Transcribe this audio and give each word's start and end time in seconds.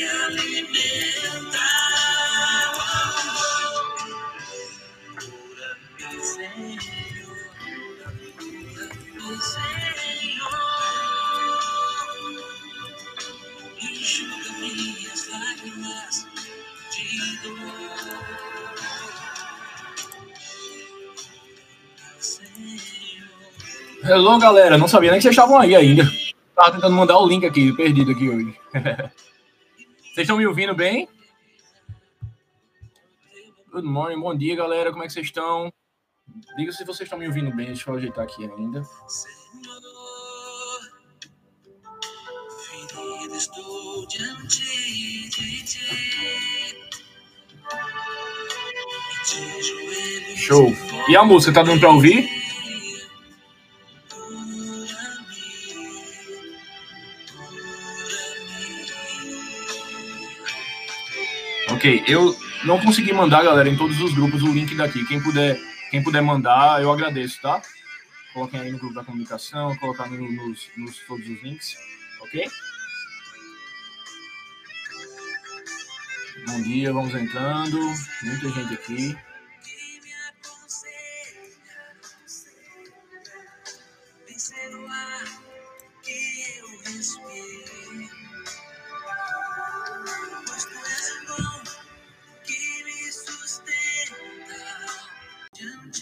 me. 0.00 0.60
Cura-me, 5.18 6.20
Senhor. 6.22 6.78
Cura-me, 8.38 9.40
Senhor. 9.42 10.60
Enxuga 13.82 14.50
minhas 14.60 15.28
lágrimas 15.28 16.26
de 16.90 17.06
dor. 17.42 17.58
Senhor. 22.18 22.50
Hello, 24.02 24.38
galera. 24.38 24.78
Não 24.78 24.88
sabia 24.88 25.10
nem 25.10 25.18
que 25.18 25.22
vocês 25.22 25.34
estavam 25.34 25.58
aí 25.58 25.76
ainda. 25.76 26.04
Tava 26.54 26.72
tentando 26.72 26.96
mandar 26.96 27.18
o 27.18 27.26
link 27.26 27.44
aqui, 27.46 27.72
perdido 27.74 28.12
aqui 28.12 28.28
hoje. 28.28 28.54
Vocês 30.12 30.24
estão 30.24 30.36
me 30.36 30.46
ouvindo 30.46 30.74
bem? 30.74 31.08
Good 33.70 33.86
morning, 33.86 34.20
bom 34.20 34.36
dia, 34.36 34.56
galera. 34.56 34.90
Como 34.90 35.04
é 35.04 35.06
que 35.06 35.12
vocês 35.12 35.26
estão? 35.26 35.72
Diga 36.56 36.72
se 36.72 36.84
vocês 36.84 37.06
estão 37.06 37.16
me 37.16 37.28
ouvindo 37.28 37.54
bem. 37.54 37.66
Deixa 37.66 37.88
eu 37.88 37.94
ajeitar 37.94 38.24
aqui 38.24 38.42
ainda. 38.42 38.82
Senhor, 39.06 39.80
ferido 42.66 43.36
estou 43.36 44.06
diante 44.08 45.30
de 45.30 45.64
ti. 45.64 45.78
De 49.28 49.62
joelhos 49.62 50.40
Show. 50.40 50.72
E 51.08 51.16
a 51.16 51.22
música, 51.22 51.52
tá 51.52 51.62
dando 51.62 51.78
pra 51.78 51.90
ouvir? 51.90 52.28
Ok, 61.80 62.04
eu 62.06 62.36
não 62.66 62.78
consegui 62.78 63.10
mandar, 63.10 63.42
galera, 63.42 63.66
em 63.66 63.74
todos 63.74 63.98
os 64.02 64.12
grupos 64.12 64.42
o 64.42 64.52
link 64.52 64.74
daqui. 64.74 65.02
Quem 65.06 65.18
puder, 65.18 65.58
quem 65.90 66.02
puder 66.02 66.20
mandar, 66.20 66.82
eu 66.82 66.92
agradeço, 66.92 67.40
tá? 67.40 67.62
Coloquem 68.34 68.60
aí 68.60 68.70
no 68.70 68.76
grupo 68.78 68.94
da 68.94 69.02
comunicação, 69.02 69.74
colocar 69.78 70.06
no- 70.10 70.30
nos, 70.30 70.68
nos 70.76 70.98
todos 71.06 71.26
os 71.26 71.42
links, 71.42 71.78
ok? 72.20 72.46
Bom 76.48 76.60
dia, 76.64 76.92
vamos 76.92 77.14
entrando. 77.14 77.78
Muita 78.24 78.48
gente 78.50 78.74
aqui. 78.74 79.16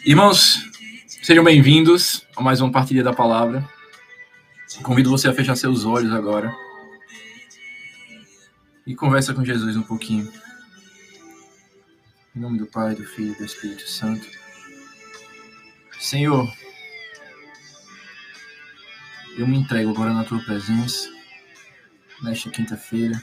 Irmãos. 0.08 0.66
Sejam 1.22 1.44
bem-vindos 1.44 2.26
a 2.34 2.40
mais 2.40 2.62
uma 2.62 2.72
partilha 2.72 3.04
da 3.04 3.12
palavra. 3.12 3.68
Convido 4.82 5.10
você 5.10 5.28
a 5.28 5.34
fechar 5.34 5.54
seus 5.54 5.84
olhos 5.84 6.10
agora 6.14 6.50
e 8.86 8.94
conversa 8.94 9.34
com 9.34 9.44
Jesus 9.44 9.76
um 9.76 9.82
pouquinho. 9.82 10.32
Em 12.34 12.40
nome 12.40 12.56
do 12.56 12.64
Pai, 12.64 12.94
do 12.94 13.04
Filho 13.04 13.34
e 13.34 13.36
do 13.36 13.44
Espírito 13.44 13.86
Santo. 13.86 14.26
Senhor, 16.00 16.50
eu 19.36 19.46
me 19.46 19.58
entrego 19.58 19.90
agora 19.90 20.14
na 20.14 20.24
tua 20.24 20.42
presença, 20.42 21.06
nesta 22.22 22.48
quinta-feira. 22.48 23.22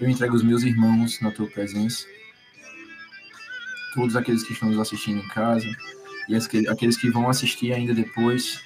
Eu 0.00 0.10
entrego 0.10 0.34
os 0.34 0.42
meus 0.42 0.64
irmãos 0.64 1.20
na 1.20 1.30
tua 1.30 1.46
presença. 1.46 2.15
Todos 3.96 4.14
aqueles 4.14 4.44
que 4.44 4.52
estão 4.52 4.68
nos 4.68 4.78
assistindo 4.78 5.18
em 5.18 5.28
casa, 5.28 5.66
e 6.28 6.36
aqueles 6.68 6.96
que 6.96 7.10
vão 7.10 7.28
assistir 7.28 7.72
ainda 7.72 7.92
depois, 7.92 8.62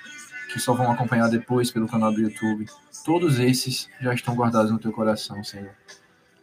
que 0.53 0.59
só 0.59 0.75
vão 0.75 0.91
acompanhar 0.91 1.29
depois 1.29 1.71
pelo 1.71 1.89
canal 1.89 2.13
do 2.13 2.21
YouTube, 2.21 2.67
todos 3.05 3.39
esses 3.39 3.89
já 4.01 4.13
estão 4.13 4.35
guardados 4.35 4.71
no 4.71 4.79
teu 4.79 4.93
coração, 4.93 5.43
Senhor. 5.45 5.71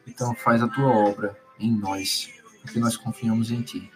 Então 0.08 0.34
faz 0.34 0.64
a 0.64 0.68
tua 0.68 0.88
obra 0.88 1.38
em 1.60 1.72
nós, 1.72 2.30
porque 2.62 2.80
nós 2.80 2.96
confiamos 2.96 3.52
em 3.52 3.62
ti. 3.62 3.92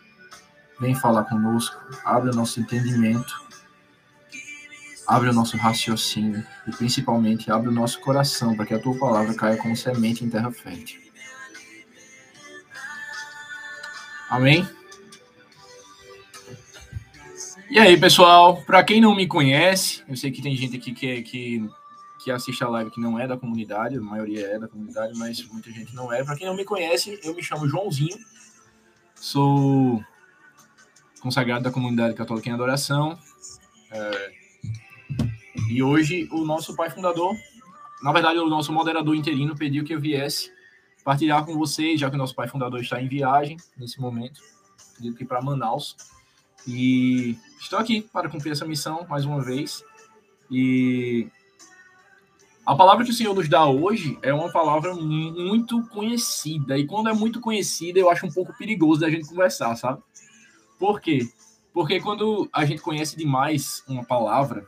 Vem 0.79 0.94
falar 0.94 1.23
conosco, 1.23 1.78
abre 2.03 2.31
o 2.31 2.35
nosso 2.35 2.59
entendimento, 2.59 3.34
abre 5.08 5.29
o 5.29 5.34
nosso 5.34 5.56
raciocínio 5.56 6.46
e 6.68 6.72
principalmente 6.72 7.52
abre 7.52 7.69
o 7.69 7.72
nosso 7.72 8.00
coração 8.02 8.56
para 8.56 8.66
que 8.66 8.73
a 8.73 8.79
tua 8.79 8.97
palavra 8.97 9.34
caia 9.34 9.58
como 9.58 9.75
semente 9.75 10.25
em 10.25 10.29
terra 10.29 10.52
fértil. 10.52 11.00
Amém? 14.29 14.68
E 17.71 17.79
aí, 17.79 17.97
pessoal, 17.97 18.61
para 18.63 18.83
quem 18.83 18.99
não 18.99 19.15
me 19.15 19.25
conhece, 19.25 20.03
eu 20.07 20.15
sei 20.17 20.29
que 20.29 20.41
tem 20.41 20.55
gente 20.55 20.75
aqui 20.75 20.91
que, 20.93 21.07
é- 21.09 21.21
que, 21.21 21.69
que 22.21 22.29
assiste 22.29 22.61
a 22.63 22.67
live 22.67 22.91
que 22.91 22.99
não 22.99 23.17
é 23.17 23.25
da 23.25 23.37
comunidade, 23.37 23.97
a 23.97 24.01
maioria 24.01 24.45
é 24.47 24.59
da 24.59 24.67
comunidade, 24.67 25.17
mas 25.17 25.41
muita 25.47 25.71
gente 25.71 25.95
não 25.95 26.11
é. 26.11 26.21
Para 26.23 26.35
quem 26.35 26.45
não 26.47 26.55
me 26.55 26.65
conhece, 26.65 27.17
eu 27.23 27.33
me 27.33 27.41
chamo 27.41 27.67
Joãozinho, 27.69 28.17
sou 29.16 30.03
consagrado 31.22 31.63
da 31.63 31.72
comunidade 31.72 32.13
católica 32.13 32.49
em 32.49 32.53
adoração. 32.53 33.17
é, 33.91 34.31
e 35.69 35.81
hoje 35.81 36.28
o 36.34 36.43
nosso 36.43 36.75
pai 36.75 36.90
fundador, 36.90 37.34
na 38.03 38.11
verdade, 38.11 38.37
o 38.40 38.49
nosso 38.49 38.73
moderador 38.73 39.16
interino 39.16 39.55
pediu 39.55 39.85
que 39.85 39.93
eu 39.93 39.99
viesse 40.01 40.51
partilhar 41.05 41.46
com 41.46 41.57
vocês, 41.57 41.99
já 41.99 42.09
que 42.09 42.16
o 42.16 42.19
nosso 42.19 42.35
pai 42.35 42.49
fundador 42.49 42.81
está 42.81 43.01
em 43.01 43.07
viagem 43.07 43.55
nesse 43.78 44.01
momento, 44.01 44.41
pediu 44.97 45.16
que 45.16 45.23
para 45.23 45.41
Manaus. 45.41 45.96
E 46.67 47.37
estou 47.59 47.79
aqui 47.79 48.02
para 48.13 48.29
cumprir 48.29 48.52
essa 48.52 48.66
missão 48.66 49.05
mais 49.09 49.25
uma 49.25 49.41
vez. 49.41 49.84
E 50.49 51.28
a 52.66 52.75
palavra 52.75 53.03
que 53.03 53.11
o 53.11 53.13
Senhor 53.13 53.34
nos 53.34 53.49
dá 53.49 53.66
hoje 53.66 54.17
é 54.22 54.34
uma 54.34 54.52
palavra 54.52 54.93
mu- 54.93 55.34
muito 55.34 55.84
conhecida. 55.87 56.78
E 56.78 56.85
quando 56.85 57.09
é 57.09 57.13
muito 57.13 57.40
conhecida, 57.41 57.99
eu 57.99 58.09
acho 58.09 58.25
um 58.25 58.31
pouco 58.31 58.55
perigoso 58.58 59.02
da 59.02 59.09
gente 59.09 59.28
conversar, 59.28 59.75
sabe? 59.75 60.02
Por 60.78 61.02
quê? 61.02 61.28
Porque 61.73 61.99
quando 61.99 62.49
a 62.53 62.66
gente 62.66 62.81
conhece 62.81 63.16
demais 63.17 63.84
uma 63.87 64.03
palavra, 64.03 64.67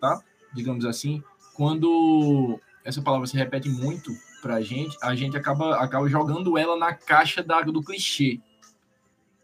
tá? 0.00 0.20
Digamos 0.54 0.84
assim, 0.84 1.22
quando 1.54 2.58
essa 2.84 3.02
palavra 3.02 3.26
se 3.26 3.36
repete 3.36 3.68
muito 3.68 4.10
pra 4.40 4.60
gente, 4.62 4.96
a 5.02 5.14
gente 5.14 5.36
acaba, 5.36 5.76
acaba 5.76 6.08
jogando 6.08 6.56
ela 6.56 6.76
na 6.78 6.94
caixa 6.94 7.42
da, 7.42 7.60
do 7.60 7.82
clichê 7.82 8.40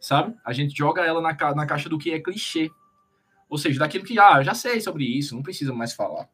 sabe? 0.06 0.36
A 0.44 0.52
gente 0.52 0.76
joga 0.76 1.04
ela 1.04 1.20
na, 1.20 1.34
ca- 1.34 1.52
na 1.52 1.66
caixa 1.66 1.88
do 1.88 1.98
que 1.98 2.12
é 2.12 2.20
clichê. 2.20 2.70
Ou 3.48 3.58
seja, 3.58 3.80
daquilo 3.80 4.04
que, 4.04 4.16
ah, 4.20 4.36
eu 4.36 4.44
já 4.44 4.54
sei 4.54 4.80
sobre 4.80 5.04
isso, 5.04 5.34
não 5.34 5.42
precisa 5.42 5.72
mais 5.72 5.94
falar, 5.94 6.28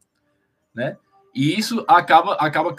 né? 0.75 0.95
E 1.33 1.57
isso 1.57 1.83
acaba, 1.87 2.35
acaba 2.35 2.75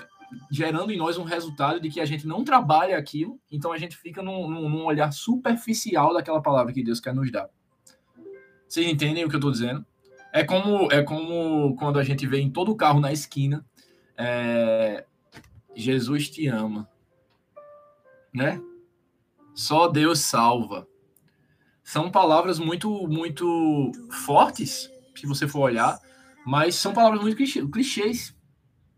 gerando 0.48 0.92
em 0.92 0.96
nós 0.96 1.18
um 1.18 1.24
resultado 1.24 1.80
de 1.80 1.90
que 1.90 2.00
a 2.00 2.04
gente 2.04 2.28
não 2.28 2.44
trabalha 2.44 2.96
aquilo, 2.96 3.40
então 3.50 3.72
a 3.72 3.78
gente 3.78 3.96
fica 3.96 4.22
num, 4.22 4.48
num, 4.48 4.84
olhar 4.84 5.12
superficial 5.12 6.14
daquela 6.14 6.40
palavra 6.40 6.72
que 6.72 6.84
Deus 6.84 7.00
quer 7.00 7.12
nos 7.12 7.30
dar. 7.32 7.50
Vocês 8.68 8.86
entendem 8.86 9.24
o 9.24 9.28
que 9.28 9.34
eu 9.34 9.38
estou 9.38 9.50
dizendo? 9.50 9.84
É 10.32 10.44
como, 10.44 10.92
é 10.92 11.02
como 11.02 11.74
quando 11.74 11.98
a 11.98 12.04
gente 12.04 12.24
vê 12.24 12.38
em 12.38 12.50
todo 12.50 12.76
carro 12.76 13.00
na 13.00 13.12
esquina, 13.12 13.66
é, 14.16 15.04
Jesus 15.74 16.30
te 16.30 16.46
ama, 16.46 16.88
né? 18.32 18.60
Só 19.54 19.88
Deus 19.88 20.18
salva. 20.20 20.86
São 21.82 22.10
palavras 22.10 22.58
muito, 22.58 23.06
muito 23.06 23.92
fortes, 24.10 24.90
se 25.14 25.26
você 25.26 25.46
for 25.46 25.60
olhar, 25.60 25.98
mas 26.44 26.74
são 26.74 26.92
palavras 26.92 27.20
muito 27.20 27.36
clichês. 27.36 28.34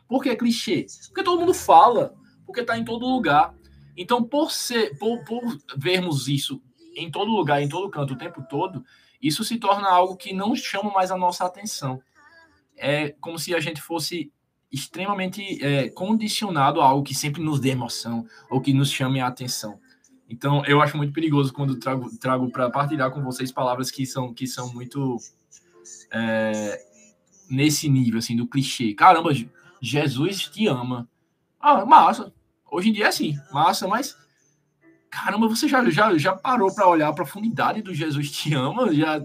Por 0.08 0.22
que 0.22 0.34
clichê? 0.36 0.86
Porque 1.08 1.22
todo 1.22 1.40
mundo 1.40 1.52
fala, 1.52 2.14
porque 2.46 2.60
está 2.60 2.78
em 2.78 2.84
todo 2.84 3.06
lugar. 3.06 3.54
Então, 3.96 4.22
por, 4.22 4.52
ser, 4.52 4.96
por, 4.98 5.24
por 5.24 5.42
vermos 5.76 6.28
isso 6.28 6.62
em 6.96 7.10
todo 7.10 7.30
lugar, 7.30 7.60
em 7.60 7.68
todo 7.68 7.90
canto, 7.90 8.14
o 8.14 8.18
tempo 8.18 8.42
todo, 8.48 8.84
isso 9.20 9.44
se 9.44 9.58
torna 9.58 9.88
algo 9.88 10.16
que 10.16 10.32
não 10.32 10.54
chama 10.54 10.90
mais 10.90 11.10
a 11.10 11.16
nossa 11.16 11.44
atenção. 11.44 12.00
É 12.76 13.10
como 13.20 13.38
se 13.38 13.54
a 13.54 13.60
gente 13.60 13.82
fosse 13.82 14.32
extremamente 14.70 15.62
é, 15.64 15.88
condicionado 15.90 16.80
a 16.80 16.84
algo 16.86 17.02
que 17.02 17.14
sempre 17.14 17.42
nos 17.42 17.60
dê 17.60 17.70
emoção 17.70 18.26
ou 18.50 18.60
que 18.60 18.72
nos 18.72 18.90
chame 18.90 19.20
a 19.20 19.26
atenção. 19.26 19.80
Então, 20.28 20.64
eu 20.66 20.80
acho 20.80 20.96
muito 20.96 21.12
perigoso 21.12 21.52
quando 21.52 21.76
trago, 21.76 22.10
trago 22.18 22.50
para 22.50 22.70
partilhar 22.70 23.10
com 23.10 23.22
vocês 23.22 23.52
palavras 23.52 23.90
que 23.90 24.04
são, 24.04 24.34
que 24.34 24.46
são 24.46 24.72
muito 24.72 25.18
é, 26.12 26.78
nesse 27.48 27.88
nível, 27.88 28.18
assim, 28.18 28.36
do 28.36 28.46
clichê. 28.46 28.92
Caramba, 28.92 29.30
Jesus 29.80 30.48
te 30.48 30.66
ama. 30.66 31.08
Ah, 31.60 31.84
massa. 31.84 32.32
Hoje 32.70 32.90
em 32.90 32.92
dia 32.92 33.04
é 33.04 33.08
assim, 33.08 33.38
massa, 33.52 33.86
mas 33.86 34.16
caramba, 35.08 35.48
você 35.48 35.68
já, 35.68 35.88
já, 35.88 36.16
já 36.18 36.34
parou 36.34 36.74
para 36.74 36.88
olhar 36.88 37.08
a 37.08 37.12
profundidade 37.12 37.80
do 37.80 37.94
Jesus 37.94 38.30
te 38.30 38.52
ama? 38.54 38.92
Já, 38.92 39.24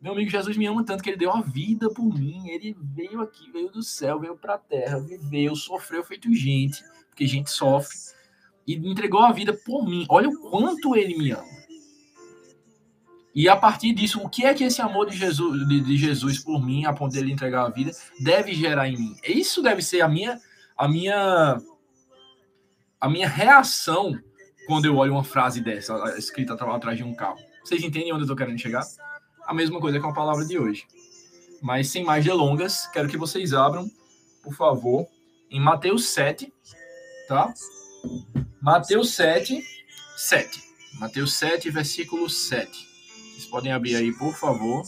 meu 0.00 0.12
amigo 0.12 0.30
Jesus 0.30 0.56
me 0.56 0.66
ama 0.66 0.84
tanto 0.84 1.02
que 1.02 1.10
ele 1.10 1.16
deu 1.16 1.30
a 1.30 1.40
vida 1.42 1.88
por 1.90 2.12
mim. 2.18 2.48
Ele 2.48 2.76
veio 2.80 3.20
aqui, 3.20 3.50
veio 3.52 3.70
do 3.70 3.82
céu, 3.82 4.18
veio 4.18 4.36
para 4.36 4.54
a 4.54 4.58
terra, 4.58 4.98
viveu, 4.98 5.54
sofreu 5.54 6.02
feito 6.02 6.32
gente, 6.34 6.82
porque 7.08 7.26
gente 7.26 7.50
sofre, 7.50 7.96
e 8.66 8.74
entregou 8.74 9.20
a 9.20 9.32
vida 9.32 9.52
por 9.52 9.84
mim. 9.84 10.06
Olha 10.08 10.28
o 10.28 10.50
quanto 10.50 10.96
ele 10.96 11.16
me 11.16 11.30
ama. 11.30 11.62
E 13.34 13.48
a 13.48 13.56
partir 13.56 13.94
disso, 13.94 14.20
o 14.20 14.28
que 14.28 14.44
é 14.44 14.52
que 14.52 14.64
esse 14.64 14.82
amor 14.82 15.08
de 15.08 15.16
Jesus, 15.16 15.66
de, 15.66 15.80
de 15.80 15.96
Jesus 15.96 16.38
por 16.38 16.62
mim, 16.62 16.84
a 16.84 16.92
ponto 16.92 17.12
dele 17.12 17.32
entregar 17.32 17.64
a 17.64 17.70
vida, 17.70 17.90
deve 18.20 18.52
gerar 18.52 18.88
em 18.88 18.96
mim? 18.96 19.16
Isso 19.24 19.62
deve 19.62 19.80
ser 19.80 20.02
a 20.02 20.08
minha, 20.08 20.38
a 20.76 20.86
minha, 20.86 21.58
a 23.00 23.08
minha 23.08 23.28
reação 23.28 24.18
quando 24.66 24.84
eu 24.84 24.96
olho 24.96 25.12
uma 25.12 25.24
frase 25.24 25.62
dessa 25.62 25.94
escrita 26.18 26.54
atrás 26.54 26.98
de 26.98 27.04
um 27.04 27.14
carro. 27.14 27.38
Vocês 27.64 27.82
entendem 27.82 28.12
onde 28.12 28.20
eu 28.20 28.24
estou 28.24 28.36
querendo 28.36 28.58
chegar? 28.58 28.82
A 29.46 29.54
mesma 29.54 29.80
coisa 29.80 29.98
com 29.98 30.08
a 30.08 30.14
palavra 30.14 30.44
de 30.44 30.58
hoje. 30.58 30.86
Mas 31.62 31.88
sem 31.88 32.04
mais 32.04 32.24
delongas, 32.24 32.86
quero 32.88 33.08
que 33.08 33.16
vocês 33.16 33.54
abram, 33.54 33.90
por 34.42 34.52
favor, 34.52 35.06
em 35.50 35.60
Mateus 35.60 36.06
7, 36.08 36.52
tá? 37.28 37.52
Mateus 38.60 39.14
7, 39.14 39.62
7. 40.16 40.62
Mateus 41.00 41.34
7, 41.34 41.70
versículo 41.70 42.28
7. 42.28 42.70
Vocês 43.32 43.46
podem 43.46 43.72
abrir 43.72 43.96
aí, 43.96 44.12
por 44.12 44.34
favor. 44.36 44.82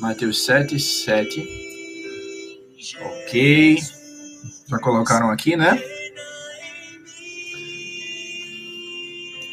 Mateus 0.00 0.44
7, 0.44 0.78
7. 0.78 1.62
Ok. 3.00 3.76
Já 4.68 4.78
colocaram 4.78 5.30
aqui, 5.30 5.56
né? 5.56 5.80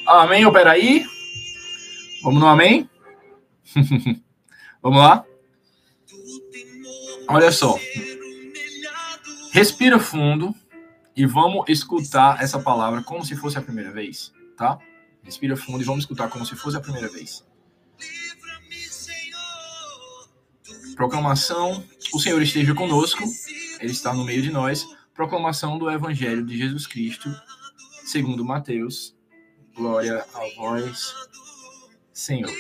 Amém, 0.07 0.45
opera 0.45 0.71
aí. 0.71 1.05
Vamos 2.23 2.39
no 2.39 2.47
amém? 2.47 2.89
Vamos 4.81 4.99
lá? 4.99 5.23
Olha 7.27 7.51
só. 7.51 7.77
Respira 9.51 9.99
fundo 9.99 10.53
e 11.15 11.25
vamos 11.25 11.65
escutar 11.67 12.41
essa 12.41 12.59
palavra 12.59 13.01
como 13.01 13.25
se 13.25 13.35
fosse 13.35 13.57
a 13.57 13.61
primeira 13.61 13.91
vez, 13.91 14.31
tá? 14.55 14.77
Respira 15.23 15.57
fundo 15.57 15.81
e 15.81 15.85
vamos 15.85 16.03
escutar 16.03 16.29
como 16.29 16.45
se 16.45 16.55
fosse 16.55 16.77
a 16.77 16.81
primeira 16.81 17.09
vez. 17.09 17.43
Proclamação: 20.95 21.83
O 22.13 22.19
Senhor 22.19 22.41
esteja 22.41 22.75
conosco, 22.75 23.23
Ele 23.79 23.91
está 23.91 24.13
no 24.13 24.23
meio 24.23 24.41
de 24.41 24.51
nós. 24.51 24.85
Proclamação 25.13 25.77
do 25.77 25.89
Evangelho 25.89 26.45
de 26.45 26.57
Jesus 26.57 26.87
Cristo, 26.87 27.29
segundo 28.05 28.45
Mateus. 28.45 29.15
Glória 29.75 30.25
a 30.33 30.55
vós, 30.57 31.13
Senhor. 32.13 32.51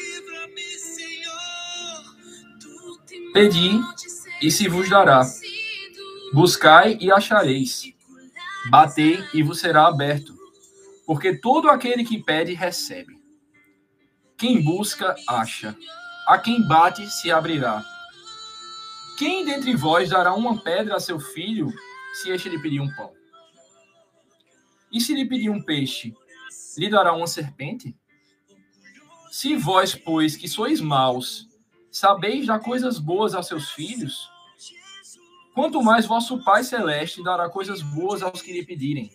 Pedi 3.33 3.79
e 4.41 4.49
se 4.49 4.67
vos 4.67 4.89
dará. 4.89 5.23
Buscai 6.33 6.97
e 7.01 7.11
achareis. 7.11 7.93
Batei 8.69 9.23
e 9.33 9.41
vos 9.41 9.59
será 9.59 9.87
aberto. 9.87 10.37
Porque 11.05 11.35
todo 11.35 11.69
aquele 11.69 12.03
que 12.03 12.21
pede, 12.21 12.53
recebe. 12.53 13.19
Quem 14.37 14.61
busca, 14.61 15.15
acha. 15.27 15.75
A 16.27 16.37
quem 16.37 16.65
bate, 16.67 17.09
se 17.09 17.31
abrirá. 17.31 17.83
Quem 19.17 19.43
dentre 19.43 19.75
vós 19.75 20.09
dará 20.09 20.33
uma 20.33 20.61
pedra 20.61 20.95
a 20.95 20.99
seu 20.99 21.19
filho, 21.19 21.73
se 22.13 22.29
este 22.29 22.47
lhe 22.47 22.61
pedir 22.61 22.79
um 22.79 22.95
pão? 22.95 23.11
E 24.91 25.01
se 25.01 25.13
lhe 25.13 25.25
pedir 25.25 25.49
um 25.49 25.61
peixe, 25.61 26.15
lhe 26.77 26.89
dará 26.89 27.11
uma 27.13 27.27
serpente? 27.27 27.95
Se 29.31 29.55
vós, 29.55 29.93
pois, 29.93 30.37
que 30.37 30.47
sois 30.47 30.79
maus, 30.79 31.47
sabeis 31.91 32.47
dar 32.47 32.59
coisas 32.59 32.97
boas 32.97 33.35
a 33.35 33.43
seus 33.43 33.71
filhos, 33.71 34.29
quanto 35.59 35.83
mais 35.83 36.05
vosso 36.05 36.41
Pai 36.41 36.63
Celeste 36.63 37.21
dará 37.21 37.49
coisas 37.49 37.81
boas 37.81 38.23
aos 38.23 38.41
que 38.41 38.53
lhe 38.53 38.65
pedirem. 38.65 39.11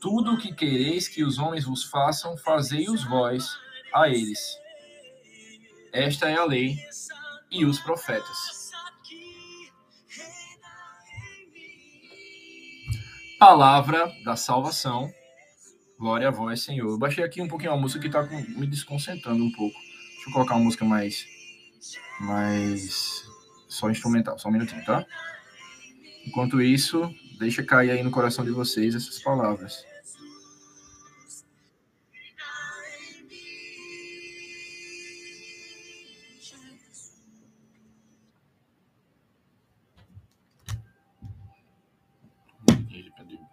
Tudo 0.00 0.34
o 0.34 0.38
que 0.38 0.54
quereis 0.54 1.08
que 1.08 1.24
os 1.24 1.36
homens 1.36 1.64
vos 1.64 1.82
façam, 1.82 2.36
fazei-os 2.36 3.02
vós 3.02 3.58
a 3.92 4.08
eles. 4.08 4.56
Esta 5.92 6.30
é 6.30 6.36
a 6.36 6.44
lei 6.44 6.76
e 7.50 7.64
os 7.64 7.80
profetas. 7.80 8.70
Palavra 13.36 14.12
da 14.24 14.36
salvação. 14.36 15.12
Glória 15.98 16.28
a 16.28 16.30
vós, 16.30 16.62
Senhor. 16.62 16.88
Eu 16.88 16.98
baixei 16.98 17.24
aqui 17.24 17.42
um 17.42 17.48
pouquinho 17.48 17.72
a 17.72 17.76
música 17.76 18.00
que 18.00 18.06
está 18.06 18.22
me 18.22 18.64
desconcentrando 18.64 19.42
um 19.42 19.50
pouco. 19.50 19.76
Deixa 19.76 20.30
eu 20.30 20.32
colocar 20.32 20.54
uma 20.54 20.62
música 20.62 20.84
mais. 20.84 21.26
mais. 22.20 23.33
Só 23.74 23.90
instrumental, 23.90 24.38
só 24.38 24.48
um 24.48 24.52
minutinho, 24.52 24.84
tá? 24.84 25.04
Enquanto 26.26 26.62
isso, 26.62 27.12
deixa 27.38 27.62
cair 27.62 27.90
aí 27.90 28.02
no 28.02 28.10
coração 28.10 28.44
de 28.44 28.50
vocês 28.50 28.94
essas 28.94 29.18
palavras. 29.22 29.84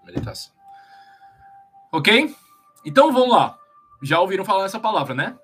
meditação. 0.06 0.54
Ok? 1.92 2.36
Então 2.86 3.12
vamos 3.12 3.30
lá. 3.30 3.58
Já 4.01 4.20
ouviram 4.20 4.44
falar 4.44 4.63
nessa 4.63 4.80
palavra, 4.80 5.13
né? 5.13 5.38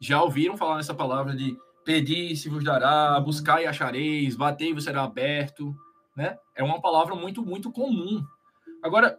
Já 0.00 0.22
ouviram 0.22 0.56
falar 0.56 0.76
nessa 0.76 0.94
palavra 0.94 1.34
de 1.34 1.56
pedir 1.84 2.36
se 2.36 2.48
vos 2.48 2.64
dará, 2.64 3.18
buscar 3.20 3.62
e 3.62 3.66
achareis, 3.66 4.36
bater 4.36 4.70
e 4.70 4.72
vos 4.72 4.84
será 4.84 5.02
aberto, 5.02 5.74
né? 6.16 6.36
É 6.54 6.62
uma 6.62 6.80
palavra 6.80 7.14
muito, 7.14 7.44
muito 7.44 7.70
comum. 7.70 8.24
Agora, 8.82 9.18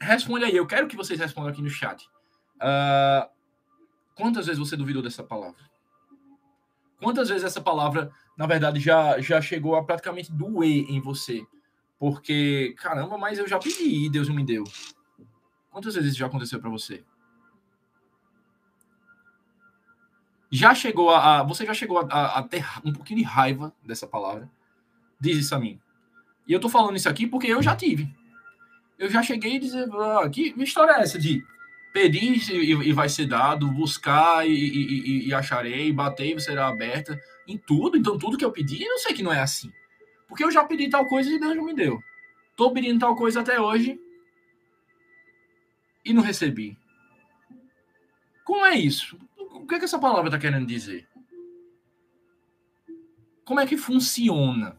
responde 0.00 0.44
aí. 0.44 0.56
Eu 0.56 0.66
quero 0.66 0.86
que 0.86 0.96
vocês 0.96 1.18
respondam 1.18 1.50
aqui 1.50 1.62
no 1.62 1.70
chat. 1.70 2.06
Uh, 2.56 3.28
quantas 4.14 4.46
vezes 4.46 4.58
você 4.58 4.76
duvidou 4.76 5.02
dessa 5.02 5.22
palavra? 5.22 5.60
Quantas 7.00 7.28
vezes 7.28 7.44
essa 7.44 7.60
palavra, 7.60 8.10
na 8.36 8.46
verdade, 8.46 8.80
já, 8.80 9.20
já 9.20 9.40
chegou 9.40 9.76
a 9.76 9.84
praticamente 9.84 10.32
doer 10.32 10.86
em 10.88 11.00
você? 11.00 11.46
Porque, 11.98 12.74
caramba, 12.78 13.18
mas 13.18 13.38
eu 13.38 13.46
já 13.46 13.58
pedi 13.58 14.06
e 14.06 14.10
Deus 14.10 14.28
não 14.28 14.34
me 14.34 14.44
deu. 14.44 14.64
Quantas 15.70 15.94
vezes 15.94 16.10
isso 16.10 16.18
já 16.18 16.26
aconteceu 16.26 16.58
para 16.58 16.70
você? 16.70 17.04
Já 20.50 20.74
chegou 20.74 21.10
a, 21.10 21.40
a 21.40 21.42
você 21.42 21.66
já 21.66 21.74
chegou 21.74 21.98
a, 21.98 22.38
a, 22.38 22.42
ter 22.42 22.64
um 22.84 22.92
pouquinho 22.92 23.20
de 23.20 23.24
raiva 23.24 23.74
dessa 23.84 24.06
palavra? 24.06 24.48
Diz 25.20 25.36
isso 25.36 25.54
a 25.54 25.58
mim. 25.58 25.80
E 26.46 26.52
eu 26.52 26.60
tô 26.60 26.68
falando 26.68 26.96
isso 26.96 27.08
aqui 27.08 27.26
porque 27.26 27.48
eu 27.48 27.62
já 27.62 27.74
tive. 27.74 28.08
Eu 28.98 29.10
já 29.10 29.22
cheguei 29.22 29.56
a 29.56 29.60
dizer, 29.60 29.88
ah, 29.92 30.28
que 30.30 30.54
história 30.58 30.92
é 30.92 31.02
essa 31.02 31.18
de 31.18 31.44
pedir 31.92 32.50
e, 32.50 32.70
e 32.72 32.92
vai 32.92 33.08
ser 33.08 33.26
dado, 33.26 33.70
buscar 33.70 34.46
e, 34.46 34.52
e, 34.52 35.28
e 35.28 35.34
acharei, 35.34 35.92
bater 35.92 36.36
e 36.36 36.40
será 36.40 36.68
aberta 36.68 37.20
em 37.46 37.58
tudo. 37.58 37.96
Então 37.96 38.18
tudo 38.18 38.38
que 38.38 38.44
eu 38.44 38.52
pedi, 38.52 38.82
eu 38.82 38.98
sei 38.98 39.12
que 39.12 39.22
não 39.22 39.32
é 39.32 39.40
assim. 39.40 39.72
Porque 40.28 40.44
eu 40.44 40.50
já 40.50 40.64
pedi 40.64 40.88
tal 40.88 41.06
coisa 41.06 41.30
e 41.30 41.38
Deus 41.38 41.56
não 41.56 41.64
me 41.64 41.74
deu. 41.74 42.00
Tô 42.56 42.70
pedindo 42.70 43.00
tal 43.00 43.16
coisa 43.16 43.40
até 43.40 43.60
hoje 43.60 43.98
e 46.04 46.12
não 46.12 46.22
recebi. 46.22 46.78
Como 48.44 48.64
é 48.64 48.76
isso? 48.76 49.18
O 49.56 49.66
que, 49.66 49.74
é 49.74 49.78
que 49.78 49.84
essa 49.84 49.98
palavra 49.98 50.28
está 50.28 50.38
querendo 50.38 50.66
dizer? 50.66 51.08
Como 53.44 53.60
é 53.60 53.66
que 53.66 53.76
funciona? 53.76 54.76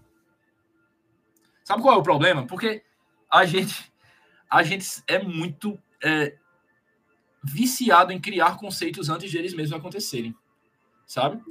Sabe 1.64 1.82
qual 1.82 1.96
é 1.96 1.98
o 1.98 2.04
problema? 2.04 2.46
Porque 2.46 2.84
a 3.30 3.46
gente, 3.46 3.92
a 4.50 4.64
gente 4.64 5.04
é 5.08 5.22
muito 5.22 5.78
é, 6.04 6.38
viciado 7.44 8.12
em 8.12 8.20
criar 8.20 8.58
conceitos 8.58 9.10
antes 9.10 9.30
de 9.30 9.38
eles 9.38 9.54
mesmos 9.54 9.78
acontecerem. 9.78 10.36
Sabe? 11.06 11.42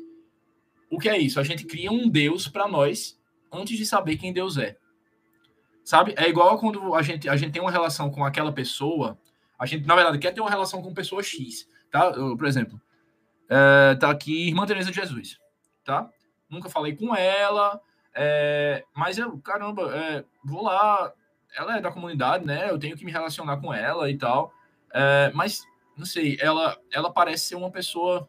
O 0.90 0.98
que 0.98 1.08
é 1.08 1.18
isso? 1.18 1.40
A 1.40 1.42
gente 1.42 1.64
cria 1.64 1.90
um 1.90 2.08
Deus 2.08 2.46
para 2.48 2.68
nós 2.68 3.18
antes 3.50 3.76
de 3.76 3.86
saber 3.86 4.16
quem 4.16 4.32
Deus 4.32 4.56
é. 4.56 4.76
Sabe? 5.84 6.14
É 6.16 6.28
igual 6.28 6.58
quando 6.58 6.94
a 6.94 7.02
gente, 7.02 7.28
a 7.28 7.36
gente 7.36 7.52
tem 7.52 7.62
uma 7.62 7.70
relação 7.70 8.10
com 8.10 8.24
aquela 8.24 8.52
pessoa, 8.52 9.18
a 9.58 9.66
gente, 9.66 9.86
na 9.86 9.94
verdade, 9.94 10.18
quer 10.18 10.32
ter 10.32 10.40
uma 10.40 10.50
relação 10.50 10.82
com 10.82 10.92
pessoa 10.92 11.22
X, 11.22 11.68
tá? 11.90 12.06
Eu, 12.16 12.36
por 12.36 12.46
exemplo, 12.46 12.80
é, 13.48 13.94
tá 13.94 14.10
aqui 14.10 14.48
Irmã 14.48 14.66
Teresa 14.66 14.90
de 14.90 14.96
Jesus, 14.96 15.38
tá? 15.84 16.08
Nunca 16.48 16.68
falei 16.68 16.94
com 16.94 17.14
ela, 17.14 17.80
é, 18.14 18.84
mas 18.94 19.18
eu, 19.18 19.38
caramba, 19.38 19.94
é, 19.96 20.24
vou 20.44 20.62
lá, 20.62 21.12
ela 21.56 21.76
é 21.76 21.80
da 21.80 21.92
comunidade, 21.92 22.44
né? 22.44 22.70
Eu 22.70 22.78
tenho 22.78 22.96
que 22.96 23.04
me 23.04 23.12
relacionar 23.12 23.58
com 23.58 23.72
ela 23.72 24.10
e 24.10 24.16
tal, 24.16 24.52
é, 24.92 25.30
mas 25.34 25.64
não 25.96 26.06
sei, 26.06 26.36
ela, 26.40 26.78
ela 26.92 27.12
parece 27.12 27.48
ser 27.48 27.54
uma 27.56 27.70
pessoa, 27.70 28.28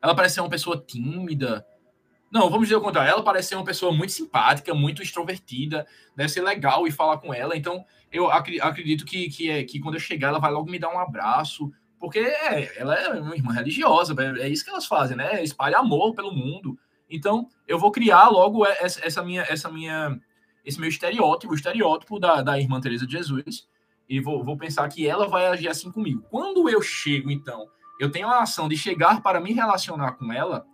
ela 0.00 0.14
parece 0.14 0.36
ser 0.36 0.40
uma 0.40 0.50
pessoa 0.50 0.82
tímida, 0.86 1.66
não, 2.30 2.50
vamos 2.50 2.68
dizer 2.68 2.76
o 2.76 2.80
contrário. 2.80 3.10
Ela 3.10 3.22
parece 3.22 3.48
ser 3.48 3.54
uma 3.54 3.64
pessoa 3.64 3.92
muito 3.92 4.12
simpática, 4.12 4.74
muito 4.74 5.02
extrovertida, 5.02 5.86
deve 6.14 6.28
ser 6.28 6.42
legal 6.42 6.86
ir 6.86 6.90
falar 6.90 7.18
com 7.18 7.32
ela. 7.32 7.56
Então, 7.56 7.84
eu 8.12 8.30
acredito 8.30 9.04
que, 9.04 9.30
que, 9.30 9.50
é, 9.50 9.64
que 9.64 9.80
quando 9.80 9.94
eu 9.94 10.00
chegar, 10.00 10.28
ela 10.28 10.38
vai 10.38 10.50
logo 10.50 10.70
me 10.70 10.78
dar 10.78 10.90
um 10.90 10.98
abraço, 10.98 11.72
porque 11.98 12.18
é, 12.18 12.78
ela 12.78 12.94
é 12.94 13.20
uma 13.20 13.36
irmã 13.36 13.52
religiosa, 13.52 14.14
é, 14.18 14.42
é 14.42 14.48
isso 14.48 14.64
que 14.64 14.70
elas 14.70 14.86
fazem, 14.86 15.16
né? 15.16 15.42
Espalha 15.42 15.78
amor 15.78 16.14
pelo 16.14 16.32
mundo. 16.32 16.78
Então, 17.10 17.48
eu 17.66 17.78
vou 17.78 17.90
criar 17.90 18.28
logo 18.28 18.66
essa, 18.66 19.04
essa 19.04 19.22
minha, 19.22 19.42
essa 19.42 19.70
minha, 19.70 20.18
esse 20.64 20.78
meu 20.78 20.88
estereótipo, 20.88 21.52
o 21.52 21.56
estereótipo 21.56 22.18
da, 22.18 22.42
da 22.42 22.58
irmã 22.58 22.80
Teresa 22.80 23.06
de 23.06 23.12
Jesus, 23.12 23.66
e 24.08 24.20
vou, 24.20 24.44
vou 24.44 24.56
pensar 24.56 24.88
que 24.88 25.06
ela 25.06 25.26
vai 25.26 25.46
agir 25.46 25.68
assim 25.68 25.90
comigo. 25.90 26.24
Quando 26.30 26.68
eu 26.68 26.80
chego, 26.82 27.30
então, 27.30 27.66
eu 27.98 28.10
tenho 28.10 28.28
a 28.28 28.42
ação 28.42 28.68
de 28.68 28.76
chegar 28.76 29.22
para 29.22 29.40
me 29.40 29.52
relacionar 29.52 30.12
com 30.12 30.32
ela 30.32 30.66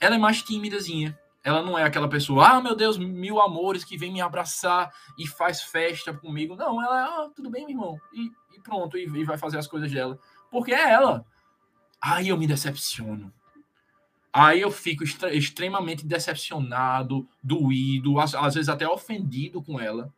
ela 0.00 0.14
é 0.14 0.18
mais 0.18 0.42
tímidazinha. 0.42 1.18
Ela 1.42 1.62
não 1.62 1.78
é 1.78 1.84
aquela 1.84 2.08
pessoa, 2.08 2.48
ah, 2.48 2.60
meu 2.60 2.74
Deus, 2.74 2.98
mil 2.98 3.40
amores 3.40 3.84
que 3.84 3.96
vem 3.96 4.12
me 4.12 4.20
abraçar 4.20 4.92
e 5.16 5.28
faz 5.28 5.62
festa 5.62 6.12
comigo. 6.12 6.56
Não, 6.56 6.82
ela, 6.82 7.04
ah, 7.04 7.30
tudo 7.34 7.48
bem, 7.48 7.64
meu 7.64 7.70
irmão. 7.70 7.96
E 8.12 8.30
pronto, 8.66 8.98
e, 8.98 9.04
e, 9.04 9.24
vai 9.24 9.38
fazer 9.38 9.58
as 9.58 9.66
coisas 9.66 9.90
dela. 9.90 10.18
Porque 10.50 10.72
é 10.72 10.92
ela. 10.92 11.24
Aí 12.00 12.28
eu 12.28 12.36
me 12.36 12.46
decepciono. 12.46 13.32
Aí 14.32 14.60
eu 14.60 14.70
fico 14.70 15.02
extremamente 15.02 16.04
decepcionado, 16.04 17.26
doído, 17.42 18.20
às, 18.20 18.34
às, 18.34 18.54
vezes 18.54 18.68
até 18.68 18.86
ofendido 18.86 19.62
com 19.62 19.80
ela, 19.80 20.12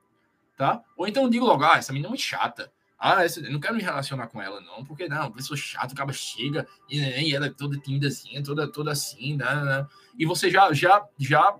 tá? 0.56 0.82
Ou 0.96 1.06
então 1.06 1.30
digo 1.30 1.46
logo, 1.46 1.62
ah, 1.62 1.76
essa 1.76 1.92
menina 1.92 2.08
é 2.08 2.10
muito 2.10 2.22
chata. 2.22 2.72
Ah, 2.98 3.24
eu 3.24 3.52
não 3.52 3.60
quero 3.60 3.76
me 3.76 3.82
relacionar 3.82 4.26
com 4.26 4.42
ela, 4.42 4.60
não, 4.60 4.84
porque 4.84 5.08
não, 5.08 5.30
pessoa 5.30 5.56
chata, 5.56 5.94
acaba 5.94 6.12
chega 6.12 6.66
e, 6.90 6.98
né, 6.98 7.22
e 7.22 7.32
ela 7.32 7.46
é 7.46 7.50
toda 7.50 7.78
tímidazinha, 7.78 8.42
toda, 8.42 8.66
toda 8.66 8.90
assim, 8.90 9.36
né, 9.36 9.54
né, 9.54 9.86
e 10.18 10.26
você 10.26 10.50
já, 10.50 10.72
já, 10.72 11.06
já 11.16 11.56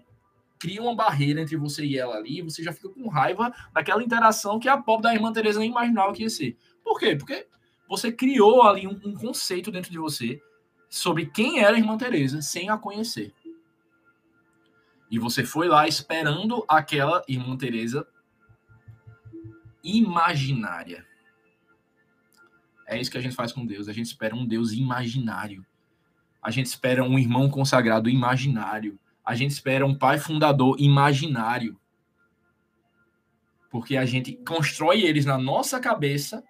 cria 0.59 0.83
uma 0.83 0.97
barreira 0.97 1.41
entre 1.41 1.57
você 1.57 1.85
e 1.85 1.97
ela 1.97 2.17
ali, 2.17 2.39
e 2.39 2.43
você 2.43 2.63
já 2.63 2.73
fica 2.73 2.89
com 2.89 3.09
raiva 3.09 3.55
daquela 3.73 4.03
interação 4.03 4.59
que 4.59 4.69
a 4.69 4.77
pobre 4.77 5.05
da 5.05 5.15
irmã 5.15 5.33
Teresa 5.33 5.61
nem 5.61 5.71
imaginava 5.71 6.13
que 6.13 6.23
ia 6.23 6.31
ser. 6.31 6.57
Por 6.89 6.99
quê? 6.99 7.15
Porque 7.15 7.47
você 7.87 8.11
criou 8.11 8.63
ali 8.63 8.87
um, 8.87 8.99
um 9.05 9.15
conceito 9.15 9.71
dentro 9.71 9.93
de 9.93 9.99
você 9.99 10.41
sobre 10.89 11.27
quem 11.27 11.61
era 11.61 11.77
a 11.77 11.79
irmã 11.79 11.99
Teresa 11.99 12.41
sem 12.41 12.71
a 12.71 12.79
conhecer. 12.79 13.35
E 15.11 15.19
você 15.19 15.45
foi 15.45 15.69
lá 15.69 15.87
esperando 15.87 16.65
aquela 16.67 17.23
irmã 17.29 17.59
Teresa 17.59 18.09
imaginária. 19.85 21.07
É 22.87 22.99
isso 22.99 23.11
que 23.11 23.19
a 23.19 23.21
gente 23.21 23.37
faz 23.37 23.53
com 23.53 23.67
Deus. 23.67 23.87
A 23.87 23.93
gente 23.93 24.07
espera 24.07 24.35
um 24.35 24.47
Deus 24.47 24.73
imaginário. 24.73 25.65
A 26.43 26.51
gente 26.51 26.67
espera 26.67 27.05
um 27.05 27.19
irmão 27.19 27.51
consagrado 27.51 28.09
imaginário. 28.09 28.99
A 29.23 29.35
gente 29.35 29.51
espera 29.51 29.85
um 29.85 29.95
pai 29.95 30.19
fundador 30.19 30.75
imaginário. 30.81 31.79
Porque 33.71 33.95
a 33.95 34.07
gente 34.07 34.33
constrói 34.37 35.03
eles 35.03 35.27
na 35.27 35.37
nossa 35.37 35.79
cabeça 35.79 36.43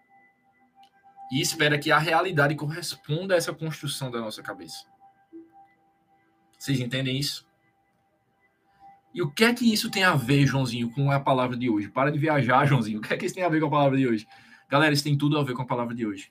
e 1.30 1.40
espera 1.40 1.78
que 1.78 1.90
a 1.90 1.98
realidade 1.98 2.54
corresponda 2.54 3.34
a 3.34 3.36
essa 3.36 3.52
construção 3.52 4.10
da 4.10 4.20
nossa 4.20 4.42
cabeça. 4.42 4.86
Vocês 6.58 6.80
entendem 6.80 7.18
isso? 7.18 7.46
E 9.14 9.22
o 9.22 9.30
que 9.30 9.44
é 9.44 9.54
que 9.54 9.72
isso 9.72 9.90
tem 9.90 10.04
a 10.04 10.14
ver, 10.14 10.46
Joãozinho, 10.46 10.90
com 10.90 11.10
a 11.10 11.20
palavra 11.20 11.56
de 11.56 11.70
hoje? 11.70 11.88
Para 11.88 12.10
de 12.10 12.18
viajar, 12.18 12.66
Joãozinho. 12.66 12.98
O 12.98 13.02
que 13.02 13.12
é 13.12 13.16
que 13.16 13.26
isso 13.26 13.34
tem 13.34 13.44
a 13.44 13.48
ver 13.48 13.60
com 13.60 13.66
a 13.66 13.70
palavra 13.70 13.96
de 13.96 14.06
hoje? 14.06 14.26
Galera, 14.68 14.92
isso 14.92 15.04
tem 15.04 15.16
tudo 15.16 15.38
a 15.38 15.42
ver 15.42 15.54
com 15.54 15.62
a 15.62 15.66
palavra 15.66 15.94
de 15.94 16.06
hoje. 16.06 16.30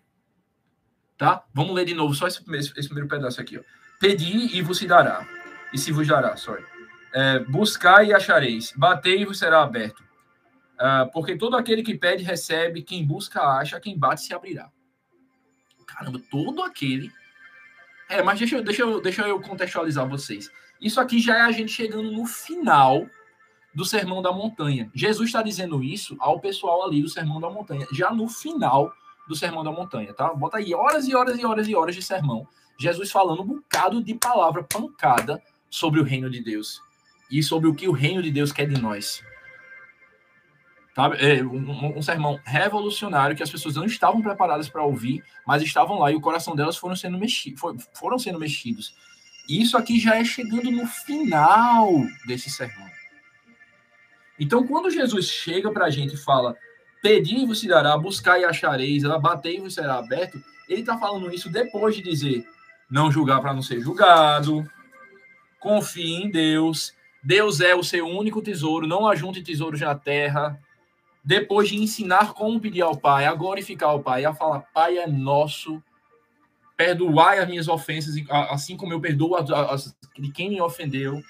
Tá? 1.17 1.43
Vamos 1.53 1.73
ler 1.73 1.85
de 1.85 1.95
novo 1.95 2.13
só 2.13 2.27
esse, 2.27 2.43
esse 2.49 2.87
primeiro 2.87 3.09
pedaço 3.09 3.41
aqui. 3.41 3.57
Ó. 3.57 3.61
Pedi 3.99 4.55
e 4.55 4.61
vos 4.61 4.79
dará. 4.81 5.27
E 5.73 5.77
se 5.77 5.91
vos 5.91 6.07
dará, 6.07 6.37
sorry. 6.37 6.63
É, 7.13 7.39
buscai 7.39 8.07
e 8.07 8.13
achareis. 8.13 8.71
Batei 8.75 9.21
e 9.21 9.25
vos 9.25 9.39
será 9.39 9.63
aberto. 9.63 10.03
Uh, 10.75 11.11
porque 11.11 11.35
todo 11.35 11.57
aquele 11.57 11.81
que 11.81 11.95
pede, 11.95 12.23
recebe. 12.23 12.83
Quem 12.83 13.05
busca, 13.05 13.41
acha. 13.41 13.79
Quem 13.79 13.97
bate, 13.97 14.21
se 14.21 14.33
abrirá. 14.33 14.71
Caramba, 15.87 16.21
todo 16.29 16.61
aquele. 16.61 17.11
É, 18.07 18.21
mas 18.21 18.37
deixa, 18.37 18.61
deixa, 18.61 18.83
eu, 18.83 19.01
deixa 19.01 19.27
eu 19.27 19.41
contextualizar 19.41 20.07
vocês. 20.07 20.51
Isso 20.79 20.99
aqui 20.99 21.19
já 21.19 21.37
é 21.37 21.41
a 21.41 21.51
gente 21.51 21.71
chegando 21.71 22.11
no 22.11 22.25
final 22.25 23.07
do 23.73 23.83
Sermão 23.83 24.21
da 24.21 24.31
Montanha. 24.31 24.91
Jesus 24.93 25.29
está 25.29 25.41
dizendo 25.41 25.83
isso 25.83 26.15
ao 26.19 26.39
pessoal 26.39 26.85
ali 26.85 27.01
do 27.01 27.09
Sermão 27.09 27.39
da 27.41 27.49
Montanha, 27.49 27.87
já 27.91 28.11
no 28.11 28.27
final 28.27 28.93
do 29.27 29.35
Sermão 29.35 29.63
da 29.63 29.71
Montanha, 29.71 30.13
tá? 30.13 30.33
Bota 30.33 30.57
aí 30.57 30.73
horas 30.73 31.07
e 31.07 31.15
horas 31.15 31.37
e 31.37 31.45
horas 31.45 31.67
e 31.67 31.75
horas 31.75 31.95
de 31.95 32.01
sermão. 32.01 32.47
Jesus 32.79 33.11
falando 33.11 33.41
um 33.41 33.45
bocado 33.45 34.03
de 34.03 34.13
palavra 34.13 34.63
pancada 34.63 35.41
sobre 35.69 35.99
o 35.99 36.03
reino 36.03 36.29
de 36.29 36.41
Deus 36.43 36.81
e 37.29 37.43
sobre 37.43 37.67
o 37.67 37.75
que 37.75 37.87
o 37.87 37.91
reino 37.91 38.21
de 38.21 38.31
Deus 38.31 38.51
quer 38.51 38.67
de 38.67 38.79
nós. 38.79 39.23
Tá? 40.97 41.11
É 41.19 41.43
um, 41.43 41.99
um, 41.99 42.01
sermão 42.01 42.39
revolucionário 42.43 43.35
que 43.35 43.43
as 43.43 43.51
pessoas 43.51 43.75
não 43.75 43.85
estavam 43.85 44.19
preparadas 44.19 44.67
para 44.67 44.83
ouvir, 44.83 45.23
mas 45.45 45.61
estavam 45.61 45.99
lá 45.99 46.11
e 46.11 46.15
o 46.15 46.19
coração 46.19 46.55
delas 46.55 46.75
foram 46.75 46.95
sendo, 46.95 47.19
mexi 47.19 47.53
foram 47.93 48.17
sendo 48.17 48.39
mexidos. 48.39 48.95
E 49.47 49.61
isso 49.61 49.77
aqui 49.77 49.99
já 49.99 50.15
é 50.15 50.25
chegando 50.25 50.71
no 50.71 50.87
final 50.87 51.87
desse 52.25 52.49
sermão. 52.49 52.87
Então, 54.39 54.65
quando 54.65 54.89
Jesus 54.89 55.29
chega 55.29 55.71
para 55.71 55.85
a 55.85 55.89
gente 55.91 56.15
e 56.15 56.17
fala, 56.17 56.57
pedir 56.99 57.43
e 57.43 57.45
vos 57.45 57.61
dará, 57.61 57.95
buscar 57.95 58.39
e 58.39 58.45
achareis, 58.45 59.03
ela 59.03 59.19
bater 59.19 59.53
e 59.53 59.59
vos 59.59 59.75
será 59.75 59.99
aberto, 59.99 60.43
ele 60.67 60.79
está 60.79 60.97
falando 60.97 61.31
isso 61.31 61.47
depois 61.47 61.95
de 61.95 62.01
dizer, 62.01 62.43
não 62.89 63.11
julgar 63.11 63.39
para 63.39 63.53
não 63.53 63.61
ser 63.61 63.81
julgado, 63.81 64.67
confie 65.59 66.23
em 66.23 66.31
Deus, 66.31 66.91
Deus 67.21 67.61
é 67.61 67.75
o 67.75 67.83
seu 67.83 68.07
único 68.07 68.41
tesouro, 68.41 68.87
não 68.87 69.07
ajunte 69.07 69.43
tesouros 69.43 69.79
na 69.79 69.93
terra, 69.93 70.59
depois 71.27 71.67
de 71.67 71.75
ensinar 71.75 72.33
como 72.33 72.57
pedir 72.57 72.83
ao 72.83 72.95
Pai, 72.95 73.25
a 73.25 73.33
glorificar 73.33 73.93
o 73.93 74.01
Pai, 74.01 74.23
a 74.23 74.33
falar, 74.33 74.61
Pai 74.73 74.97
é 74.97 75.05
nosso, 75.05 75.83
perdoai 76.77 77.39
as 77.39 77.49
minhas 77.49 77.67
ofensas, 77.67 78.15
assim 78.49 78.77
como 78.77 78.93
eu 78.93 79.01
perdoo 79.01 79.35
as, 79.35 79.93
de 80.17 80.31
quem 80.31 80.51
me 80.51 80.61
ofendeu, 80.61 81.21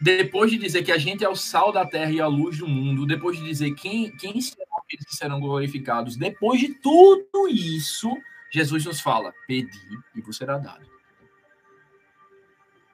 depois 0.00 0.50
de 0.50 0.58
dizer 0.58 0.82
que 0.82 0.90
a 0.90 0.98
gente 0.98 1.24
é 1.24 1.28
o 1.28 1.36
sal 1.36 1.70
da 1.70 1.86
terra 1.86 2.10
e 2.10 2.20
a 2.20 2.26
luz 2.26 2.58
do 2.58 2.66
mundo, 2.66 3.06
depois 3.06 3.38
de 3.38 3.44
dizer 3.44 3.72
quem, 3.76 4.10
quem 4.16 4.40
serão 4.40 4.76
aqueles 4.78 5.06
que 5.06 5.14
serão 5.14 5.38
glorificados, 5.38 6.16
depois 6.16 6.58
de 6.58 6.74
tudo 6.74 7.46
isso, 7.48 8.10
Jesus 8.50 8.84
nos 8.84 9.00
fala: 9.00 9.32
pedi 9.46 9.78
e 10.16 10.20
vos 10.20 10.36
será 10.36 10.58
dado. 10.58 10.84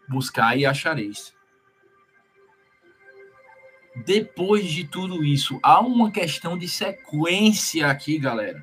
Buscai 0.06 0.58
e 0.58 0.66
achareis. 0.66 1.35
Depois 4.04 4.70
de 4.70 4.86
tudo 4.86 5.24
isso, 5.24 5.58
há 5.62 5.80
uma 5.80 6.10
questão 6.10 6.56
de 6.58 6.68
sequência 6.68 7.88
aqui, 7.88 8.18
galera. 8.18 8.62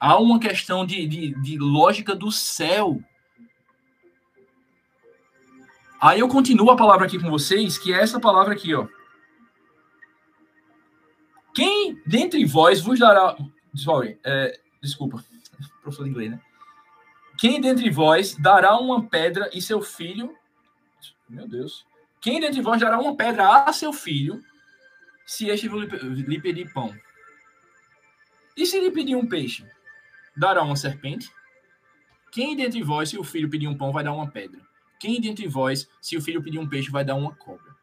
Há 0.00 0.18
uma 0.18 0.38
questão 0.38 0.84
de, 0.84 1.06
de, 1.06 1.42
de 1.42 1.58
lógica 1.58 2.14
do 2.14 2.30
céu 2.30 3.02
Aí 6.04 6.20
eu 6.20 6.28
continuo 6.28 6.70
a 6.70 6.76
palavra 6.76 7.06
aqui 7.06 7.18
com 7.18 7.30
vocês, 7.30 7.78
que 7.78 7.90
é 7.90 7.98
essa 7.98 8.20
palavra 8.20 8.52
aqui, 8.52 8.74
ó. 8.74 8.86
Quem 11.54 11.98
dentre 12.06 12.44
vós 12.44 12.82
vos 12.82 12.98
dará. 12.98 13.34
Sorry, 13.74 14.18
é, 14.22 14.60
desculpa, 14.82 15.24
professor 15.80 16.04
de 16.04 16.10
inglês, 16.10 16.30
né? 16.32 16.40
Quem 17.38 17.58
dentre 17.58 17.88
vós 17.88 18.36
dará 18.36 18.76
uma 18.78 19.02
pedra 19.08 19.48
e 19.54 19.62
seu 19.62 19.80
filho. 19.80 20.36
Meu 21.26 21.48
Deus. 21.48 21.86
Quem 22.24 22.40
dentre 22.40 22.62
vós 22.62 22.80
dará 22.80 22.98
uma 22.98 23.14
pedra 23.14 23.64
a 23.64 23.70
seu 23.70 23.92
filho, 23.92 24.42
se 25.26 25.50
este 25.50 25.68
lhe 25.68 26.40
pedir 26.40 26.72
pão? 26.72 26.96
E 28.56 28.64
se 28.64 28.80
lhe 28.80 28.90
pedir 28.90 29.14
um 29.14 29.28
peixe, 29.28 29.62
dará 30.34 30.62
uma 30.62 30.74
serpente? 30.74 31.30
Quem 32.32 32.56
dentre 32.56 32.82
vós, 32.82 33.10
se 33.10 33.18
o 33.18 33.22
filho 33.22 33.50
pedir 33.50 33.68
um 33.68 33.76
pão, 33.76 33.92
vai 33.92 34.02
dar 34.02 34.14
uma 34.14 34.30
pedra? 34.30 34.58
Quem 34.98 35.20
dentre 35.20 35.46
vós, 35.46 35.86
se 36.00 36.16
o 36.16 36.22
filho 36.22 36.42
pedir 36.42 36.58
um 36.58 36.66
peixe, 36.66 36.90
vai 36.90 37.04
dar 37.04 37.14
uma 37.14 37.34
cobra? 37.34 37.76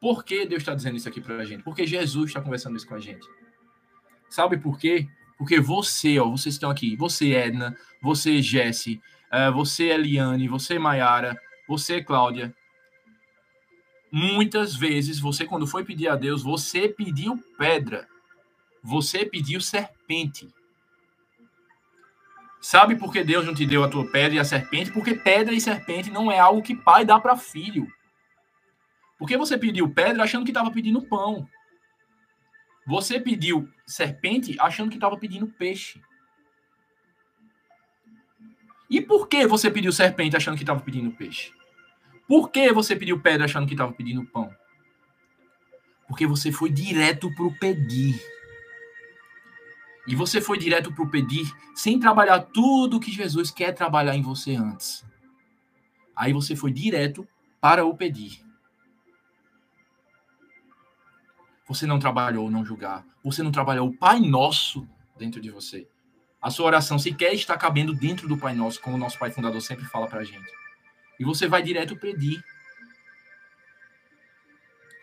Por 0.00 0.24
que 0.24 0.46
Deus 0.46 0.62
está 0.62 0.72
dizendo 0.72 0.98
isso 0.98 1.08
aqui 1.08 1.20
para 1.20 1.38
a 1.38 1.44
gente? 1.44 1.64
Porque 1.64 1.84
Jesus 1.84 2.28
está 2.28 2.40
conversando 2.40 2.76
isso 2.76 2.86
com 2.86 2.94
a 2.94 3.00
gente. 3.00 3.26
Sabe 4.30 4.56
por 4.56 4.78
quê? 4.78 5.08
Porque 5.36 5.58
você, 5.58 6.16
ó, 6.20 6.30
vocês 6.30 6.54
estão 6.54 6.70
aqui, 6.70 6.94
você 6.94 7.32
Edna, 7.32 7.76
você 8.00 8.40
Jesse, 8.40 9.02
você 9.52 9.84
Eliane, 9.86 10.48
você 10.48 10.78
Maiara, 10.78 11.36
você 11.66 12.02
Cláudia. 12.02 12.54
Muitas 14.12 14.76
vezes 14.76 15.18
você, 15.18 15.44
quando 15.44 15.66
foi 15.66 15.84
pedir 15.84 16.08
a 16.08 16.14
Deus, 16.14 16.42
você 16.42 16.88
pediu 16.88 17.36
pedra, 17.58 18.06
você 18.80 19.26
pediu 19.26 19.60
serpente. 19.60 20.48
Sabe 22.60 22.96
por 22.96 23.12
que 23.12 23.24
Deus 23.24 23.44
não 23.44 23.54
te 23.54 23.66
deu 23.66 23.82
a 23.82 23.88
tua 23.88 24.10
pedra 24.10 24.36
e 24.36 24.38
a 24.38 24.44
serpente? 24.44 24.92
Porque 24.92 25.14
pedra 25.14 25.52
e 25.52 25.60
serpente 25.60 26.10
não 26.10 26.30
é 26.30 26.38
algo 26.38 26.62
que 26.62 26.74
pai 26.76 27.04
dá 27.04 27.18
para 27.18 27.36
filho. 27.36 27.86
Porque 29.18 29.36
você 29.36 29.58
pediu 29.58 29.92
pedra 29.92 30.22
achando 30.22 30.44
que 30.44 30.50
estava 30.50 30.70
pedindo 30.70 31.02
pão. 31.02 31.48
Você 32.86 33.18
pediu 33.18 33.68
serpente 33.86 34.56
achando 34.60 34.90
que 34.90 34.96
estava 34.96 35.16
pedindo 35.16 35.46
peixe. 35.46 36.00
E 38.94 39.00
por 39.00 39.26
que 39.26 39.44
você 39.44 39.68
pediu 39.72 39.90
serpente 39.90 40.36
achando 40.36 40.54
que 40.54 40.62
estava 40.62 40.78
pedindo 40.78 41.10
peixe? 41.10 41.52
Por 42.28 42.48
que 42.48 42.72
você 42.72 42.94
pediu 42.94 43.20
pedra 43.20 43.44
achando 43.44 43.66
que 43.66 43.74
estava 43.74 43.92
pedindo 43.92 44.24
pão? 44.24 44.54
Porque 46.06 46.28
você 46.28 46.52
foi 46.52 46.70
direto 46.70 47.28
para 47.34 47.44
o 47.44 47.58
pedir. 47.58 48.22
E 50.06 50.14
você 50.14 50.40
foi 50.40 50.56
direto 50.58 50.94
para 50.94 51.02
o 51.02 51.10
pedir 51.10 51.52
sem 51.74 51.98
trabalhar 51.98 52.38
tudo 52.38 53.00
que 53.00 53.10
Jesus 53.10 53.50
quer 53.50 53.72
trabalhar 53.72 54.14
em 54.14 54.22
você 54.22 54.54
antes. 54.54 55.04
Aí 56.14 56.32
você 56.32 56.54
foi 56.54 56.70
direto 56.70 57.26
para 57.60 57.84
o 57.84 57.96
pedir. 57.96 58.46
Você 61.66 61.84
não 61.84 61.98
trabalhou 61.98 62.48
não 62.48 62.64
julgar. 62.64 63.04
Você 63.24 63.42
não 63.42 63.50
trabalhou 63.50 63.88
o 63.88 63.92
Pai 63.92 64.20
Nosso 64.20 64.88
dentro 65.18 65.40
de 65.40 65.50
você. 65.50 65.84
A 66.44 66.50
sua 66.50 66.66
oração 66.66 66.98
sequer 66.98 67.32
está 67.32 67.56
cabendo 67.56 67.94
dentro 67.94 68.28
do 68.28 68.36
Pai 68.36 68.54
Nosso, 68.54 68.78
como 68.78 68.96
o 68.96 68.98
nosso 68.98 69.18
Pai 69.18 69.30
Fundador 69.30 69.62
sempre 69.62 69.86
fala 69.86 70.06
para 70.06 70.20
a 70.20 70.24
gente. 70.24 70.52
E 71.18 71.24
você 71.24 71.48
vai 71.48 71.62
direto 71.62 71.96
pedir. 71.96 72.44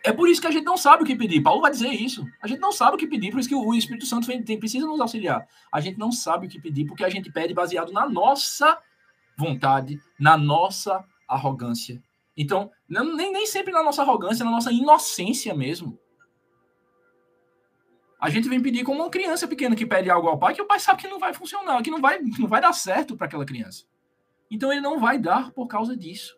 É 0.03 0.13
por 0.13 0.29
isso 0.29 0.39
que 0.39 0.45
a 0.45 0.51
gente 0.51 0.65
não 0.65 0.77
sabe 0.77 1.01
o 1.01 1.05
que 1.05 1.15
pedir. 1.15 1.41
Paulo 1.41 1.59
vai 1.59 1.71
dizer 1.71 1.89
isso. 1.89 2.23
A 2.43 2.47
gente 2.47 2.59
não 2.59 2.71
sabe 2.71 2.93
o 2.93 2.99
que 2.99 3.07
pedir, 3.07 3.31
por 3.31 3.39
isso 3.39 3.49
que 3.49 3.55
o 3.55 3.73
Espírito 3.73 4.05
Santo 4.05 4.27
precisa 4.59 4.85
nos 4.85 5.01
auxiliar. 5.01 5.47
A 5.71 5.81
gente 5.81 5.97
não 5.97 6.11
sabe 6.11 6.45
o 6.45 6.49
que 6.49 6.61
pedir, 6.61 6.85
porque 6.85 7.03
a 7.03 7.09
gente 7.09 7.31
pede 7.31 7.55
baseado 7.55 7.91
na 7.91 8.07
nossa 8.07 8.77
vontade, 9.35 9.99
na 10.19 10.37
nossa 10.37 11.03
arrogância. 11.27 12.03
Então, 12.37 12.69
nem, 12.87 13.33
nem 13.33 13.47
sempre 13.47 13.73
na 13.73 13.81
nossa 13.81 14.03
arrogância, 14.03 14.45
na 14.45 14.51
nossa 14.51 14.71
inocência 14.71 15.55
mesmo. 15.55 15.97
A 18.21 18.29
gente 18.29 18.47
vem 18.47 18.61
pedir 18.61 18.83
como 18.83 19.01
uma 19.01 19.09
criança 19.09 19.47
pequena 19.47 19.75
que 19.75 19.83
pede 19.83 20.07
algo 20.07 20.27
ao 20.27 20.37
pai 20.37 20.53
que 20.53 20.61
o 20.61 20.67
pai 20.67 20.79
sabe 20.79 21.01
que 21.01 21.07
não 21.07 21.17
vai 21.17 21.33
funcionar, 21.33 21.81
que 21.81 21.89
não 21.89 21.99
vai, 21.99 22.19
não 22.37 22.47
vai 22.47 22.61
dar 22.61 22.71
certo 22.71 23.17
para 23.17 23.25
aquela 23.25 23.43
criança. 23.43 23.83
Então 24.49 24.71
ele 24.71 24.79
não 24.79 24.99
vai 24.99 25.17
dar 25.17 25.51
por 25.51 25.65
causa 25.65 25.97
disso. 25.97 26.37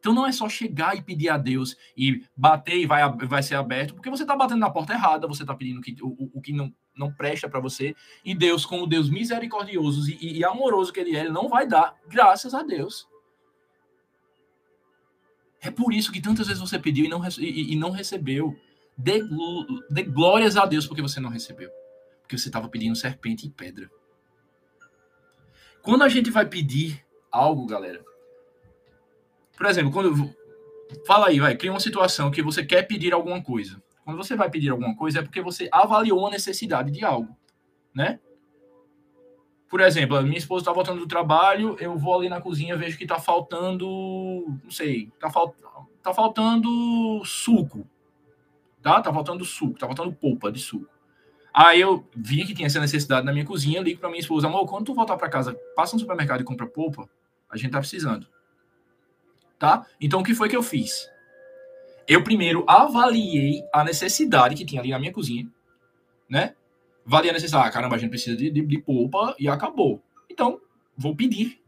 Então 0.00 0.12
não 0.12 0.26
é 0.26 0.32
só 0.32 0.48
chegar 0.48 0.96
e 0.96 1.02
pedir 1.02 1.28
a 1.28 1.36
Deus 1.36 1.76
e 1.96 2.24
bater 2.34 2.76
e 2.76 2.86
vai, 2.86 3.08
vai 3.08 3.42
ser 3.42 3.54
aberto, 3.54 3.94
porque 3.94 4.10
você 4.10 4.24
está 4.24 4.34
batendo 4.34 4.58
na 4.58 4.70
porta 4.70 4.94
errada, 4.94 5.28
você 5.28 5.42
está 5.42 5.54
pedindo 5.54 5.80
que, 5.80 5.94
o, 6.02 6.30
o 6.32 6.40
que 6.40 6.52
não, 6.52 6.74
não 6.96 7.12
presta 7.12 7.48
para 7.48 7.60
você, 7.60 7.94
e 8.24 8.34
Deus, 8.34 8.64
como 8.66 8.86
Deus 8.86 9.10
misericordioso 9.10 10.10
e, 10.10 10.38
e, 10.38 10.44
amoroso 10.44 10.92
que 10.92 10.98
Ele 10.98 11.14
é, 11.14 11.20
Ele 11.20 11.28
não 11.28 11.48
vai 11.48 11.68
dar, 11.68 11.94
graças 12.08 12.54
a 12.54 12.62
Deus. 12.62 13.06
É 15.60 15.70
por 15.70 15.92
isso 15.92 16.10
que 16.10 16.22
tantas 16.22 16.46
vezes 16.46 16.60
você 16.60 16.78
pediu 16.78 17.04
e 17.04 17.08
não, 17.08 17.22
e, 17.38 17.74
e 17.74 17.76
não 17.76 17.90
recebeu. 17.90 18.56
Dê, 19.02 19.22
dê 19.88 20.02
glórias 20.02 20.58
a 20.58 20.66
Deus 20.66 20.86
porque 20.86 21.00
você 21.00 21.20
não 21.20 21.30
recebeu. 21.30 21.70
Porque 22.20 22.36
você 22.36 22.48
estava 22.48 22.68
pedindo 22.68 22.94
serpente 22.94 23.46
e 23.46 23.50
pedra. 23.50 23.90
Quando 25.82 26.04
a 26.04 26.08
gente 26.08 26.30
vai 26.30 26.44
pedir 26.44 27.02
algo, 27.32 27.66
galera. 27.66 28.04
Por 29.56 29.66
exemplo, 29.66 29.90
quando. 29.90 30.30
Fala 31.06 31.28
aí, 31.28 31.40
vai, 31.40 31.56
cria 31.56 31.72
uma 31.72 31.80
situação 31.80 32.30
que 32.30 32.42
você 32.42 32.64
quer 32.64 32.82
pedir 32.82 33.14
alguma 33.14 33.42
coisa. 33.42 33.82
Quando 34.04 34.18
você 34.18 34.36
vai 34.36 34.50
pedir 34.50 34.68
alguma 34.70 34.94
coisa, 34.94 35.20
é 35.20 35.22
porque 35.22 35.40
você 35.40 35.68
avaliou 35.72 36.26
a 36.26 36.30
necessidade 36.30 36.90
de 36.90 37.04
algo, 37.04 37.34
né? 37.94 38.18
Por 39.68 39.80
exemplo, 39.80 40.16
a 40.16 40.22
minha 40.22 40.36
esposa 40.36 40.62
está 40.62 40.72
voltando 40.72 40.98
do 40.98 41.06
trabalho, 41.06 41.76
eu 41.78 41.96
vou 41.96 42.18
ali 42.18 42.28
na 42.28 42.40
cozinha, 42.40 42.76
vejo 42.76 42.98
que 42.98 43.04
está 43.04 43.20
faltando, 43.20 43.86
não 44.64 44.70
sei, 44.70 45.12
está 45.14 45.30
fal, 45.30 45.54
tá 46.02 46.12
faltando 46.12 47.24
suco 47.24 47.88
tá? 48.82 49.00
Tá 49.00 49.12
faltando 49.12 49.44
suco, 49.44 49.78
tá 49.78 49.86
faltando 49.86 50.12
polpa 50.12 50.50
de 50.50 50.58
suco. 50.58 50.88
Aí 51.52 51.80
eu 51.80 52.08
vi 52.14 52.44
que 52.44 52.54
tinha 52.54 52.66
essa 52.66 52.80
necessidade 52.80 53.26
na 53.26 53.32
minha 53.32 53.44
cozinha, 53.44 53.80
ligo 53.80 54.00
para 54.00 54.08
minha 54.08 54.20
esposa, 54.20 54.46
amor, 54.46 54.66
quando 54.66 54.86
tu 54.86 54.94
voltar 54.94 55.16
para 55.16 55.28
casa, 55.28 55.54
passa 55.74 55.94
no 55.94 56.00
supermercado 56.00 56.40
e 56.40 56.44
compra 56.44 56.66
polpa, 56.66 57.08
a 57.50 57.56
gente 57.56 57.72
tá 57.72 57.78
precisando. 57.78 58.26
Tá? 59.58 59.84
Então 60.00 60.20
o 60.20 60.24
que 60.24 60.34
foi 60.34 60.48
que 60.48 60.56
eu 60.56 60.62
fiz? 60.62 61.10
Eu 62.06 62.22
primeiro 62.24 62.64
avaliei 62.68 63.62
a 63.72 63.84
necessidade 63.84 64.54
que 64.54 64.64
tinha 64.64 64.80
ali 64.80 64.90
na 64.90 64.98
minha 64.98 65.12
cozinha, 65.12 65.48
né? 66.28 66.54
Avaliei 67.06 67.30
a 67.30 67.34
necessidade, 67.34 67.68
ah, 67.68 67.70
caramba, 67.70 67.96
a 67.96 67.98
gente 67.98 68.10
precisa 68.10 68.36
de, 68.36 68.50
de, 68.50 68.62
de 68.62 68.78
polpa 68.78 69.34
e 69.38 69.48
acabou. 69.48 70.02
Então, 70.28 70.60
vou 70.96 71.14
pedir 71.14 71.60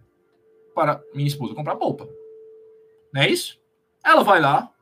para 0.74 1.02
minha 1.14 1.26
esposa 1.26 1.54
comprar 1.54 1.76
polpa. 1.76 2.08
Não 3.12 3.22
é 3.22 3.28
isso? 3.28 3.60
Ela 4.04 4.22
vai 4.22 4.40
lá 4.40 4.72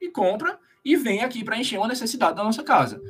e 0.00 0.10
compra 0.10 0.59
e 0.84 0.96
vem 0.96 1.22
aqui 1.22 1.44
para 1.44 1.58
encher 1.58 1.78
uma 1.78 1.88
necessidade 1.88 2.36
da 2.36 2.44
nossa 2.44 2.62
casa. 2.62 3.00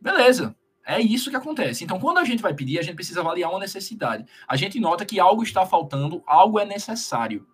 Beleza. 0.00 0.54
É 0.84 0.98
isso 1.00 1.28
que 1.28 1.36
acontece. 1.36 1.84
Então, 1.84 2.00
quando 2.00 2.18
a 2.18 2.24
gente 2.24 2.42
vai 2.42 2.54
pedir, 2.54 2.78
a 2.78 2.82
gente 2.82 2.94
precisa 2.94 3.20
avaliar 3.20 3.50
uma 3.50 3.58
necessidade. 3.58 4.24
A 4.46 4.56
gente 4.56 4.80
nota 4.80 5.04
que 5.04 5.20
algo 5.20 5.42
está 5.42 5.66
faltando, 5.66 6.22
algo 6.26 6.58
é 6.58 6.64
necessário. 6.64 7.46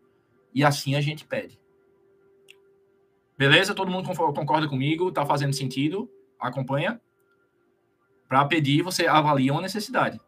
E 0.54 0.62
assim 0.62 0.94
a 0.94 1.00
gente 1.00 1.24
pede. 1.24 1.58
Beleza? 3.36 3.74
Todo 3.74 3.90
mundo 3.90 4.08
concorda 4.14 4.68
comigo? 4.68 5.08
Está 5.08 5.26
fazendo 5.26 5.52
sentido? 5.52 6.08
Acompanha? 6.38 7.00
Para 8.28 8.44
pedir, 8.44 8.82
você 8.82 9.06
avalia 9.06 9.52
uma 9.52 9.62
necessidade. 9.62 10.20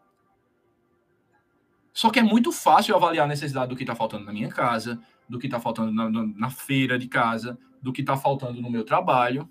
Só 1.92 2.10
que 2.10 2.18
é 2.18 2.22
muito 2.22 2.52
fácil 2.52 2.94
avaliar 2.94 3.24
a 3.24 3.28
necessidade 3.28 3.68
do 3.68 3.76
que 3.76 3.82
está 3.82 3.94
faltando 3.94 4.24
na 4.24 4.32
minha 4.32 4.48
casa, 4.48 5.00
do 5.28 5.38
que 5.38 5.46
está 5.46 5.58
faltando 5.58 5.92
na, 5.92 6.10
na, 6.10 6.50
feira 6.50 6.98
de 6.98 7.08
casa, 7.08 7.58
do 7.82 7.92
que 7.92 8.00
está 8.00 8.16
faltando 8.16 8.60
no 8.60 8.70
meu 8.70 8.84
trabalho. 8.84 9.48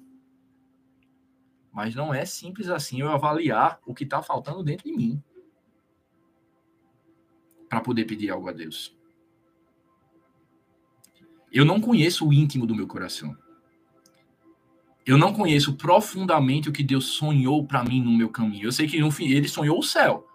Mas 1.72 1.94
não 1.94 2.14
é 2.14 2.26
simples 2.26 2.70
assim 2.70 3.02
eu 3.02 3.10
avaliar 3.10 3.80
o 3.86 3.94
que 3.94 4.04
está 4.04 4.22
faltando 4.22 4.64
dentro 4.64 4.86
de 4.86 4.96
mim 4.96 5.22
para 7.68 7.82
poder 7.82 8.06
pedir 8.06 8.30
algo 8.30 8.48
a 8.48 8.54
Deus. 8.54 8.96
Eu 11.52 11.66
não 11.66 11.80
conheço 11.82 12.28
o 12.28 12.34
íntimo 12.34 12.66
do 12.66 12.76
meu 12.76 12.88
coração. 12.88 13.36
Eu 15.06 15.18
não 15.18 15.34
conheço 15.34 15.76
profundamente 15.76 16.70
o 16.70 16.72
que 16.72 16.84
Deus 16.84 17.06
sonhou 17.06 17.66
para 17.66 17.84
mim 17.84 18.02
no 18.02 18.12
meu 18.12 18.30
caminho. 18.30 18.68
Eu 18.68 18.72
sei 18.72 18.88
que 18.88 19.00
no 19.00 19.12
fim 19.12 19.30
ele 19.30 19.48
sonhou 19.48 19.78
o 19.78 19.84
céu. 19.84 20.26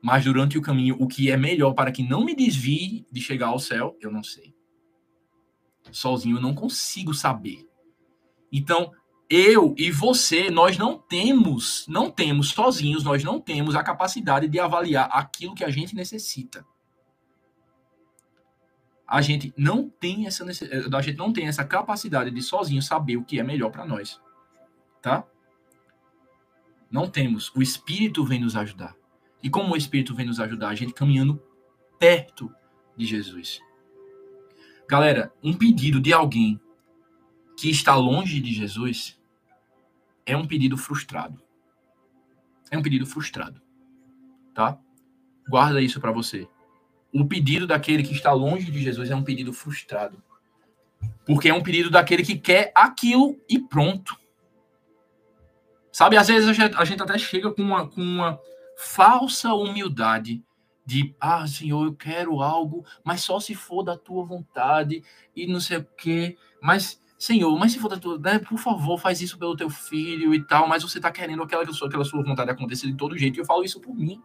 Mas 0.00 0.24
durante 0.24 0.56
o 0.56 0.62
caminho, 0.62 0.96
o 1.00 1.08
que 1.08 1.30
é 1.30 1.36
melhor 1.36 1.74
para 1.74 1.90
que 1.90 2.02
não 2.02 2.24
me 2.24 2.34
desvie 2.34 3.04
de 3.10 3.20
chegar 3.20 3.48
ao 3.48 3.58
céu, 3.58 3.96
eu 4.00 4.12
não 4.12 4.22
sei 4.22 4.54
sozinho 5.92 6.36
eu 6.36 6.42
não 6.42 6.54
consigo 6.54 7.14
saber. 7.14 7.68
Então, 8.52 8.92
eu 9.28 9.74
e 9.76 9.90
você, 9.90 10.50
nós 10.50 10.78
não 10.78 10.98
temos, 10.98 11.84
não 11.86 12.10
temos 12.10 12.50
sozinhos, 12.50 13.04
nós 13.04 13.22
não 13.22 13.40
temos 13.40 13.74
a 13.74 13.82
capacidade 13.82 14.48
de 14.48 14.58
avaliar 14.58 15.08
aquilo 15.12 15.54
que 15.54 15.64
a 15.64 15.70
gente 15.70 15.94
necessita. 15.94 16.64
A 19.06 19.20
gente 19.20 19.52
não 19.56 19.88
tem 19.88 20.26
essa 20.26 20.44
a 20.44 21.02
gente 21.02 21.16
não 21.16 21.32
tem 21.32 21.46
essa 21.46 21.64
capacidade 21.64 22.30
de 22.30 22.42
sozinho 22.42 22.82
saber 22.82 23.16
o 23.16 23.24
que 23.24 23.38
é 23.38 23.42
melhor 23.42 23.70
para 23.70 23.86
nós. 23.86 24.20
Tá? 25.00 25.24
Não 26.90 27.08
temos. 27.08 27.50
O 27.54 27.62
espírito 27.62 28.24
vem 28.24 28.40
nos 28.40 28.56
ajudar. 28.56 28.94
E 29.42 29.48
como 29.48 29.74
o 29.74 29.76
espírito 29.76 30.14
vem 30.14 30.26
nos 30.26 30.40
ajudar, 30.40 30.68
a 30.68 30.74
gente 30.74 30.92
caminhando 30.92 31.42
perto 31.98 32.52
de 32.96 33.06
Jesus. 33.06 33.60
Galera, 34.88 35.30
um 35.42 35.52
pedido 35.52 36.00
de 36.00 36.14
alguém 36.14 36.58
que 37.58 37.68
está 37.68 37.94
longe 37.94 38.40
de 38.40 38.54
Jesus 38.54 39.20
é 40.24 40.34
um 40.34 40.46
pedido 40.46 40.78
frustrado. 40.78 41.42
É 42.70 42.78
um 42.78 42.82
pedido 42.82 43.04
frustrado. 43.04 43.60
tá? 44.54 44.78
Guarda 45.46 45.82
isso 45.82 46.00
para 46.00 46.10
você. 46.10 46.48
O 47.12 47.26
pedido 47.26 47.66
daquele 47.66 48.02
que 48.02 48.14
está 48.14 48.32
longe 48.32 48.70
de 48.70 48.82
Jesus 48.82 49.10
é 49.10 49.16
um 49.16 49.22
pedido 49.22 49.52
frustrado. 49.52 50.22
Porque 51.26 51.50
é 51.50 51.54
um 51.54 51.62
pedido 51.62 51.90
daquele 51.90 52.22
que 52.22 52.38
quer 52.38 52.72
aquilo 52.74 53.38
e 53.48 53.58
pronto. 53.58 54.18
Sabe, 55.92 56.16
às 56.16 56.28
vezes 56.28 56.48
a 56.48 56.84
gente, 56.84 57.02
até 57.02 57.18
chega 57.18 57.52
com 57.52 57.60
uma, 57.60 57.86
com 57.88 58.00
uma 58.00 58.38
falsa 58.76 59.52
humildade 59.52 60.42
de, 60.88 61.14
ah, 61.20 61.46
Senhor, 61.46 61.84
eu 61.84 61.92
quero 61.92 62.40
algo, 62.40 62.82
mas 63.04 63.20
só 63.20 63.38
se 63.38 63.54
for 63.54 63.82
da 63.82 63.94
tua 63.94 64.24
vontade 64.24 65.02
e 65.36 65.46
não 65.46 65.60
sei 65.60 65.76
o 65.76 65.86
quê. 65.98 66.34
Mas, 66.62 66.98
Senhor, 67.18 67.58
mas 67.58 67.72
se 67.72 67.78
for 67.78 67.90
da 67.90 67.98
tua, 67.98 68.18
né, 68.18 68.38
por 68.38 68.56
favor, 68.56 68.98
faz 68.98 69.20
isso 69.20 69.36
pelo 69.36 69.54
teu 69.54 69.68
filho 69.68 70.34
e 70.34 70.42
tal, 70.42 70.66
mas 70.66 70.82
você 70.82 70.98
tá 70.98 71.12
querendo 71.12 71.42
aquela, 71.42 71.62
aquela 71.62 72.04
sua 72.06 72.24
vontade 72.24 72.50
acontecer 72.50 72.86
de 72.86 72.94
todo 72.94 73.18
jeito, 73.18 73.36
e 73.36 73.40
eu 73.40 73.44
falo 73.44 73.62
isso 73.62 73.82
por 73.82 73.94
mim, 73.94 74.18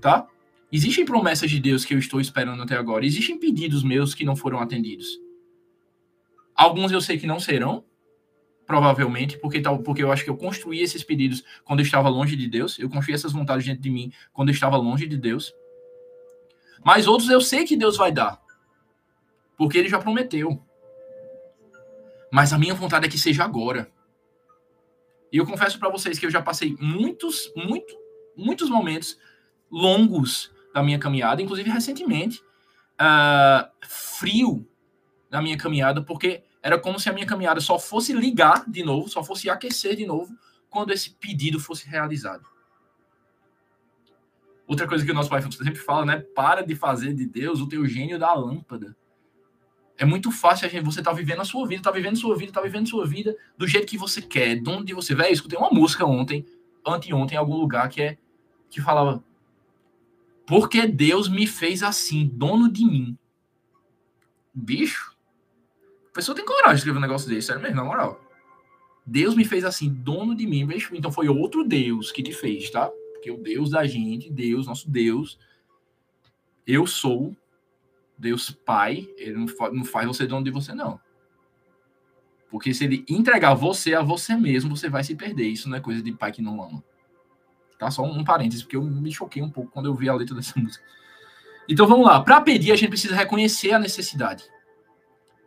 tá? 0.00 0.26
Existem 0.72 1.04
promessas 1.04 1.48
de 1.48 1.60
Deus 1.60 1.84
que 1.84 1.94
eu 1.94 2.00
estou 2.00 2.20
esperando 2.20 2.60
até 2.64 2.76
agora, 2.76 3.06
existem 3.06 3.38
pedidos 3.38 3.84
meus 3.84 4.12
que 4.12 4.24
não 4.24 4.34
foram 4.34 4.58
atendidos. 4.58 5.06
Alguns 6.52 6.90
eu 6.90 7.00
sei 7.00 7.16
que 7.16 7.28
não 7.28 7.38
serão, 7.38 7.84
provavelmente, 8.66 9.38
porque, 9.38 9.60
tal, 9.60 9.78
porque 9.78 10.02
eu 10.02 10.10
acho 10.10 10.24
que 10.24 10.30
eu 10.30 10.36
construí 10.36 10.80
esses 10.80 11.04
pedidos 11.04 11.44
quando 11.64 11.78
eu 11.78 11.84
estava 11.84 12.08
longe 12.08 12.34
de 12.34 12.48
Deus, 12.48 12.76
eu 12.76 12.90
construí 12.90 13.14
essas 13.14 13.32
vontades 13.32 13.64
dentro 13.64 13.82
de 13.82 13.90
mim 13.90 14.12
quando 14.32 14.48
eu 14.48 14.52
estava 14.52 14.76
longe 14.76 15.06
de 15.06 15.16
Deus. 15.16 15.52
Mas 16.84 17.06
outros 17.06 17.28
eu 17.28 17.40
sei 17.40 17.64
que 17.64 17.76
Deus 17.76 17.96
vai 17.96 18.10
dar, 18.10 18.40
porque 19.56 19.78
Ele 19.78 19.88
já 19.88 19.98
prometeu. 19.98 20.62
Mas 22.32 22.52
a 22.52 22.58
minha 22.58 22.74
vontade 22.74 23.06
é 23.06 23.08
que 23.08 23.18
seja 23.18 23.44
agora. 23.44 23.90
E 25.32 25.36
eu 25.36 25.46
confesso 25.46 25.78
para 25.78 25.88
vocês 25.88 26.18
que 26.18 26.26
eu 26.26 26.30
já 26.30 26.42
passei 26.42 26.76
muitos, 26.80 27.52
muito, 27.54 27.96
muitos 28.36 28.68
momentos 28.68 29.18
longos 29.70 30.50
da 30.74 30.82
minha 30.82 30.98
caminhada, 30.98 31.42
inclusive 31.42 31.70
recentemente, 31.70 32.40
uh, 33.00 33.68
frio 33.86 34.66
na 35.30 35.40
minha 35.40 35.56
caminhada, 35.56 36.02
porque 36.02 36.42
era 36.62 36.78
como 36.78 36.98
se 36.98 37.08
a 37.08 37.12
minha 37.12 37.26
caminhada 37.26 37.60
só 37.60 37.78
fosse 37.78 38.12
ligar 38.12 38.68
de 38.68 38.82
novo, 38.82 39.08
só 39.08 39.22
fosse 39.22 39.48
aquecer 39.48 39.96
de 39.96 40.06
novo 40.06 40.34
quando 40.68 40.92
esse 40.92 41.10
pedido 41.10 41.58
fosse 41.58 41.88
realizado. 41.88 42.44
Outra 44.70 44.86
coisa 44.86 45.04
que 45.04 45.10
o 45.10 45.14
nosso 45.14 45.28
pai 45.28 45.42
sempre 45.42 45.74
fala, 45.74 46.06
né? 46.06 46.20
Para 46.32 46.62
de 46.62 46.76
fazer 46.76 47.12
de 47.12 47.26
Deus 47.26 47.60
o 47.60 47.66
teu 47.66 47.84
gênio 47.86 48.20
da 48.20 48.32
lâmpada. 48.32 48.96
É 49.98 50.04
muito 50.04 50.30
fácil 50.30 50.64
a 50.64 50.70
gente, 50.70 50.84
você 50.84 51.02
tá 51.02 51.12
vivendo 51.12 51.40
a 51.40 51.44
sua 51.44 51.66
vida, 51.66 51.82
tá 51.82 51.90
vivendo 51.90 52.12
a 52.12 52.20
sua 52.20 52.36
vida, 52.36 52.52
tá 52.52 52.60
vivendo 52.60 52.84
a 52.84 52.90
sua 52.90 53.04
vida 53.04 53.36
do 53.58 53.66
jeito 53.66 53.84
que 53.84 53.98
você 53.98 54.22
quer, 54.22 54.54
de 54.60 54.70
onde 54.70 54.94
você 54.94 55.12
vai. 55.12 55.32
Escutei 55.32 55.58
uma 55.58 55.70
música 55.70 56.06
ontem, 56.06 56.46
anteontem, 56.86 57.34
em 57.34 57.38
algum 57.38 57.56
lugar 57.56 57.88
que 57.88 58.00
é 58.00 58.16
que 58.70 58.80
falava 58.80 59.24
porque 60.46 60.86
Deus 60.86 61.28
me 61.28 61.48
fez 61.48 61.82
assim, 61.82 62.30
dono 62.32 62.70
de 62.70 62.84
mim. 62.84 63.18
Bicho, 64.54 65.16
a 66.10 66.14
pessoa 66.14 66.36
tem 66.36 66.44
coragem 66.44 66.74
de 66.74 66.78
escrever 66.78 66.98
um 66.98 67.02
negócio 67.02 67.28
desse, 67.28 67.48
sério 67.48 67.60
mesmo, 67.60 67.74
na 67.74 67.84
moral. 67.84 68.20
Deus 69.04 69.34
me 69.34 69.44
fez 69.44 69.64
assim, 69.64 69.92
dono 69.92 70.32
de 70.32 70.46
mim. 70.46 70.68
Então 70.92 71.10
foi 71.10 71.28
outro 71.28 71.64
Deus 71.64 72.12
que 72.12 72.22
te 72.22 72.32
fez, 72.32 72.70
tá? 72.70 72.88
Porque 73.20 73.30
o 73.30 73.36
Deus 73.36 73.70
da 73.70 73.86
gente, 73.86 74.32
Deus, 74.32 74.66
nosso 74.66 74.90
Deus, 74.90 75.38
eu 76.66 76.86
sou 76.86 77.36
Deus 78.16 78.50
Pai, 78.50 79.06
ele 79.18 79.46
não 79.72 79.84
faz 79.84 80.06
você 80.06 80.26
dono 80.26 80.42
de 80.42 80.50
você, 80.50 80.72
não. 80.72 80.98
Porque 82.50 82.72
se 82.72 82.84
ele 82.84 83.04
entregar 83.06 83.52
você 83.52 83.94
a 83.94 84.02
você 84.02 84.34
mesmo, 84.34 84.74
você 84.74 84.88
vai 84.88 85.04
se 85.04 85.14
perder. 85.14 85.48
Isso 85.48 85.68
não 85.68 85.76
é 85.76 85.80
coisa 85.80 86.02
de 86.02 86.10
pai 86.12 86.32
que 86.32 86.42
não 86.42 86.60
ama. 86.62 86.82
Tá? 87.78 87.90
Só 87.90 88.02
um 88.02 88.24
parênteses, 88.24 88.62
porque 88.62 88.76
eu 88.76 88.82
me 88.82 89.12
choquei 89.12 89.40
um 89.40 89.50
pouco 89.50 89.70
quando 89.70 89.86
eu 89.86 89.94
vi 89.94 90.08
a 90.08 90.14
letra 90.14 90.34
dessa 90.34 90.58
música. 90.58 90.84
Então 91.68 91.86
vamos 91.86 92.04
lá. 92.04 92.20
Para 92.20 92.40
pedir, 92.40 92.72
a 92.72 92.76
gente 92.76 92.88
precisa 92.88 93.14
reconhecer 93.14 93.72
a 93.72 93.78
necessidade. 93.78 94.44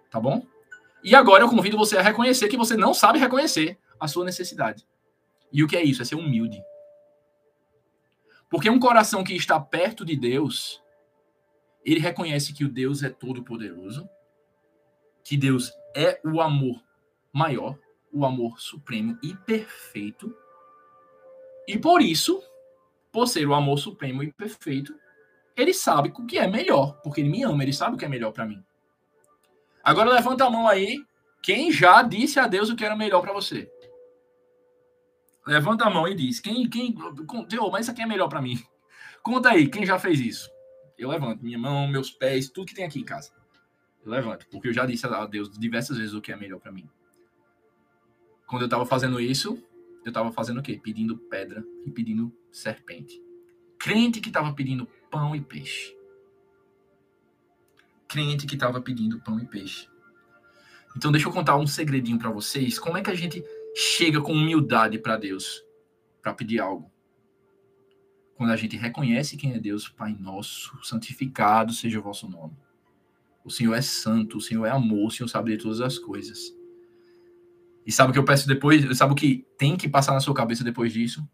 Tá 0.10 0.20
bom? 0.20 0.46
E 1.04 1.14
agora 1.14 1.44
eu 1.44 1.50
convido 1.50 1.76
você 1.76 1.98
a 1.98 2.02
reconhecer 2.02 2.48
que 2.48 2.56
você 2.56 2.78
não 2.78 2.94
sabe 2.94 3.20
reconhecer 3.20 3.78
a 4.00 4.08
sua 4.08 4.24
necessidade. 4.24 4.88
E 5.52 5.64
o 5.64 5.68
que 5.68 5.76
é 5.76 5.84
isso? 5.84 6.02
É 6.02 6.06
ser 6.06 6.16
humilde. 6.16 6.64
Porque 8.54 8.70
um 8.70 8.80
coração 8.80 9.24
que 9.24 9.34
está 9.34 9.60
perto 9.60 10.06
de 10.06 10.16
Deus, 10.16 10.80
ele 11.84 12.00
reconhece 12.00 12.54
que 12.54 12.64
o 12.64 12.70
Deus 12.70 13.02
é 13.02 13.10
todo-poderoso, 13.10 14.08
que 15.24 15.36
Deus 15.36 15.74
é 15.96 16.22
o 16.24 16.40
amor 16.40 16.80
maior, 17.34 17.76
o 18.12 18.24
amor 18.24 18.62
supremo 18.62 19.18
e 19.24 19.36
perfeito. 19.36 20.32
E 21.68 21.80
por 21.80 22.00
isso, 22.00 22.44
por 23.12 23.28
ser 23.28 23.48
o 23.48 23.56
amor 23.56 23.80
supremo 23.80 24.22
e 24.22 24.32
perfeito, 24.32 24.94
ele 25.58 25.74
sabe 25.74 26.14
o 26.16 26.28
que 26.28 26.38
é 26.38 26.46
melhor, 26.46 27.02
porque 27.02 27.22
ele 27.22 27.30
me 27.30 27.42
ama, 27.42 27.64
ele 27.64 27.74
sabe 27.74 27.96
o 27.96 27.98
que 27.98 28.06
é 28.06 28.08
melhor 28.08 28.34
para 28.34 28.46
mim. 28.46 28.64
Agora 29.84 30.12
levanta 30.12 30.46
a 30.46 30.50
mão 30.52 30.68
aí. 30.68 31.04
Quem 31.42 31.72
já 31.72 32.04
disse 32.04 32.40
a 32.40 32.46
Deus 32.46 32.70
o 32.70 32.76
que 32.76 32.86
era 32.86 32.96
melhor 32.96 33.22
para 33.22 33.34
você? 33.34 33.68
Levanta 35.46 35.86
a 35.86 35.90
mão 35.90 36.08
e 36.08 36.16
diz. 36.16 36.40
Quem, 36.40 36.70
quem, 36.70 36.96
Deus, 37.48 37.72
mas 37.72 37.82
isso 37.82 37.92
aqui 37.92 38.02
é 38.02 38.06
melhor 38.06 38.30
para 38.30 38.42
mim. 38.42 38.62
Conta 39.22 39.50
aí, 39.50 39.68
quem 39.68 39.86
já 39.86 40.00
fez 40.00 40.20
isso? 40.20 40.50
Eu 40.98 41.10
levanto 41.10 41.44
minha 41.44 41.58
mão, 41.58 41.88
meus 41.88 42.12
pés, 42.12 42.50
tudo 42.50 42.68
que 42.68 42.76
tem 42.76 42.86
aqui 42.86 43.00
em 43.00 43.04
casa. 43.04 43.32
Eu 44.06 44.12
levanto, 44.12 44.48
porque 44.52 44.68
eu 44.68 44.74
já 44.74 44.86
disse 44.86 45.06
a 45.06 45.26
Deus 45.26 45.50
diversas 45.58 45.98
vezes 45.98 46.14
o 46.14 46.22
que 46.22 46.32
é 46.32 46.36
melhor 46.36 46.60
para 46.60 46.72
mim. 46.72 46.90
Quando 48.46 48.64
eu 48.64 48.68
estava 48.68 48.86
fazendo 48.86 49.20
isso, 49.20 49.62
eu 50.06 50.10
estava 50.10 50.32
fazendo 50.32 50.60
o 50.60 50.64
quê? 50.64 50.80
Pedindo 50.82 51.18
pedra 51.18 51.64
e 51.86 51.92
pedindo 51.92 52.32
serpente. 52.52 53.22
Crente 53.80 54.20
que 54.20 54.30
estava 54.30 54.54
pedindo 54.54 54.86
pão 55.10 55.36
e 55.36 55.42
peixe 55.42 55.96
crente 58.14 58.46
que 58.46 58.54
estava 58.54 58.80
pedindo 58.80 59.20
pão 59.22 59.40
e 59.40 59.46
peixe. 59.48 59.90
Então, 60.96 61.12
deixa 61.12 61.28
eu 61.28 61.34
contar 61.34 61.58
um 61.58 61.66
segredinho 61.66 62.20
para 62.20 62.30
vocês. 62.30 62.78
Como 62.78 62.96
é 62.96 63.02
que 63.02 63.10
a 63.10 63.16
gente 63.16 63.44
chega 63.76 64.22
com 64.22 64.34
humildade 64.34 64.98
para 65.00 65.18
Deus 65.18 65.64
para 66.22 66.34
pedir 66.34 66.60
algo? 66.60 66.92
Quando 68.36 68.52
a 68.52 68.56
gente 68.56 68.76
reconhece 68.76 69.38
quem 69.38 69.54
é 69.54 69.60
Deus, 69.60 69.88
Pai 69.88 70.16
nosso, 70.20 70.78
santificado 70.84 71.72
seja 71.74 72.00
o 72.00 72.04
vosso 72.04 72.28
nome. 72.30 72.58
O 73.44 73.50
Senhor 73.50 73.74
é 73.74 73.82
santo, 73.82 74.38
o 74.38 74.42
Senhor 74.42 74.66
é 74.66 74.70
amor, 74.70 75.08
o 75.08 75.12
Senhor 75.12 75.28
sabe 75.28 75.56
de 75.56 75.62
todas 75.62 75.82
as 75.82 76.00
coisas. 76.00 76.54
E 77.86 77.92
sabe 77.92 78.10
o 78.10 78.14
que 78.14 78.20
eu 78.20 78.26
peço 78.26 78.48
depois? 78.48 78.98
Sabe 78.98 79.14
o 79.14 79.16
que 79.16 79.46
tem 79.58 79.76
que 79.76 79.90
passar 79.90 80.14
na 80.14 80.20
sua 80.20 80.34
cabeça 80.34 80.64
depois 80.64 80.94
disso? 80.94 81.28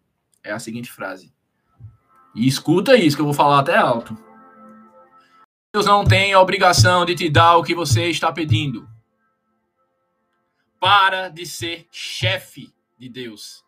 É 0.44 0.52
a 0.52 0.60
seguinte 0.60 0.92
frase. 0.92 1.32
E 2.36 2.48
escuta 2.48 2.98
isso 2.98 3.16
que 3.16 3.22
eu 3.22 3.26
vou 3.26 3.34
falar 3.34 3.60
até 3.60 3.78
alto. 3.78 4.18
Deus 5.74 5.86
não 5.86 6.04
tem 6.04 6.34
a 6.34 6.42
obrigação 6.42 7.06
de 7.06 7.14
te 7.14 7.30
dar 7.30 7.58
o 7.58 7.64
que 7.64 7.76
você 7.76 8.10
está 8.10 8.32
pedindo. 8.32 8.90
Para 10.80 11.30
de 11.30 11.46
ser 11.46 11.88
chefe 11.92 12.74
de 12.98 13.10
Deus. 13.10 13.66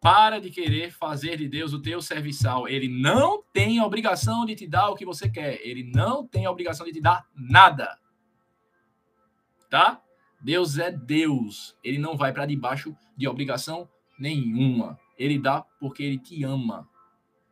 Para 0.00 0.40
de 0.40 0.50
querer 0.50 0.92
fazer 0.92 1.36
de 1.36 1.48
Deus 1.48 1.72
o 1.72 1.82
teu 1.82 2.00
serviçal. 2.00 2.68
Ele 2.68 2.88
não 2.88 3.42
tem 3.52 3.78
a 3.78 3.86
obrigação 3.86 4.44
de 4.44 4.54
te 4.54 4.66
dar 4.66 4.90
o 4.90 4.94
que 4.94 5.04
você 5.04 5.28
quer. 5.28 5.60
Ele 5.62 5.90
não 5.94 6.26
tem 6.26 6.46
a 6.46 6.50
obrigação 6.50 6.86
de 6.86 6.92
te 6.92 7.00
dar 7.00 7.26
nada. 7.34 7.98
Tá? 9.68 10.00
Deus 10.40 10.78
é 10.78 10.90
Deus. 10.90 11.76
Ele 11.82 11.98
não 11.98 12.16
vai 12.16 12.32
para 12.32 12.46
debaixo 12.46 12.96
de 13.16 13.26
obrigação 13.26 13.88
nenhuma. 14.18 14.98
Ele 15.18 15.38
dá 15.38 15.62
porque 15.80 16.02
ele 16.02 16.18
te 16.18 16.42
ama. 16.44 16.88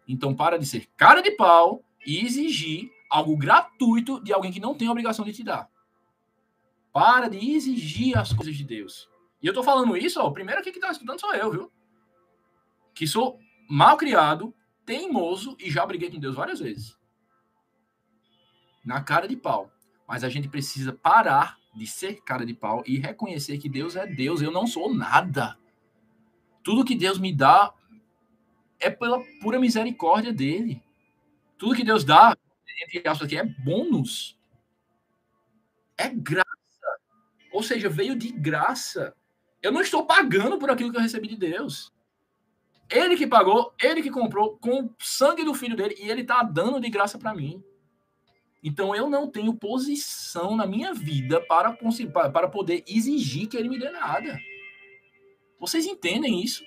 Então 0.06 0.34
para 0.34 0.58
de 0.58 0.66
ser 0.66 0.86
cara 0.96 1.20
de 1.20 1.32
pau 1.32 1.84
e 2.06 2.24
exigir 2.24 2.88
algo 3.10 3.36
gratuito 3.36 4.22
de 4.22 4.32
alguém 4.32 4.52
que 4.52 4.60
não 4.60 4.74
tem 4.74 4.88
a 4.88 4.92
obrigação 4.92 5.24
de 5.24 5.32
te 5.32 5.42
dar. 5.42 5.68
Para 6.96 7.28
de 7.28 7.50
exigir 7.50 8.16
as 8.16 8.32
coisas 8.32 8.56
de 8.56 8.64
Deus. 8.64 9.06
E 9.42 9.46
eu 9.46 9.52
tô 9.52 9.62
falando 9.62 9.94
isso, 9.98 10.18
ó, 10.18 10.28
o 10.28 10.32
primeiro 10.32 10.62
aqui 10.62 10.72
que 10.72 10.80
tá 10.80 10.90
estudando 10.90 11.20
sou 11.20 11.34
eu, 11.34 11.50
viu? 11.50 11.72
Que 12.94 13.06
sou 13.06 13.38
mal 13.68 13.98
criado, 13.98 14.54
teimoso 14.86 15.58
e 15.60 15.70
já 15.70 15.84
briguei 15.84 16.10
com 16.10 16.18
Deus 16.18 16.34
várias 16.34 16.58
vezes. 16.58 16.98
Na 18.82 19.02
cara 19.02 19.28
de 19.28 19.36
pau. 19.36 19.70
Mas 20.08 20.24
a 20.24 20.30
gente 20.30 20.48
precisa 20.48 20.90
parar 20.90 21.58
de 21.74 21.86
ser 21.86 22.22
cara 22.22 22.46
de 22.46 22.54
pau 22.54 22.82
e 22.86 22.96
reconhecer 22.96 23.58
que 23.58 23.68
Deus 23.68 23.94
é 23.94 24.06
Deus, 24.06 24.40
eu 24.40 24.50
não 24.50 24.66
sou 24.66 24.90
nada. 24.90 25.58
Tudo 26.64 26.82
que 26.82 26.94
Deus 26.94 27.18
me 27.18 27.30
dá 27.30 27.74
é 28.80 28.88
pela 28.88 29.22
pura 29.42 29.60
misericórdia 29.60 30.32
dele. 30.32 30.82
Tudo 31.58 31.76
que 31.76 31.84
Deus 31.84 32.04
dá 32.04 32.34
entre 32.82 33.06
aspas 33.06 33.26
aqui, 33.26 33.36
é 33.36 33.44
bônus. 33.44 34.34
É 35.98 36.08
graça. 36.08 36.45
Ou 37.56 37.62
seja, 37.62 37.88
veio 37.88 38.14
de 38.14 38.30
graça. 38.30 39.16
Eu 39.62 39.72
não 39.72 39.80
estou 39.80 40.04
pagando 40.04 40.58
por 40.58 40.70
aquilo 40.70 40.90
que 40.90 40.98
eu 40.98 41.00
recebi 41.00 41.26
de 41.26 41.36
Deus. 41.36 41.90
Ele 42.90 43.16
que 43.16 43.26
pagou, 43.26 43.74
ele 43.82 44.02
que 44.02 44.10
comprou 44.10 44.58
com 44.58 44.84
o 44.84 44.94
sangue 45.00 45.42
do 45.42 45.54
filho 45.54 45.74
dele 45.74 45.96
e 45.98 46.10
ele 46.10 46.20
está 46.20 46.42
dando 46.42 46.78
de 46.78 46.90
graça 46.90 47.18
para 47.18 47.34
mim. 47.34 47.64
Então 48.62 48.94
eu 48.94 49.08
não 49.08 49.30
tenho 49.30 49.54
posição 49.54 50.54
na 50.54 50.66
minha 50.66 50.92
vida 50.92 51.40
para, 51.46 51.72
para 52.30 52.46
poder 52.46 52.84
exigir 52.86 53.48
que 53.48 53.56
ele 53.56 53.70
me 53.70 53.78
dê 53.78 53.88
nada. 53.88 54.38
Vocês 55.58 55.86
entendem 55.86 56.42
isso? 56.44 56.62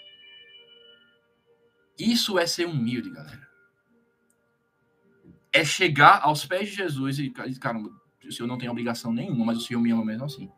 Isso 2.00 2.40
é 2.40 2.48
ser 2.48 2.66
humilde, 2.66 3.12
galera. 3.12 3.48
é 5.54 5.64
chegar 5.64 6.22
aos 6.24 6.48
pés 6.48 6.70
de 6.70 6.78
Jesus 6.78 7.20
e, 7.20 7.30
caramba, 7.60 7.92
o 8.26 8.32
Senhor 8.32 8.48
não 8.48 8.58
tem 8.58 8.70
obrigação 8.70 9.14
nenhuma, 9.14 9.46
mas 9.46 9.60
o 9.60 9.62
Senhor 9.62 9.80
me 9.82 9.92
ama 9.92 10.04
mesmo 10.04 10.26
assim. 10.26 10.50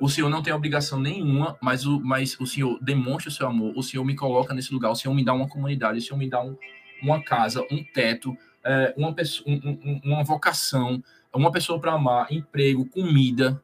O 0.00 0.08
Senhor 0.08 0.28
não 0.28 0.42
tem 0.42 0.52
obrigação 0.52 1.00
nenhuma, 1.00 1.56
mas 1.60 1.86
o, 1.86 2.00
mas 2.00 2.38
o 2.38 2.46
Senhor 2.46 2.78
demonstra 2.82 3.30
o 3.30 3.32
seu 3.32 3.46
amor. 3.46 3.72
O 3.76 3.82
Senhor 3.82 4.04
me 4.04 4.14
coloca 4.14 4.52
nesse 4.52 4.72
lugar. 4.72 4.90
O 4.90 4.94
Senhor 4.94 5.14
me 5.14 5.24
dá 5.24 5.32
uma 5.32 5.48
comunidade. 5.48 5.98
O 5.98 6.02
Senhor 6.02 6.18
me 6.18 6.28
dá 6.28 6.42
um, 6.42 6.56
uma 7.02 7.22
casa, 7.22 7.62
um 7.70 7.82
teto, 7.82 8.36
é, 8.62 8.92
uma, 8.96 9.14
pessoa, 9.14 9.48
um, 9.48 9.70
um, 9.70 10.00
uma 10.04 10.22
vocação, 10.22 11.02
uma 11.32 11.50
pessoa 11.50 11.80
para 11.80 11.92
amar, 11.92 12.30
emprego, 12.30 12.84
comida. 12.86 13.62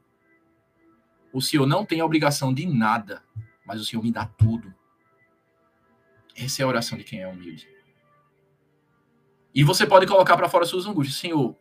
O 1.33 1.41
Senhor 1.41 1.67
não 1.67 1.85
tem 1.85 2.03
obrigação 2.03 2.53
de 2.53 2.67
nada, 2.67 3.23
mas 3.67 3.81
o 3.81 3.85
Senhor 3.85 4.03
me 4.03 4.11
dá 4.11 4.25
tudo. 4.25 4.75
Essa 6.35 6.63
é 6.63 6.65
a 6.65 6.69
oração 6.69 6.97
de 6.97 7.05
quem 7.05 7.21
é 7.21 7.29
humilde. 7.29 7.69
E 9.55 9.63
você 9.63 9.87
pode 9.87 10.07
colocar 10.07 10.37
para 10.37 10.49
fora 10.49 10.65
suas 10.65 10.87
angústias. 10.87 11.19
Senhor, 11.19 11.55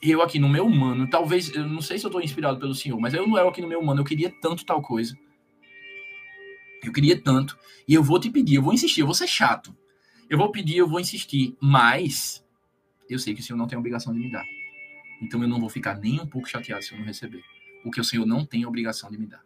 eu 0.00 0.22
aqui 0.22 0.38
no 0.38 0.48
meu 0.48 0.64
humano, 0.64 1.08
talvez, 1.08 1.52
eu 1.54 1.66
não 1.66 1.80
sei 1.80 1.98
se 1.98 2.04
eu 2.04 2.08
estou 2.08 2.22
inspirado 2.22 2.58
pelo 2.58 2.74
Senhor, 2.74 2.98
mas 3.00 3.14
eu 3.14 3.26
não 3.26 3.36
eu 3.36 3.48
aqui 3.48 3.60
no 3.60 3.68
meu 3.68 3.80
humano, 3.80 4.00
eu 4.00 4.04
queria 4.04 4.30
tanto 4.40 4.64
tal 4.64 4.80
coisa. 4.80 5.16
Eu 6.82 6.92
queria 6.92 7.20
tanto. 7.20 7.58
E 7.86 7.94
eu 7.94 8.02
vou 8.02 8.20
te 8.20 8.30
pedir, 8.30 8.56
eu 8.56 8.62
vou 8.62 8.72
insistir, 8.72 9.00
eu 9.00 9.06
vou 9.06 9.14
ser 9.14 9.26
chato. 9.26 9.76
Eu 10.30 10.38
vou 10.38 10.52
pedir, 10.52 10.76
eu 10.76 10.88
vou 10.88 11.00
insistir, 11.00 11.56
mas 11.60 12.46
eu 13.08 13.18
sei 13.18 13.34
que 13.34 13.40
o 13.40 13.44
Senhor 13.44 13.58
não 13.58 13.66
tem 13.66 13.78
obrigação 13.78 14.12
de 14.12 14.20
me 14.20 14.30
dar. 14.30 14.44
Então 15.20 15.42
eu 15.42 15.48
não 15.48 15.58
vou 15.58 15.68
ficar 15.68 15.98
nem 15.98 16.20
um 16.20 16.26
pouco 16.26 16.48
chateado 16.48 16.84
se 16.84 16.92
eu 16.92 16.98
não 16.98 17.04
receber. 17.04 17.42
Porque 17.82 18.00
o 18.00 18.04
Senhor 18.04 18.26
não 18.26 18.44
tem 18.44 18.64
obrigação 18.66 19.10
de 19.10 19.18
me 19.18 19.26
dar. 19.26 19.42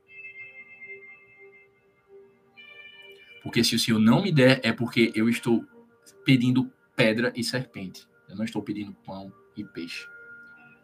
Porque 3.43 3.65
se 3.65 3.75
o 3.75 3.79
Senhor 3.79 3.99
não 3.99 4.23
me 4.23 4.31
der, 4.31 4.61
é 4.63 4.73
porque 4.73 5.13
eu 5.15 5.29
estou 5.29 5.65
pedindo 6.25 6.71
pedra 6.95 7.33
e 7.35 7.43
serpente. 7.43 8.07
Eu 8.29 8.37
não 8.37 8.45
estou 8.45 8.63
pedindo 8.63 8.93
pão 9.05 9.33
e 9.57 9.65
peixe. 9.65 10.12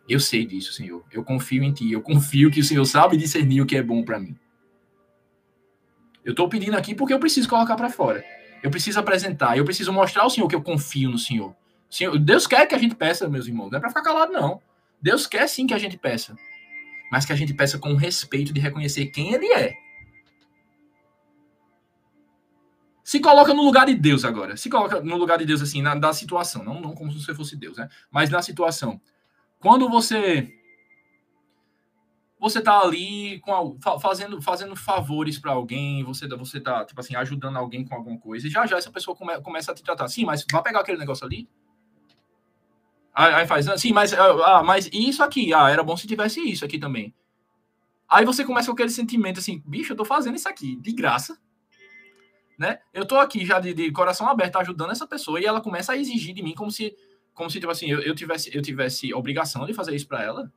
Eu 0.09 0.19
sei 0.19 0.47
disso, 0.47 0.73
Senhor. 0.73 1.05
Eu 1.13 1.23
confio 1.23 1.63
em 1.63 1.73
Ti. 1.73 1.93
Eu 1.93 2.01
confio 2.01 2.51
que 2.51 2.61
o 2.61 2.65
Senhor 2.65 2.85
sabe 2.87 3.17
discernir 3.17 3.61
o 3.61 3.67
que 3.67 3.77
é 3.77 3.83
bom 3.83 4.03
para 4.03 4.19
mim. 4.19 4.37
Eu 6.25 6.31
estou 6.31 6.49
pedindo 6.49 6.77
aqui 6.77 6.95
porque 6.95 7.13
eu 7.13 7.19
preciso 7.19 7.49
colocar 7.49 7.77
para 7.77 7.91
fora. 7.91 8.25
Eu 8.63 8.71
preciso 8.71 8.99
apresentar. 8.99 9.57
Eu 9.59 9.65
preciso 9.65 9.93
mostrar 9.93 10.23
ao 10.23 10.31
Senhor 10.31 10.49
que 10.49 10.55
eu 10.55 10.63
confio 10.63 11.11
no 11.11 11.19
Senhor. 11.19 11.55
Senhor 11.91 12.19
Deus 12.19 12.47
quer 12.47 12.67
que 12.67 12.75
a 12.75 12.79
gente 12.79 12.95
peça, 12.95 13.29
meus 13.29 13.47
irmãos. 13.47 13.71
Não 13.71 13.79
é 13.79 13.81
para 13.81 13.91
ficar 13.91 14.03
calado, 14.03 14.33
não. 14.33 14.63
Deus 15.01 15.27
quer 15.27 15.47
sim 15.49 15.67
que 15.67 15.75
a 15.75 15.79
gente 15.79 15.99
peça. 15.99 16.37
Mas 17.11 17.25
que 17.25 17.33
a 17.33 17.37
gente 17.37 17.55
peça 17.55 17.79
com 17.79 17.95
respeito 17.95 18.53
de 18.53 18.61
reconhecer 18.61 19.07
quem 19.07 19.33
Ele 19.33 19.53
é. 19.53 19.75
Se 23.05 23.21
coloca 23.21 23.55
no 23.55 23.63
lugar 23.63 23.87
de 23.87 23.95
Deus 23.95 24.25
agora. 24.25 24.57
Se 24.57 24.69
coloca 24.69 25.01
no 25.01 25.17
lugar 25.17 25.39
de 25.39 25.47
Deus, 25.47 25.63
assim, 25.63 25.81
na, 25.81 25.95
da 25.95 26.13
situação. 26.13 26.63
Não, 26.63 26.79
não 26.79 26.95
como 26.95 27.11
se 27.11 27.25
você 27.25 27.35
fosse 27.35 27.57
Deus, 27.57 27.79
né? 27.79 27.89
Mas 28.11 28.29
na 28.29 28.43
situação. 28.43 29.01
Quando 29.59 29.89
você 29.89 30.55
você 32.41 32.63
tá 32.63 32.81
ali 32.81 33.41
com 33.41 33.79
fazendo 34.01 34.41
fazendo 34.41 34.77
favores 34.77 35.39
para 35.39 35.53
alguém, 35.53 36.05
você 36.05 36.29
você 36.29 36.61
tá 36.61 36.85
tipo 36.85 37.01
assim 37.01 37.17
ajudando 37.17 37.57
alguém 37.57 37.85
com 37.85 37.95
alguma 37.95 38.19
coisa, 38.19 38.47
e 38.47 38.51
já 38.51 38.65
já 38.67 38.79
essa 38.79 38.93
pessoa 38.93 39.17
come, 39.17 39.41
começa 39.43 39.73
a 39.73 39.75
te 39.75 39.83
tratar 39.83 40.05
assim, 40.05 40.25
mas 40.25 40.45
vai 40.51 40.63
pegar 40.63 40.81
aquele 40.81 40.99
negócio 40.99 41.27
ali. 41.27 41.49
Aí, 43.13 43.49
faz 43.49 43.67
assim, 43.67 43.93
mas 43.93 44.13
ah, 44.13 44.63
mas 44.63 44.89
isso 44.93 45.25
aqui, 45.25 45.53
ah, 45.53 45.69
era 45.69 45.83
bom 45.83 45.97
se 45.97 46.07
tivesse 46.07 46.41
isso 46.41 46.65
aqui 46.65 46.79
também. 46.79 47.13
Aí 48.09 48.25
você 48.25 48.45
começa 48.45 48.69
com 48.69 48.75
aquele 48.75 48.91
sentimento 48.91 49.41
assim, 49.41 49.61
bicho, 49.67 49.93
eu 49.93 49.97
tô 49.97 50.05
fazendo 50.05 50.37
isso 50.37 50.49
aqui 50.49 50.77
de 50.77 50.93
graça, 50.93 51.37
né? 52.57 52.79
Eu 52.95 53.05
tô 53.05 53.17
aqui 53.17 53.45
já 53.45 53.59
de, 53.59 53.75
de 53.75 53.91
coração 53.91 54.29
aberto 54.29 54.57
ajudando 54.57 54.93
essa 54.93 55.07
pessoa 55.07 55.41
e 55.41 55.45
ela 55.45 55.61
começa 55.61 55.93
a 55.93 55.97
exigir 55.97 56.33
de 56.33 56.43
mim 56.43 56.55
como 56.55 56.71
se 56.71 56.95
como 57.39 57.49
se, 57.49 57.61
tipo 57.61 57.71
assim, 57.71 57.87
eu, 57.89 58.01
eu, 58.01 58.17
tivesse, 58.17 58.55
eu 58.55 58.61
tivesse 58.61 59.15
obrigação 59.15 59.65
de 59.65 59.73
fazer 59.73 59.95
isso 59.95 60.09
para 60.09 60.25
ela. 60.25 60.53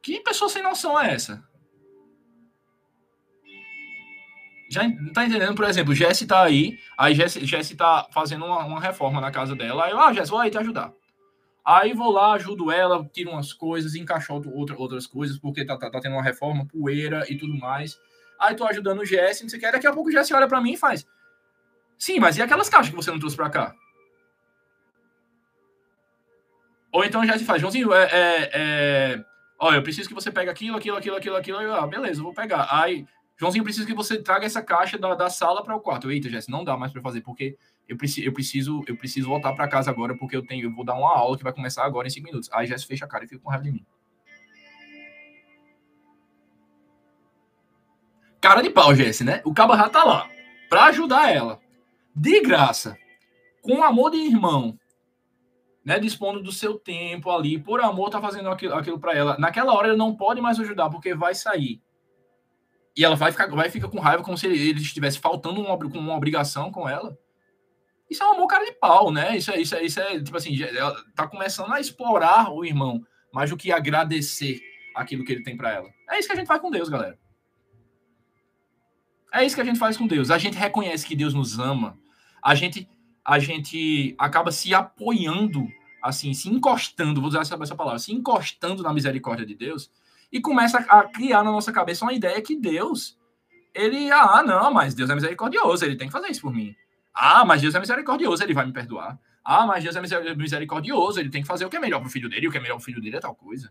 Que 0.00 0.20
pessoa 0.20 0.48
sem 0.48 0.62
noção 0.62 0.98
é 0.98 1.12
essa? 1.12 1.44
Já 4.70 4.82
tá 5.12 5.24
entendendo? 5.24 5.56
Por 5.56 5.64
exemplo, 5.64 5.92
Jesse 5.92 6.24
tá 6.24 6.44
aí, 6.44 6.78
aí 6.96 7.16
Jesse, 7.16 7.44
Jesse 7.44 7.74
tá 7.74 8.06
fazendo 8.12 8.44
uma, 8.44 8.64
uma 8.64 8.80
reforma 8.80 9.20
na 9.20 9.32
casa 9.32 9.56
dela, 9.56 9.86
aí 9.86 9.90
eu, 9.90 9.98
ah, 9.98 10.12
Jesse, 10.12 10.30
vou 10.30 10.38
aí 10.38 10.50
te 10.50 10.58
ajudar. 10.58 10.92
Aí 11.64 11.92
vou 11.92 12.12
lá, 12.12 12.34
ajudo 12.34 12.70
ela, 12.70 13.04
tiro 13.12 13.32
umas 13.32 13.52
coisas, 13.52 13.96
encaixoto 13.96 14.54
outra, 14.54 14.76
outras 14.78 15.04
coisas, 15.04 15.36
porque 15.36 15.66
tá, 15.66 15.76
tá, 15.76 15.90
tá, 15.90 16.00
tendo 16.00 16.12
uma 16.12 16.22
reforma, 16.22 16.64
poeira 16.64 17.26
e 17.28 17.36
tudo 17.36 17.58
mais. 17.58 17.98
Aí 18.38 18.54
tô 18.54 18.64
ajudando 18.64 19.00
o 19.00 19.04
Jesse, 19.04 19.42
não 19.42 19.50
sei 19.50 19.58
o 19.58 19.62
que, 19.62 19.72
daqui 19.72 19.86
a 19.86 19.92
pouco 19.92 20.10
o 20.10 20.12
Jesse 20.12 20.32
olha 20.32 20.46
para 20.46 20.60
mim 20.60 20.74
e 20.74 20.76
faz, 20.76 21.04
Sim, 21.98 22.20
mas 22.20 22.36
e 22.36 22.42
aquelas 22.42 22.68
caixas 22.68 22.90
que 22.90 22.96
você 22.96 23.10
não 23.10 23.18
trouxe 23.18 23.36
para 23.36 23.50
cá? 23.50 23.74
Ou 26.92 27.04
então 27.04 27.26
já 27.26 27.36
se 27.36 27.44
faz, 27.44 27.60
Joãozinho, 27.60 27.92
é, 27.92 28.04
é, 28.04 28.50
é... 28.52 29.24
Olha, 29.58 29.76
eu 29.76 29.82
preciso 29.82 30.08
que 30.08 30.14
você 30.14 30.30
pegue 30.30 30.48
aquilo, 30.48 30.76
aquilo, 30.76 30.96
aquilo, 30.96 31.16
aquilo, 31.16 31.36
aquilo. 31.36 31.74
Ah, 31.74 31.86
beleza, 31.86 32.20
eu 32.20 32.24
vou 32.24 32.32
pegar. 32.32 32.68
Aí, 32.70 33.04
Joãozinho, 33.36 33.64
preciso 33.64 33.86
que 33.86 33.92
você 33.92 34.22
traga 34.22 34.46
essa 34.46 34.62
caixa 34.62 34.96
da, 34.96 35.14
da 35.14 35.28
sala 35.28 35.62
para 35.64 35.74
o 35.74 35.80
quarto. 35.80 36.10
Eita, 36.10 36.30
Jéssica, 36.30 36.52
não 36.52 36.64
dá 36.64 36.76
mais 36.76 36.92
para 36.92 37.02
fazer, 37.02 37.20
porque 37.20 37.58
eu 37.88 37.96
preciso, 37.96 38.26
eu 38.26 38.32
preciso, 38.32 38.84
eu 38.86 38.96
preciso 38.96 39.28
voltar 39.28 39.52
para 39.52 39.68
casa 39.68 39.90
agora, 39.90 40.16
porque 40.16 40.36
eu 40.36 40.46
tenho, 40.46 40.66
eu 40.66 40.74
vou 40.74 40.84
dar 40.84 40.94
uma 40.94 41.10
aula 41.10 41.36
que 41.36 41.42
vai 41.42 41.52
começar 41.52 41.84
agora 41.84 42.06
em 42.06 42.10
cinco 42.10 42.26
minutos. 42.26 42.48
Aí 42.52 42.66
Jéssica 42.66 42.88
fecha 42.88 43.04
a 43.04 43.08
cara 43.08 43.24
e 43.24 43.28
fica 43.28 43.40
com 43.42 43.50
raiva 43.50 43.64
de 43.64 43.72
mim. 43.72 43.84
Cara 48.40 48.62
de 48.62 48.70
pau, 48.70 48.94
Jesse, 48.94 49.24
né? 49.24 49.42
O 49.44 49.52
cabo 49.52 49.76
já 49.76 49.88
tá 49.88 50.04
lá 50.04 50.30
para 50.68 50.84
ajudar 50.84 51.34
ela 51.34 51.60
de 52.18 52.40
graça, 52.40 52.96
com 53.62 53.82
amor 53.82 54.10
de 54.10 54.18
irmão, 54.18 54.78
né, 55.84 55.98
dispondo 55.98 56.42
do 56.42 56.52
seu 56.52 56.78
tempo 56.78 57.30
ali, 57.30 57.58
por 57.58 57.80
amor, 57.80 58.10
tá 58.10 58.20
fazendo 58.20 58.50
aquilo, 58.50 58.74
aquilo 58.74 58.98
para 58.98 59.14
ela. 59.14 59.38
Naquela 59.38 59.72
hora 59.72 59.88
ele 59.88 59.96
não 59.96 60.14
pode 60.14 60.40
mais 60.40 60.58
ajudar 60.58 60.90
porque 60.90 61.14
vai 61.14 61.34
sair. 61.34 61.80
E 62.96 63.04
ela 63.04 63.14
vai 63.14 63.30
ficar, 63.30 63.46
vai 63.46 63.70
ficar 63.70 63.88
com 63.88 64.00
raiva 64.00 64.22
como 64.22 64.36
se 64.36 64.46
ele, 64.46 64.58
ele 64.70 64.80
estivesse 64.80 65.18
faltando 65.18 65.60
uma, 65.60 65.74
uma 65.74 66.16
obrigação 66.16 66.72
com 66.72 66.88
ela. 66.88 67.16
Isso 68.10 68.22
é 68.22 68.26
um 68.26 68.32
amor 68.32 68.48
cara 68.48 68.64
de 68.64 68.72
pau, 68.72 69.12
né? 69.12 69.36
Isso 69.36 69.50
é, 69.50 69.60
isso 69.60 69.74
é, 69.76 69.84
isso 69.84 70.00
é 70.00 70.20
tipo 70.20 70.36
assim, 70.36 70.60
ela 70.62 70.96
tá 71.14 71.28
começando 71.28 71.72
a 71.72 71.80
explorar 71.80 72.52
o 72.52 72.64
irmão, 72.64 73.04
mais 73.32 73.50
do 73.50 73.56
que 73.56 73.70
agradecer 73.70 74.60
aquilo 74.94 75.24
que 75.24 75.32
ele 75.32 75.42
tem 75.42 75.56
para 75.56 75.72
ela. 75.72 75.88
É 76.10 76.18
isso 76.18 76.26
que 76.26 76.34
a 76.34 76.36
gente 76.36 76.48
faz 76.48 76.60
com 76.60 76.70
Deus, 76.70 76.88
galera. 76.88 77.18
É 79.32 79.44
isso 79.44 79.54
que 79.54 79.60
a 79.60 79.64
gente 79.64 79.78
faz 79.78 79.96
com 79.96 80.06
Deus. 80.06 80.30
A 80.30 80.38
gente 80.38 80.56
reconhece 80.56 81.06
que 81.06 81.14
Deus 81.14 81.34
nos 81.34 81.58
ama, 81.58 81.98
a 82.48 82.54
gente 82.54 82.88
a 83.22 83.38
gente 83.38 84.14
acaba 84.18 84.50
se 84.50 84.72
apoiando, 84.72 85.68
assim, 86.02 86.32
se 86.32 86.48
encostando, 86.48 87.20
vou 87.20 87.28
usar 87.28 87.40
essa, 87.40 87.58
essa 87.62 87.76
palavra, 87.76 87.98
se 87.98 88.10
encostando 88.10 88.82
na 88.82 88.90
misericórdia 88.90 89.44
de 89.44 89.54
Deus 89.54 89.90
e 90.32 90.40
começa 90.40 90.78
a 90.78 91.04
criar 91.04 91.44
na 91.44 91.52
nossa 91.52 91.70
cabeça 91.70 92.06
uma 92.06 92.14
ideia 92.14 92.40
que 92.40 92.58
Deus, 92.58 93.18
ele, 93.74 94.10
ah, 94.10 94.42
não, 94.42 94.72
mas 94.72 94.94
Deus 94.94 95.10
é 95.10 95.14
misericordioso, 95.14 95.84
ele 95.84 95.96
tem 95.96 96.08
que 96.08 96.12
fazer 96.12 96.28
isso 96.28 96.40
por 96.40 96.54
mim. 96.54 96.74
Ah, 97.12 97.44
mas 97.44 97.60
Deus 97.60 97.74
é 97.74 97.80
misericordioso, 97.80 98.42
ele 98.42 98.54
vai 98.54 98.64
me 98.64 98.72
perdoar. 98.72 99.20
Ah, 99.44 99.66
mas 99.66 99.84
Deus 99.84 99.94
é 99.94 100.34
misericordioso, 100.34 101.20
ele 101.20 101.28
tem 101.28 101.42
que 101.42 101.48
fazer 101.48 101.66
o 101.66 101.68
que 101.68 101.76
é 101.76 101.80
melhor 101.80 102.00
para 102.00 102.08
o 102.08 102.10
filho 102.10 102.30
dele, 102.30 102.48
o 102.48 102.50
que 102.50 102.56
é 102.56 102.60
melhor 102.62 102.76
para 102.76 102.82
o 102.82 102.84
filho 102.84 103.02
dele 103.02 103.16
é 103.16 103.20
tal 103.20 103.34
coisa. 103.34 103.70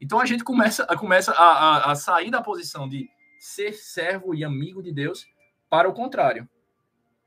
Então 0.00 0.20
a 0.20 0.26
gente 0.26 0.44
começa, 0.44 0.86
começa 0.96 1.32
a, 1.32 1.42
a, 1.42 1.90
a 1.90 1.94
sair 1.96 2.30
da 2.30 2.40
posição 2.40 2.88
de 2.88 3.08
ser 3.40 3.72
servo 3.72 4.36
e 4.36 4.44
amigo 4.44 4.80
de 4.80 4.92
Deus 4.92 5.26
para 5.68 5.88
o 5.88 5.92
contrário. 5.92 6.48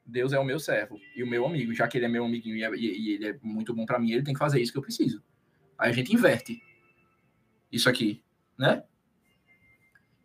Deus 0.07 0.31
é 0.31 0.39
o 0.39 0.45
meu 0.45 0.59
servo 0.59 0.99
e 1.15 1.21
o 1.21 1.27
meu 1.27 1.45
amigo, 1.45 1.73
já 1.73 1.87
que 1.87 1.97
ele 1.97 2.05
é 2.05 2.07
meu 2.07 2.25
amiguinho 2.25 2.55
e, 2.55 2.63
é, 2.63 2.75
e 2.75 3.11
ele 3.11 3.27
é 3.27 3.39
muito 3.43 3.73
bom 3.73 3.85
para 3.85 3.99
mim, 3.99 4.11
ele 4.11 4.23
tem 4.23 4.33
que 4.33 4.39
fazer 4.39 4.61
isso 4.61 4.71
que 4.71 4.77
eu 4.77 4.81
preciso. 4.81 5.21
Aí 5.77 5.89
a 5.89 5.93
gente 5.93 6.13
inverte 6.13 6.61
isso 7.71 7.89
aqui, 7.89 8.23
né? 8.57 8.83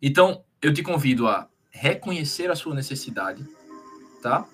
Então, 0.01 0.43
eu 0.61 0.73
te 0.73 0.81
convido 0.81 1.27
a 1.27 1.49
reconhecer 1.69 2.49
a 2.49 2.55
sua 2.55 2.73
necessidade, 2.73 3.45
tá? 4.21 4.47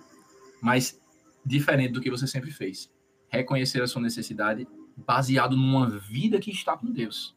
Mas 0.62 1.00
diferente 1.46 1.94
do 1.94 2.02
que 2.02 2.10
você 2.10 2.28
sempre 2.28 2.52
fez. 2.52 2.92
Reconhecer 3.30 3.82
a 3.82 3.88
sua 3.88 4.02
necessidade 4.02 4.68
baseado 4.98 5.56
numa 5.56 5.90
vida 5.90 6.40
que 6.40 6.52
está 6.52 6.76
com 6.76 6.92
Deus. 6.92 7.36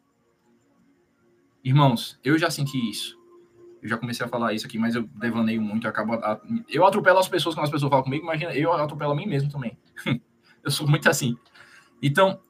Irmãos, 1.62 2.18
eu 2.24 2.36
já 2.36 2.50
senti 2.50 2.90
isso. 2.90 3.21
Eu 3.82 3.88
já 3.88 3.98
comecei 3.98 4.24
a 4.24 4.28
falar 4.28 4.52
isso 4.52 4.64
aqui, 4.64 4.78
mas 4.78 4.94
eu 4.94 5.02
devaneio 5.02 5.60
muito, 5.60 5.86
eu 5.86 5.90
acabo. 5.90 6.14
A, 6.14 6.40
eu 6.68 6.86
atropelo 6.86 7.18
as 7.18 7.28
pessoas 7.28 7.54
quando 7.54 7.64
as 7.64 7.70
pessoas 7.70 7.90
falam 7.90 8.04
comigo, 8.04 8.22
imagina, 8.22 8.54
eu 8.54 8.72
atropelo 8.72 9.12
a 9.12 9.16
mim 9.16 9.26
mesmo 9.26 9.50
também. 9.50 9.76
eu 10.62 10.70
sou 10.70 10.88
muito 10.88 11.08
assim. 11.10 11.36
Então, 12.00 12.40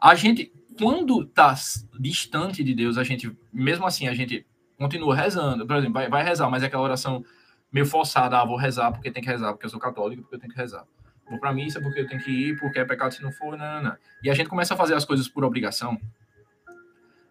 a 0.00 0.14
gente, 0.14 0.50
quando 0.78 1.26
tá 1.26 1.54
distante 2.00 2.64
de 2.64 2.74
Deus, 2.74 2.96
a 2.96 3.04
gente, 3.04 3.36
mesmo 3.52 3.86
assim, 3.86 4.08
a 4.08 4.14
gente 4.14 4.46
continua 4.78 5.14
rezando. 5.14 5.66
Por 5.66 5.76
exemplo, 5.76 5.94
vai, 5.94 6.08
vai 6.08 6.24
rezar, 6.24 6.48
mas 6.48 6.62
é 6.62 6.66
aquela 6.66 6.82
oração 6.82 7.22
meio 7.70 7.84
forçada, 7.84 8.40
ah, 8.40 8.44
vou 8.44 8.56
rezar 8.56 8.90
porque 8.92 9.10
tem 9.10 9.22
que 9.22 9.28
rezar, 9.28 9.52
porque 9.52 9.66
eu 9.66 9.70
sou 9.70 9.80
católico, 9.80 10.22
porque 10.22 10.36
eu 10.36 10.40
tenho 10.40 10.52
que 10.52 10.58
rezar. 10.58 10.86
Vou 11.28 11.38
pra 11.38 11.52
missa 11.52 11.80
porque 11.80 12.00
eu 12.00 12.06
tenho 12.06 12.22
que 12.22 12.30
ir, 12.30 12.58
porque 12.58 12.78
é 12.78 12.84
pecado 12.84 13.12
se 13.12 13.22
não 13.22 13.32
for, 13.32 13.58
não, 13.58 13.74
não, 13.74 13.82
não. 13.82 13.96
E 14.22 14.30
a 14.30 14.34
gente 14.34 14.48
começa 14.48 14.74
a 14.74 14.76
fazer 14.76 14.94
as 14.94 15.04
coisas 15.04 15.28
por 15.28 15.44
obrigação 15.44 16.00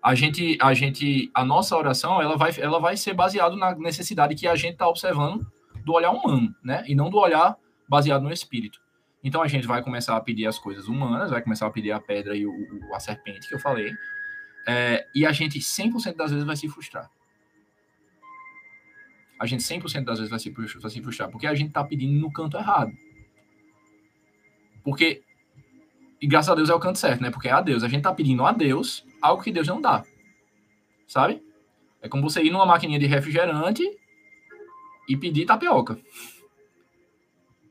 a 0.05 0.13
gente, 0.13 0.55
a 0.61 0.71
gente, 0.75 1.31
a 1.33 1.43
nossa 1.43 1.75
oração, 1.75 2.21
ela 2.21 2.37
vai, 2.37 2.51
ela 2.59 2.79
vai 2.79 2.95
ser 2.95 3.15
baseada 3.15 3.55
na 3.55 3.73
necessidade 3.73 4.35
que 4.35 4.47
a 4.47 4.55
gente 4.55 4.73
está 4.73 4.87
observando 4.87 5.51
do 5.83 5.93
olhar 5.93 6.11
humano, 6.11 6.53
né? 6.63 6.83
E 6.85 6.93
não 6.93 7.09
do 7.09 7.17
olhar 7.17 7.57
baseado 7.89 8.21
no 8.21 8.31
espírito. 8.31 8.79
Então 9.23 9.41
a 9.41 9.47
gente 9.47 9.65
vai 9.65 9.81
começar 9.81 10.15
a 10.15 10.21
pedir 10.21 10.45
as 10.45 10.59
coisas 10.59 10.87
humanas, 10.87 11.31
vai 11.31 11.41
começar 11.41 11.65
a 11.65 11.71
pedir 11.71 11.91
a 11.91 11.99
pedra 11.99 12.37
e 12.37 12.45
o, 12.45 12.51
o 12.51 12.93
a 12.93 12.99
serpente 12.99 13.49
que 13.49 13.55
eu 13.55 13.59
falei, 13.59 13.91
é, 14.67 15.07
e 15.15 15.25
a 15.25 15.31
gente 15.31 15.57
100% 15.57 16.15
das 16.15 16.29
vezes 16.29 16.45
vai 16.45 16.55
se 16.55 16.69
frustrar. 16.69 17.09
A 19.39 19.47
gente 19.47 19.63
100% 19.63 20.03
das 20.03 20.19
vezes 20.19 20.29
vai 20.29 20.37
se, 20.37 20.51
vai 20.51 20.91
se 20.91 21.01
frustrar, 21.01 21.31
porque 21.31 21.47
a 21.47 21.55
gente 21.55 21.69
está 21.69 21.83
pedindo 21.83 22.13
no 22.21 22.31
canto 22.31 22.57
errado. 22.57 22.91
Porque, 24.83 25.23
e 26.21 26.27
graças 26.27 26.51
a 26.51 26.53
Deus 26.53 26.69
é 26.69 26.75
o 26.75 26.79
canto 26.79 26.99
certo, 26.99 27.23
né? 27.23 27.31
Porque 27.31 27.47
é 27.47 27.51
a 27.53 27.61
Deus. 27.61 27.83
A 27.83 27.87
gente 27.87 28.01
está 28.01 28.13
pedindo 28.13 28.45
a 28.45 28.51
Deus 28.51 29.03
algo 29.25 29.43
que 29.43 29.51
Deus 29.51 29.67
não 29.67 29.81
dá. 29.81 30.03
Sabe? 31.07 31.43
É 32.01 32.09
como 32.09 32.23
você 32.23 32.43
ir 32.43 32.51
numa 32.51 32.65
maquininha 32.65 32.99
de 32.99 33.05
refrigerante 33.05 33.83
e 35.07 35.17
pedir 35.17 35.45
tapioca. 35.45 35.99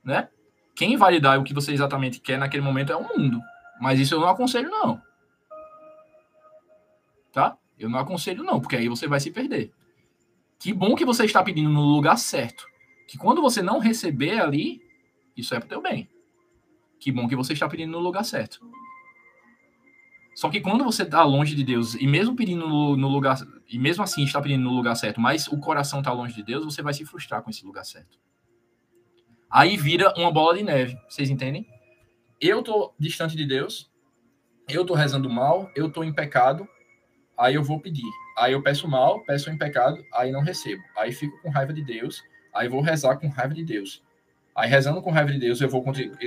Né? 0.02 0.28
Quem 0.74 0.96
vai 0.96 1.20
dar 1.20 1.38
o 1.38 1.44
que 1.44 1.54
você 1.54 1.72
exatamente 1.72 2.20
quer 2.20 2.38
naquele 2.38 2.62
momento 2.62 2.92
é 2.92 2.96
o 2.96 3.02
mundo. 3.02 3.40
Mas 3.80 3.98
isso 4.00 4.14
eu 4.14 4.20
não 4.20 4.28
aconselho, 4.28 4.70
não. 4.70 5.00
Tá? 7.32 7.56
Eu 7.78 7.88
não 7.88 7.98
aconselho, 7.98 8.44
não, 8.44 8.60
porque 8.60 8.76
aí 8.76 8.88
você 8.88 9.06
vai 9.06 9.20
se 9.20 9.30
perder. 9.30 9.72
Que 10.58 10.72
bom 10.72 10.94
que 10.94 11.04
você 11.04 11.24
está 11.24 11.42
pedindo 11.42 11.68
no 11.70 11.82
lugar 11.82 12.16
certo. 12.16 12.66
Que 13.08 13.18
quando 13.18 13.42
você 13.42 13.62
não 13.62 13.78
receber 13.78 14.40
ali, 14.40 14.80
isso 15.36 15.54
é 15.54 15.58
para 15.58 15.66
o 15.66 15.68
teu 15.68 15.82
bem. 15.82 16.08
Que 16.98 17.12
bom 17.12 17.28
que 17.28 17.36
você 17.36 17.52
está 17.52 17.68
pedindo 17.68 17.92
no 17.92 17.98
lugar 17.98 18.24
certo. 18.24 18.60
Só 20.34 20.50
que 20.50 20.60
quando 20.60 20.82
você 20.82 21.04
está 21.04 21.22
longe 21.22 21.54
de 21.54 21.62
Deus, 21.62 21.94
e 21.94 22.06
mesmo 22.06 22.34
pedindo 22.34 22.68
no, 22.68 22.96
no, 22.96 23.08
lugar, 23.08 23.38
e 23.68 23.78
mesmo 23.78 24.02
assim 24.02 24.24
está 24.24 24.40
pedindo 24.42 24.64
no 24.64 24.74
lugar 24.74 24.96
certo, 24.96 25.20
mas 25.20 25.46
o 25.46 25.58
coração 25.58 26.00
está 26.00 26.12
longe 26.12 26.34
de 26.34 26.42
Deus, 26.42 26.64
você 26.64 26.82
vai 26.82 26.92
se 26.92 27.04
frustrar 27.04 27.42
com 27.42 27.50
esse 27.50 27.64
lugar 27.64 27.84
certo. 27.84 28.18
Aí 29.48 29.76
vira 29.76 30.12
uma 30.16 30.32
bola 30.32 30.56
de 30.56 30.64
neve, 30.64 30.98
vocês 31.08 31.30
entendem? 31.30 31.66
Eu 32.40 32.62
tô 32.62 32.92
distante 32.98 33.36
de 33.36 33.46
Deus, 33.46 33.88
eu 34.68 34.84
tô 34.84 34.94
rezando 34.94 35.30
mal, 35.30 35.70
eu 35.76 35.88
tô 35.88 36.02
em 36.02 36.12
pecado, 36.12 36.66
aí 37.38 37.54
eu 37.54 37.62
vou 37.62 37.80
pedir. 37.80 38.10
Aí 38.36 38.52
eu 38.52 38.62
peço 38.62 38.88
mal, 38.88 39.24
peço 39.24 39.48
em 39.50 39.56
pecado, 39.56 40.04
aí 40.12 40.32
não 40.32 40.40
recebo. 40.40 40.82
Aí 40.96 41.12
fico 41.12 41.40
com 41.40 41.50
raiva 41.50 41.72
de 41.72 41.84
Deus, 41.84 42.20
aí 42.52 42.68
vou 42.68 42.80
rezar 42.80 43.16
com 43.18 43.28
raiva 43.28 43.54
de 43.54 43.64
Deus. 43.64 44.02
Aí, 44.54 44.70
rezando 44.70 45.02
com 45.02 45.10
raiva 45.10 45.32
de 45.32 45.38
Deus, 45.38 45.60
eu 45.60 45.68
vou 45.68 45.84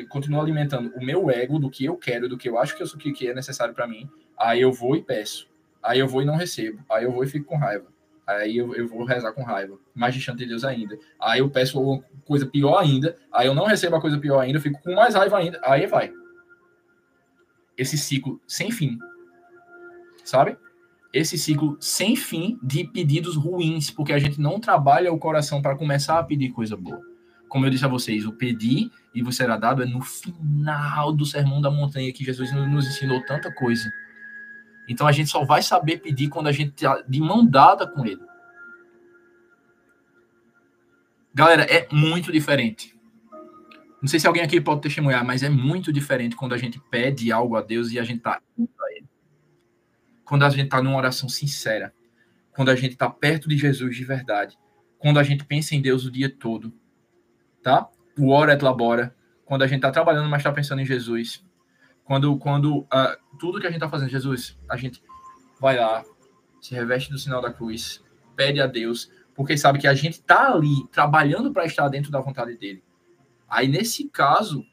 continuar 0.10 0.42
alimentando 0.42 0.92
o 0.96 1.04
meu 1.04 1.30
ego 1.32 1.58
do 1.58 1.70
que 1.70 1.86
eu 1.86 1.96
quero, 1.96 2.28
do 2.28 2.38
que 2.38 2.50
eu 2.50 2.58
acho 2.60 2.76
que, 2.76 2.84
eu, 2.84 3.13
que 3.13 3.28
é 3.30 3.34
necessário 3.34 3.74
para 3.74 3.88
mim. 3.88 4.10
Aí 4.38 4.60
eu 4.60 4.72
vou 4.72 4.98
e 4.98 5.02
peço. 5.02 5.48
Aí 5.82 6.00
eu 6.00 6.08
vou 6.10 6.22
e 6.22 6.26
não 6.26 6.36
recebo. 6.36 6.84
Aí 6.90 7.06
eu 7.06 7.12
vou 7.12 7.24
e 7.24 7.28
fico 7.28 7.46
com 7.46 7.58
raiva. 7.58 7.86
Aí 8.28 8.58
eu, 8.58 8.76
eu 8.76 8.86
vou 8.86 9.06
rezar 9.06 9.32
com 9.32 9.44
raiva. 9.44 9.80
Mais 9.96 10.13
distante 10.13 10.40
de 10.40 10.48
Deus 10.48 10.66
ainda. 10.66 11.00
Aí 11.18 11.40
eu 11.40 11.50
peço 11.50 11.82
uma 11.82 12.04
coisa 12.26 12.46
pior 12.46 12.78
ainda. 12.78 13.16
Aí 13.32 13.48
eu 13.48 13.56
não 13.56 13.66
recebo 13.66 13.96
a 13.96 14.02
coisa 14.02 14.20
pior 14.20 14.42
ainda. 14.42 14.58
Eu 14.58 14.62
fico 14.62 14.82
com 14.82 14.94
mais 14.94 15.16
raiva 15.16 15.38
ainda. 15.38 15.62
Aí 15.63 15.88
vai. 15.88 16.12
Esse 17.78 17.98
ciclo 17.98 18.42
sem 18.46 18.72
fim. 18.72 18.98
Sabe? 20.26 20.58
Esse 21.13 21.38
ciclo 21.38 21.78
sem 21.80 22.18
fim 22.18 22.60
de 22.62 22.84
pedidos 22.84 23.38
ruins. 23.38 23.90
Porque 23.90 24.12
a 24.12 24.20
gente 24.20 24.42
não 24.42 24.60
trabalha 24.60 25.13
o 25.13 25.18
coração 25.18 25.62
para 25.62 25.78
começar 25.78 26.20
a 26.20 26.24
pedir 26.24 26.50
coisa 26.50 26.76
boa 26.76 27.07
como 27.47 27.65
eu 27.65 27.69
disse 27.69 27.86
a 27.86 27.88
vocês, 27.88 28.25
o 28.25 28.33
pedir 28.33 28.91
e 29.13 29.21
você 29.21 29.38
será 29.38 29.57
dado 29.57 29.81
é 29.81 29.86
no 29.86 30.01
final 30.01 31.13
do 31.13 31.25
sermão 31.25 31.62
da 31.62 31.71
montanha 31.71 32.12
que 32.12 32.23
Jesus 32.23 32.51
nos 32.51 32.88
ensinou 32.88 33.23
tanta 33.25 33.51
coisa. 33.51 33.91
Então 34.88 35.07
a 35.07 35.12
gente 35.12 35.29
só 35.29 35.43
vai 35.43 35.62
saber 35.62 35.97
pedir 35.97 36.29
quando 36.29 36.47
a 36.47 36.51
gente 36.51 36.69
está 36.69 37.01
de 37.01 37.19
mão 37.19 37.45
dada 37.45 37.88
com 37.88 38.05
ele. 38.05 38.21
Galera, 41.33 41.63
é 41.63 41.88
muito 41.91 42.31
diferente. 42.31 42.95
Não 44.01 44.07
sei 44.07 44.19
se 44.19 44.27
alguém 44.27 44.43
aqui 44.43 44.60
pode 44.62 44.81
testemunhar, 44.81 45.25
mas 45.25 45.43
é 45.43 45.49
muito 45.49 45.91
diferente 45.91 46.36
quando 46.36 46.53
a 46.53 46.57
gente 46.57 46.79
pede 46.89 47.31
algo 47.31 47.55
a 47.55 47.62
Deus 47.62 47.91
e 47.91 47.99
a 47.99 48.03
gente 48.03 48.17
está. 48.17 48.41
Quando 50.23 50.43
a 50.43 50.49
gente 50.49 50.65
está 50.65 50.81
numa 50.81 50.97
oração 50.97 51.29
sincera. 51.29 51.93
Quando 52.51 52.69
a 52.69 52.75
gente 52.75 52.93
está 52.93 53.10
perto 53.10 53.47
de 53.47 53.57
Jesus 53.57 53.95
de 53.95 54.03
verdade. 54.03 54.57
Quando 54.97 55.19
a 55.19 55.23
gente 55.23 55.45
pensa 55.45 55.75
em 55.75 55.81
Deus 55.81 56.05
o 56.05 56.12
dia 56.12 56.29
todo 56.29 56.73
tá? 57.62 57.88
O 58.17 58.32
ora 58.32 58.54
et 58.54 58.63
labora, 58.63 59.15
quando 59.46 59.63
a 59.63 59.67
gente 59.67 59.78
está 59.78 59.91
trabalhando, 59.91 60.30
mas 60.30 60.39
está 60.39 60.52
pensando 60.52 60.82
em 60.82 60.86
Jesus. 60.86 61.43
Quando, 62.04 62.38
quando 62.38 62.80
uh, 62.80 63.38
tudo 63.39 63.60
que 63.60 63.67
a 63.67 63.70
gente 63.70 63.78
está 63.78 63.89
fazendo, 63.89 64.10
Jesus, 64.10 64.58
a 64.70 64.78
gente 64.78 65.02
vai 65.60 65.78
lá, 65.78 66.04
se 66.62 66.74
reveste 66.74 67.12
do 67.12 67.17
sinal 67.17 67.41
da 67.41 67.52
cruz, 67.52 68.04
pede 68.36 68.62
a 68.62 68.67
Deus, 68.67 69.12
porque 69.36 69.58
sabe 69.58 69.80
que 69.80 69.88
a 69.88 69.93
gente 69.93 70.13
está 70.13 70.52
ali 70.54 70.88
trabalhando 70.91 71.52
para 71.52 71.65
estar 71.65 71.88
dentro 71.89 72.12
da 72.12 72.20
vontade 72.20 72.58
dele. 72.58 72.84
Aí, 73.48 73.67
nesse 73.67 74.10
caso, 74.10 74.65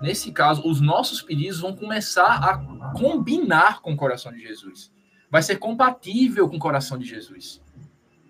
nesse 0.00 0.32
caso, 0.32 0.68
os 0.68 0.80
nossos 0.80 1.22
pedidos 1.22 1.60
vão 1.60 1.74
começar 1.74 2.34
a 2.34 2.58
combinar 2.92 3.80
com 3.80 3.92
o 3.92 3.96
coração 3.96 4.32
de 4.32 4.40
Jesus. 4.40 4.92
Vai 5.30 5.42
ser 5.42 5.56
compatível 5.56 6.48
com 6.48 6.56
o 6.56 6.60
coração 6.60 6.98
de 6.98 7.06
Jesus. 7.06 7.62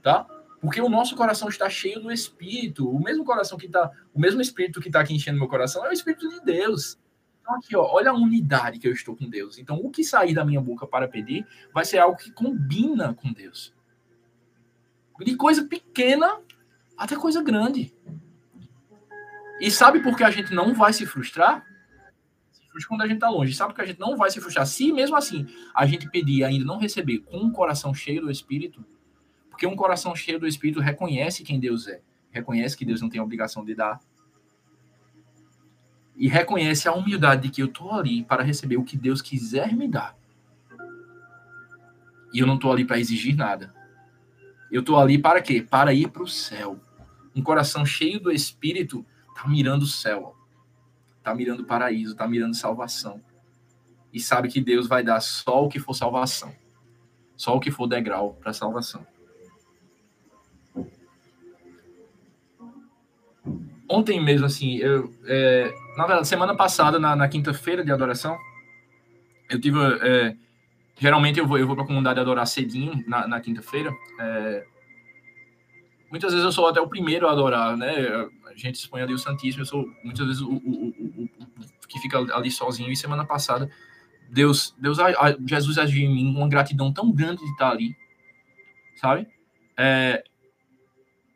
Tá? 0.02 0.26
Porque 0.62 0.80
o 0.80 0.88
nosso 0.88 1.16
coração 1.16 1.48
está 1.48 1.68
cheio 1.68 2.00
do 2.00 2.12
Espírito. 2.12 2.88
O 2.88 3.02
mesmo 3.02 3.24
coração 3.24 3.58
que 3.58 3.66
está, 3.66 3.90
o 4.14 4.20
mesmo 4.20 4.40
Espírito 4.40 4.80
que 4.80 4.88
está 4.88 5.00
aqui 5.00 5.12
enchendo 5.12 5.36
meu 5.36 5.48
coração 5.48 5.84
é 5.84 5.88
o 5.88 5.92
Espírito 5.92 6.28
de 6.28 6.40
Deus. 6.40 6.96
Então 7.40 7.56
aqui, 7.56 7.74
ó, 7.74 7.84
olha 7.84 8.12
a 8.12 8.14
unidade 8.14 8.78
que 8.78 8.86
eu 8.86 8.92
estou 8.92 9.16
com 9.16 9.28
Deus. 9.28 9.58
Então 9.58 9.76
o 9.82 9.90
que 9.90 10.04
sair 10.04 10.32
da 10.32 10.44
minha 10.44 10.60
boca 10.60 10.86
para 10.86 11.08
pedir 11.08 11.44
vai 11.74 11.84
ser 11.84 11.98
algo 11.98 12.16
que 12.16 12.30
combina 12.30 13.12
com 13.12 13.32
Deus. 13.32 13.74
De 15.18 15.34
coisa 15.34 15.64
pequena 15.64 16.40
até 16.96 17.16
coisa 17.16 17.42
grande. 17.42 17.92
E 19.60 19.68
sabe 19.68 20.00
por 20.00 20.16
que 20.16 20.22
a 20.22 20.30
gente 20.30 20.54
não 20.54 20.74
vai 20.74 20.92
se 20.92 21.04
frustrar? 21.04 21.66
Se 22.52 22.62
frustra 22.68 22.88
quando 22.88 23.02
a 23.02 23.06
gente 23.08 23.16
está 23.16 23.28
longe. 23.28 23.52
Sabe 23.52 23.72
por 23.72 23.76
que 23.76 23.82
a 23.82 23.86
gente 23.86 23.98
não 23.98 24.16
vai 24.16 24.30
se 24.30 24.40
frustrar? 24.40 24.64
Se 24.64 24.92
mesmo 24.92 25.16
assim 25.16 25.44
a 25.74 25.84
gente 25.86 26.08
pedir 26.08 26.38
e 26.38 26.44
ainda 26.44 26.64
não 26.64 26.78
receber 26.78 27.18
com 27.18 27.38
um 27.38 27.50
coração 27.50 27.92
cheio 27.92 28.22
do 28.22 28.30
Espírito, 28.30 28.84
porque 29.62 29.72
um 29.72 29.76
coração 29.76 30.16
cheio 30.16 30.40
do 30.40 30.48
Espírito 30.48 30.80
reconhece 30.80 31.44
quem 31.44 31.60
Deus 31.60 31.86
é, 31.86 32.00
reconhece 32.32 32.76
que 32.76 32.84
Deus 32.84 33.00
não 33.00 33.08
tem 33.08 33.20
a 33.20 33.22
obrigação 33.22 33.64
de 33.64 33.76
dar. 33.76 34.00
E 36.16 36.26
reconhece 36.26 36.88
a 36.88 36.92
humildade 36.92 37.42
de 37.42 37.48
que 37.48 37.62
eu 37.62 37.66
estou 37.66 37.92
ali 37.92 38.24
para 38.24 38.42
receber 38.42 38.76
o 38.76 38.82
que 38.82 38.96
Deus 38.96 39.22
quiser 39.22 39.72
me 39.72 39.86
dar. 39.86 40.18
E 42.34 42.40
eu 42.40 42.46
não 42.46 42.56
estou 42.56 42.72
ali 42.72 42.84
para 42.84 42.98
exigir 42.98 43.36
nada. 43.36 43.72
Eu 44.68 44.80
estou 44.80 44.98
ali 44.98 45.16
para 45.16 45.40
quê? 45.40 45.62
Para 45.62 45.94
ir 45.94 46.08
para 46.08 46.24
o 46.24 46.28
céu. 46.28 46.80
Um 47.32 47.40
coração 47.40 47.86
cheio 47.86 48.18
do 48.18 48.32
Espírito 48.32 49.06
está 49.28 49.48
mirando 49.48 49.82
o 49.82 49.86
céu, 49.86 50.34
está 51.18 51.32
mirando 51.32 51.60
o 51.60 51.66
paraíso, 51.66 52.12
está 52.12 52.26
mirando 52.26 52.56
salvação. 52.56 53.22
E 54.12 54.18
sabe 54.18 54.48
que 54.48 54.60
Deus 54.60 54.88
vai 54.88 55.04
dar 55.04 55.20
só 55.20 55.64
o 55.64 55.68
que 55.68 55.78
for 55.78 55.94
salvação, 55.94 56.52
só 57.36 57.56
o 57.56 57.60
que 57.60 57.70
for 57.70 57.86
degrau 57.86 58.34
para 58.34 58.52
salvação. 58.52 59.06
Ontem 63.92 64.20
mesmo, 64.20 64.46
assim, 64.46 64.76
eu, 64.76 65.12
é, 65.26 65.72
na 65.96 66.06
verdade, 66.06 66.26
semana 66.26 66.56
passada, 66.56 66.98
na, 66.98 67.14
na 67.14 67.28
quinta-feira 67.28 67.84
de 67.84 67.92
adoração, 67.92 68.36
eu 69.50 69.60
tive. 69.60 69.78
É, 70.00 70.34
geralmente 70.98 71.38
eu 71.38 71.46
vou, 71.46 71.58
eu 71.58 71.66
vou 71.66 71.76
para 71.76 71.84
a 71.84 71.86
comunidade 71.86 72.18
adorar 72.18 72.46
cedinho 72.46 73.04
na, 73.06 73.28
na 73.28 73.40
quinta-feira. 73.40 73.92
É, 74.18 74.64
muitas 76.10 76.32
vezes 76.32 76.44
eu 76.44 76.52
sou 76.52 76.66
até 76.66 76.80
o 76.80 76.88
primeiro 76.88 77.28
a 77.28 77.32
adorar, 77.32 77.76
né? 77.76 77.92
A 78.46 78.56
gente 78.56 78.76
expõe 78.76 79.02
ali 79.02 79.12
o 79.12 79.18
Santíssimo, 79.18 79.62
eu 79.62 79.66
sou 79.66 79.86
muitas 80.02 80.26
vezes 80.26 80.42
o, 80.42 80.50
o, 80.50 80.88
o, 80.88 81.24
o 81.24 81.88
que 81.88 81.98
fica 82.00 82.18
ali 82.34 82.50
sozinho. 82.50 82.90
E 82.90 82.96
semana 82.96 83.24
passada, 83.24 83.70
Deus, 84.30 84.74
Deus, 84.78 84.98
Jesus 85.46 85.76
agiu 85.78 86.02
em 86.02 86.14
mim 86.14 86.34
uma 86.34 86.48
gratidão 86.48 86.92
tão 86.92 87.12
grande 87.12 87.44
de 87.44 87.50
estar 87.50 87.70
ali, 87.70 87.94
sabe? 88.96 89.26
É, 89.76 90.24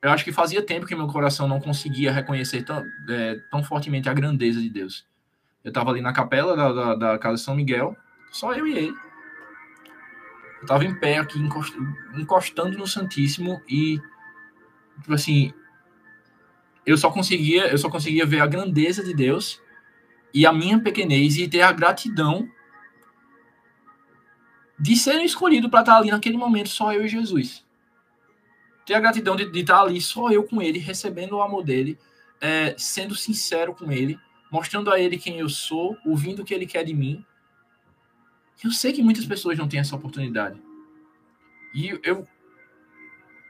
eu 0.06 0.12
acho 0.12 0.22
que 0.22 0.30
fazia 0.30 0.62
tempo 0.62 0.86
que 0.86 0.94
meu 0.94 1.08
coração 1.08 1.48
não 1.48 1.58
conseguia 1.58 2.12
reconhecer 2.12 2.62
tão, 2.62 2.86
é, 3.08 3.40
tão 3.50 3.64
fortemente 3.64 4.08
a 4.08 4.14
grandeza 4.14 4.60
de 4.60 4.70
Deus. 4.70 5.04
Eu 5.64 5.70
estava 5.70 5.90
ali 5.90 6.00
na 6.00 6.12
capela 6.12 6.56
da, 6.56 6.72
da, 6.72 6.94
da, 6.94 7.18
casa 7.18 7.42
São 7.42 7.56
Miguel, 7.56 7.96
só 8.30 8.52
eu 8.52 8.68
e 8.68 8.78
ele. 8.78 8.94
Eu 10.58 10.62
estava 10.62 10.84
em 10.84 10.94
pé 10.94 11.18
aqui, 11.18 11.40
encostando 12.16 12.78
no 12.78 12.86
Santíssimo 12.86 13.60
e, 13.68 14.00
tipo 15.00 15.12
assim, 15.12 15.52
eu 16.86 16.96
só 16.96 17.10
conseguia, 17.10 17.66
eu 17.66 17.76
só 17.76 17.90
conseguia 17.90 18.24
ver 18.24 18.38
a 18.38 18.46
grandeza 18.46 19.02
de 19.02 19.12
Deus 19.12 19.60
e 20.32 20.46
a 20.46 20.52
minha 20.52 20.78
pequenez 20.78 21.36
e 21.36 21.48
ter 21.48 21.62
a 21.62 21.72
gratidão 21.72 22.48
de 24.78 24.94
ser 24.94 25.20
escolhido 25.24 25.68
para 25.68 25.80
estar 25.80 25.96
ali 25.96 26.12
naquele 26.12 26.36
momento 26.36 26.68
só 26.68 26.92
eu 26.92 27.04
e 27.04 27.08
Jesus 27.08 27.65
ter 28.86 28.94
a 28.94 29.00
gratidão 29.00 29.34
de, 29.34 29.44
estar 29.58 29.80
ali 29.82 30.00
só 30.00 30.30
eu 30.30 30.44
com 30.44 30.62
ele, 30.62 30.78
recebendo 30.78 31.32
o 31.32 31.42
amor 31.42 31.64
dele, 31.64 31.98
é, 32.40 32.74
sendo 32.78 33.16
sincero 33.16 33.74
com 33.74 33.90
ele, 33.90 34.18
mostrando 34.50 34.92
a 34.92 35.00
ele 35.00 35.18
quem 35.18 35.40
eu 35.40 35.48
sou, 35.48 35.98
ouvindo 36.06 36.42
o 36.42 36.44
que 36.44 36.54
ele 36.54 36.66
quer 36.66 36.84
de 36.84 36.94
mim. 36.94 37.24
Eu 38.62 38.70
sei 38.70 38.92
que 38.92 39.02
muitas 39.02 39.26
pessoas 39.26 39.58
não 39.58 39.66
têm 39.66 39.80
essa 39.80 39.96
oportunidade. 39.96 40.62
E 41.74 41.98
eu, 42.04 42.26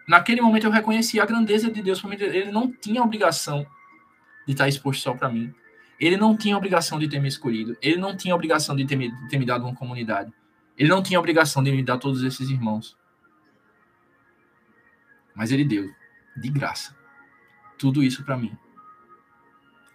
naquele 0.08 0.40
momento, 0.40 0.64
eu 0.64 0.70
reconheci 0.70 1.20
a 1.20 1.26
grandeza 1.26 1.70
de 1.70 1.82
Deus. 1.82 2.02
Ele 2.04 2.50
não 2.50 2.72
tinha 2.72 3.02
obrigação 3.02 3.64
de 4.46 4.52
estar 4.52 4.66
exposto 4.68 5.02
só 5.02 5.14
para 5.14 5.28
mim. 5.28 5.54
Ele 6.00 6.16
não 6.16 6.36
tinha 6.36 6.56
obrigação 6.56 6.98
de 6.98 7.08
ter 7.08 7.20
me 7.20 7.28
escolhido. 7.28 7.76
Ele 7.82 7.98
não 7.98 8.16
tinha 8.16 8.34
obrigação 8.34 8.74
de 8.74 8.86
ter 8.86 8.96
me, 8.96 9.10
de 9.10 9.28
ter 9.28 9.38
me 9.38 9.44
dado 9.44 9.64
uma 9.64 9.74
comunidade. 9.74 10.32
Ele 10.78 10.88
não 10.88 11.02
tinha 11.02 11.18
obrigação 11.18 11.62
de 11.62 11.70
me 11.70 11.82
dar 11.82 11.98
todos 11.98 12.22
esses 12.22 12.48
irmãos. 12.48 12.96
Mas 15.36 15.52
ele 15.52 15.64
deu, 15.64 15.94
de 16.34 16.48
graça, 16.48 16.96
tudo 17.78 18.02
isso 18.02 18.24
para 18.24 18.38
mim. 18.38 18.56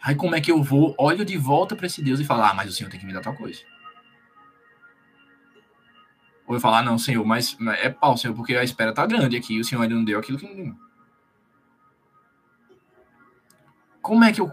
Aí 0.01 0.15
como 0.15 0.35
é 0.35 0.41
que 0.41 0.51
eu 0.51 0.61
vou, 0.61 0.95
olho 0.97 1.25
de 1.25 1.37
volta 1.37 1.75
para 1.75 1.87
esse 1.87 2.01
Deus 2.01 2.19
e 2.19 2.23
falo, 2.23 2.43
ah, 2.43 2.53
mas 2.53 2.69
o 2.69 2.73
Senhor 2.73 2.89
tem 2.89 2.99
que 2.99 3.05
me 3.05 3.13
dar 3.13 3.21
tal 3.21 3.35
coisa. 3.35 3.61
Ou 6.45 6.55
eu 6.55 6.61
falar, 6.61 6.79
ah, 6.79 6.83
não, 6.83 6.97
Senhor, 6.97 7.25
mas 7.25 7.57
é 7.79 7.89
pau, 7.89 8.15
Senhor, 8.15 8.35
porque 8.35 8.55
a 8.55 8.63
espera 8.63 8.93
tá 8.93 9.05
grande 9.05 9.35
aqui, 9.35 9.59
o 9.59 9.63
Senhor 9.63 9.81
ainda 9.81 9.95
não 9.95 10.05
deu 10.05 10.19
aquilo 10.19 10.37
que 10.37 10.45
não 10.45 10.77
Como 14.01 14.23
é 14.23 14.31
que 14.31 14.41
eu, 14.41 14.51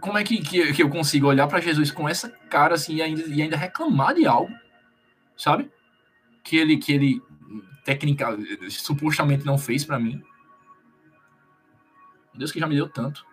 como 0.00 0.18
é 0.18 0.24
que, 0.24 0.38
que, 0.38 0.72
que 0.72 0.82
eu 0.82 0.90
consigo 0.90 1.26
olhar 1.26 1.46
para 1.48 1.60
Jesus 1.60 1.90
com 1.90 2.08
essa 2.08 2.28
cara 2.48 2.74
assim 2.74 2.96
e 2.96 3.02
ainda, 3.02 3.22
e 3.22 3.42
ainda 3.42 3.56
reclamar 3.56 4.14
de 4.14 4.26
algo, 4.26 4.52
sabe? 5.36 5.70
Que 6.42 6.56
ele, 6.56 6.76
que 6.76 6.92
ele 6.92 7.22
técnica, 7.90 8.28
supostamente 8.70 9.44
não 9.44 9.58
fez 9.58 9.84
para 9.84 9.98
mim. 9.98 10.22
Deus 12.32 12.52
que 12.52 12.60
já 12.60 12.68
me 12.68 12.76
deu 12.76 12.88
tanto, 12.88 13.26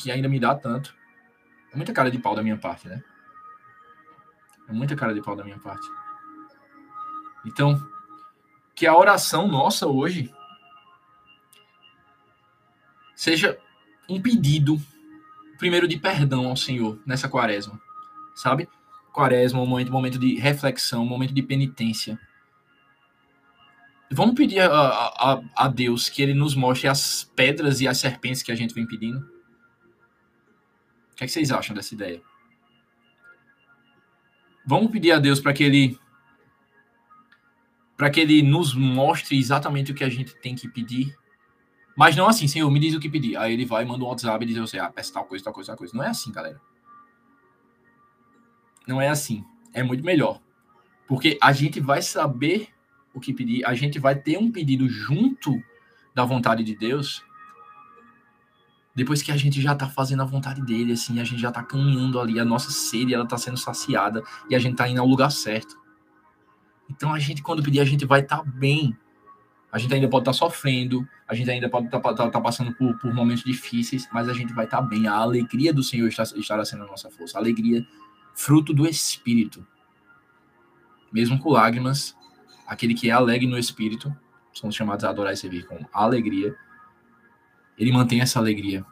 que 0.00 0.10
ainda 0.10 0.28
me 0.28 0.38
dá 0.38 0.54
tanto. 0.54 0.94
É 1.72 1.76
muita 1.76 1.92
cara 1.92 2.08
de 2.08 2.18
pau 2.18 2.36
da 2.36 2.42
minha 2.42 2.56
parte, 2.56 2.86
né? 2.86 3.02
É 4.68 4.72
muita 4.72 4.94
cara 4.94 5.12
de 5.12 5.20
pau 5.20 5.34
da 5.34 5.42
minha 5.42 5.58
parte. 5.58 5.84
Então, 7.44 7.76
que 8.72 8.86
a 8.86 8.96
oração 8.96 9.48
nossa 9.48 9.88
hoje 9.88 10.32
seja 13.16 13.58
um 14.08 14.22
pedido, 14.22 14.80
primeiro, 15.58 15.88
de 15.88 15.98
perdão 15.98 16.46
ao 16.46 16.56
Senhor 16.56 17.00
nessa 17.04 17.28
quaresma, 17.28 17.80
sabe? 18.32 18.68
Quaresma, 19.12 19.60
um 19.60 19.66
momento, 19.66 19.88
um 19.88 19.92
momento 19.92 20.18
de 20.20 20.36
reflexão, 20.36 21.02
um 21.02 21.08
momento 21.08 21.34
de 21.34 21.42
penitência. 21.42 22.18
Vamos 24.12 24.34
pedir 24.34 24.60
a, 24.60 24.68
a, 24.68 25.42
a 25.56 25.68
Deus 25.68 26.08
que 26.08 26.22
Ele 26.22 26.34
nos 26.34 26.54
mostre 26.54 26.88
as 26.88 27.24
pedras 27.36 27.80
e 27.80 27.88
as 27.88 27.98
serpentes 27.98 28.42
que 28.42 28.52
a 28.52 28.54
gente 28.54 28.74
vem 28.74 28.86
pedindo? 28.86 29.18
O 31.12 31.16
que, 31.16 31.24
é 31.24 31.26
que 31.26 31.32
vocês 31.32 31.50
acham 31.50 31.74
dessa 31.74 31.94
ideia? 31.94 32.20
Vamos 34.66 34.90
pedir 34.90 35.12
a 35.12 35.18
Deus 35.18 35.40
para 35.40 35.52
que 35.52 35.64
Ele 35.64 35.98
para 37.96 38.10
que 38.10 38.20
Ele 38.20 38.42
nos 38.42 38.74
mostre 38.74 39.38
exatamente 39.38 39.92
o 39.92 39.94
que 39.94 40.04
a 40.04 40.08
gente 40.08 40.34
tem 40.36 40.54
que 40.54 40.68
pedir 40.68 41.16
mas 41.94 42.16
não 42.16 42.26
assim, 42.26 42.48
Senhor, 42.48 42.70
me 42.70 42.80
diz 42.80 42.94
o 42.94 43.00
que 43.00 43.08
pedir. 43.08 43.36
Aí 43.36 43.52
ele 43.52 43.66
vai, 43.66 43.84
manda 43.84 44.04
um 44.04 44.08
WhatsApp 44.08 44.42
e 44.44 44.48
diz 44.48 44.58
você, 44.58 44.78
ah, 44.78 44.90
peça 44.90 45.12
tal 45.12 45.24
coisa, 45.24 45.44
tal 45.44 45.52
coisa, 45.52 45.68
tal 45.68 45.76
coisa. 45.76 45.96
Não 45.96 46.02
é 46.02 46.08
assim, 46.08 46.32
galera. 46.32 46.60
Não 48.86 49.00
é 49.00 49.08
assim. 49.08 49.44
É 49.74 49.82
muito 49.82 50.04
melhor. 50.04 50.40
Porque 51.06 51.38
a 51.40 51.52
gente 51.52 51.80
vai 51.80 52.00
saber 52.00 52.68
o 53.14 53.20
que 53.20 53.32
pedir, 53.32 53.64
a 53.64 53.74
gente 53.74 53.98
vai 53.98 54.14
ter 54.14 54.38
um 54.38 54.50
pedido 54.50 54.88
junto 54.88 55.62
da 56.14 56.24
vontade 56.24 56.64
de 56.64 56.74
Deus. 56.74 57.22
Depois 58.94 59.22
que 59.22 59.32
a 59.32 59.36
gente 59.36 59.60
já 59.60 59.74
tá 59.74 59.88
fazendo 59.88 60.22
a 60.22 60.26
vontade 60.26 60.62
dele, 60.62 60.92
assim, 60.92 61.20
a 61.20 61.24
gente 61.24 61.40
já 61.40 61.50
tá 61.50 61.62
caminhando 61.62 62.20
ali, 62.20 62.38
a 62.38 62.44
nossa 62.44 62.70
sede, 62.70 63.14
ela 63.14 63.26
tá 63.26 63.38
sendo 63.38 63.56
saciada 63.56 64.22
e 64.50 64.54
a 64.54 64.58
gente 64.58 64.76
tá 64.76 64.88
indo 64.88 65.00
ao 65.00 65.06
lugar 65.06 65.30
certo. 65.30 65.80
Então 66.90 67.12
a 67.12 67.18
gente, 67.18 67.42
quando 67.42 67.62
pedir, 67.62 67.80
a 67.80 67.84
gente 67.84 68.04
vai 68.04 68.20
estar 68.20 68.38
tá 68.38 68.44
bem 68.44 68.96
a 69.72 69.78
gente 69.78 69.94
ainda 69.94 70.06
pode 70.06 70.24
estar 70.28 70.32
tá 70.32 70.38
sofrendo, 70.38 71.08
a 71.26 71.34
gente 71.34 71.50
ainda 71.50 71.66
pode 71.66 71.86
estar 71.86 71.98
tá, 71.98 72.12
tá, 72.12 72.30
tá 72.30 72.40
passando 72.42 72.74
por, 72.74 72.94
por, 72.98 73.14
momentos 73.14 73.42
difíceis, 73.42 74.06
mas 74.12 74.28
a 74.28 74.34
gente 74.34 74.52
vai 74.52 74.66
estar 74.66 74.82
tá 74.82 74.82
bem. 74.82 75.08
A 75.08 75.14
alegria 75.14 75.72
do 75.72 75.82
Senhor 75.82 76.06
está, 76.08 76.24
estará 76.24 76.62
sendo 76.62 76.84
a 76.84 76.86
nossa 76.86 77.10
força. 77.10 77.38
A 77.38 77.40
alegria, 77.40 77.82
fruto 78.34 78.74
do 78.74 78.86
Espírito. 78.86 79.66
Mesmo 81.10 81.38
com 81.38 81.50
lágrimas, 81.50 82.14
aquele 82.72 82.94
que 82.94 83.10
é 83.10 83.12
alegre 83.12 83.46
no 83.46 83.58
Espírito, 83.58 84.14
somos 84.52 84.74
chamados 84.74 85.04
a 85.04 85.10
adorar 85.10 85.32
e 85.32 85.36
servir 85.36 85.66
com 85.66 85.78
alegria. 85.92 86.56
Ele 87.78 87.92
mantém 87.92 88.20
essa 88.20 88.38
alegria. 88.38 88.84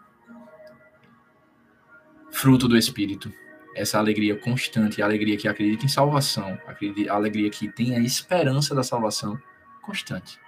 Fruto 2.30 2.68
do 2.68 2.76
Espírito. 2.76 3.32
Essa 3.74 3.98
alegria 3.98 4.36
constante, 4.36 5.00
a 5.00 5.04
alegria 5.06 5.36
que 5.36 5.48
acredita 5.48 5.84
em 5.84 5.88
salvação, 5.88 6.58
a 6.66 7.14
alegria 7.14 7.48
que 7.48 7.70
tem 7.70 7.94
a 7.94 8.00
esperança 8.00 8.74
da 8.74 8.82
salvação 8.82 9.40
constante. 9.80 10.38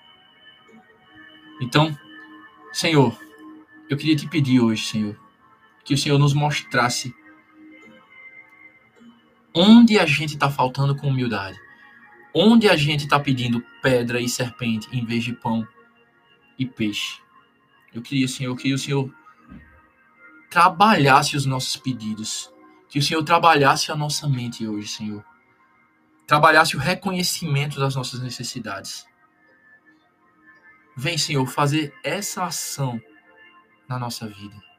Então, 1.61 1.97
Senhor, 2.73 3.17
eu 3.89 3.97
queria 3.97 4.17
te 4.17 4.29
pedir 4.29 4.61
hoje, 4.61 4.85
Senhor, 4.85 5.17
que 5.85 5.95
o 5.95 5.99
Senhor 5.99 6.19
nos 6.19 6.35
mostrasse 6.35 7.15
onde 9.55 9.99
a 9.99 10.07
gente 10.07 10.35
está 10.35 10.51
faltando 10.51 10.97
com 10.97 11.09
humildade, 11.09 11.59
onde 12.35 12.69
a 12.69 12.77
gente 12.77 13.05
está 13.05 13.19
pedindo 13.19 13.65
pedra 13.83 14.21
e 14.21 14.29
serpente 14.29 14.89
em 14.93 15.05
vez 15.05 15.25
de 15.25 15.33
pão 15.33 15.67
e 16.59 16.67
peixe. 16.67 17.21
Eu 17.93 18.01
queria, 18.01 18.27
Senhor, 18.27 18.57
que 18.57 18.73
o 18.73 18.79
Senhor 18.79 19.13
trabalhasse 20.51 21.37
os 21.37 21.47
nossos 21.47 21.77
pedidos, 21.77 22.53
que 22.89 22.99
o 22.99 23.03
Senhor 23.03 23.23
trabalhasse 23.23 23.91
a 23.91 23.97
nossa 23.97 24.29
mente 24.29 24.67
hoje, 24.67 24.89
Senhor. 24.89 25.25
Trabalhasse 26.27 26.77
o 26.77 26.81
reconhecimento 26.81 27.79
das 27.79 27.95
nossas 27.95 28.21
necessidades. 28.21 29.07
Vem, 30.97 31.17
Senhor, 31.19 31.47
fazer 31.47 31.95
essa 32.05 32.45
ação 32.45 33.01
na 33.89 33.99
nossa 33.99 34.27
vida. 34.27 34.72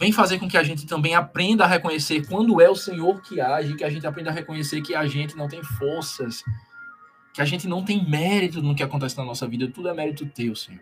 Vem 0.00 0.12
fazer 0.12 0.38
com 0.38 0.48
que 0.48 0.56
a 0.56 0.62
gente 0.62 0.86
também 0.86 1.14
aprenda 1.14 1.64
a 1.64 1.66
reconhecer 1.66 2.26
quando 2.26 2.58
é 2.58 2.70
o 2.70 2.74
Senhor 2.74 3.20
que 3.20 3.38
age, 3.38 3.76
que 3.76 3.84
a 3.84 3.90
gente 3.90 4.06
aprenda 4.06 4.30
a 4.30 4.32
reconhecer 4.32 4.80
que 4.80 4.94
a 4.94 5.06
gente 5.06 5.36
não 5.36 5.46
tem 5.46 5.62
forças, 5.62 6.42
que 7.34 7.42
a 7.42 7.44
gente 7.44 7.68
não 7.68 7.84
tem 7.84 8.08
mérito 8.08 8.62
no 8.62 8.74
que 8.74 8.82
acontece 8.82 9.18
na 9.18 9.26
nossa 9.26 9.46
vida, 9.46 9.70
tudo 9.70 9.90
é 9.90 9.94
mérito 9.94 10.24
teu, 10.24 10.56
Senhor. 10.56 10.80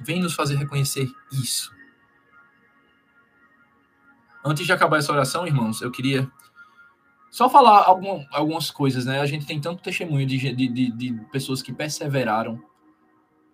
Vem 0.00 0.20
nos 0.20 0.34
fazer 0.34 0.56
reconhecer 0.56 1.08
isso. 1.30 1.72
Antes 4.44 4.66
de 4.66 4.72
acabar 4.72 4.98
essa 4.98 5.12
oração, 5.12 5.46
irmãos, 5.46 5.80
eu 5.80 5.92
queria 5.92 6.28
só 7.30 7.48
falar 7.48 7.84
algum, 7.84 8.24
algumas 8.32 8.72
coisas, 8.72 9.06
né? 9.06 9.20
A 9.20 9.26
gente 9.26 9.46
tem 9.46 9.60
tanto 9.60 9.82
testemunho 9.82 10.26
de, 10.26 10.52
de, 10.52 10.68
de, 10.68 10.90
de 10.90 11.12
pessoas 11.30 11.62
que 11.62 11.72
perseveraram 11.72 12.60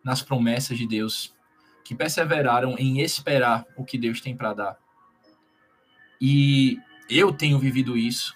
nas 0.02 0.22
promessas 0.22 0.78
de 0.78 0.86
Deus, 0.86 1.34
que 1.92 1.94
perseveraram 1.94 2.74
em 2.78 3.00
esperar 3.00 3.66
o 3.76 3.84
que 3.84 3.98
Deus 3.98 4.20
tem 4.20 4.34
para 4.34 4.54
dar. 4.54 4.78
E 6.18 6.78
eu 7.08 7.32
tenho 7.32 7.58
vivido 7.58 7.98
isso. 7.98 8.34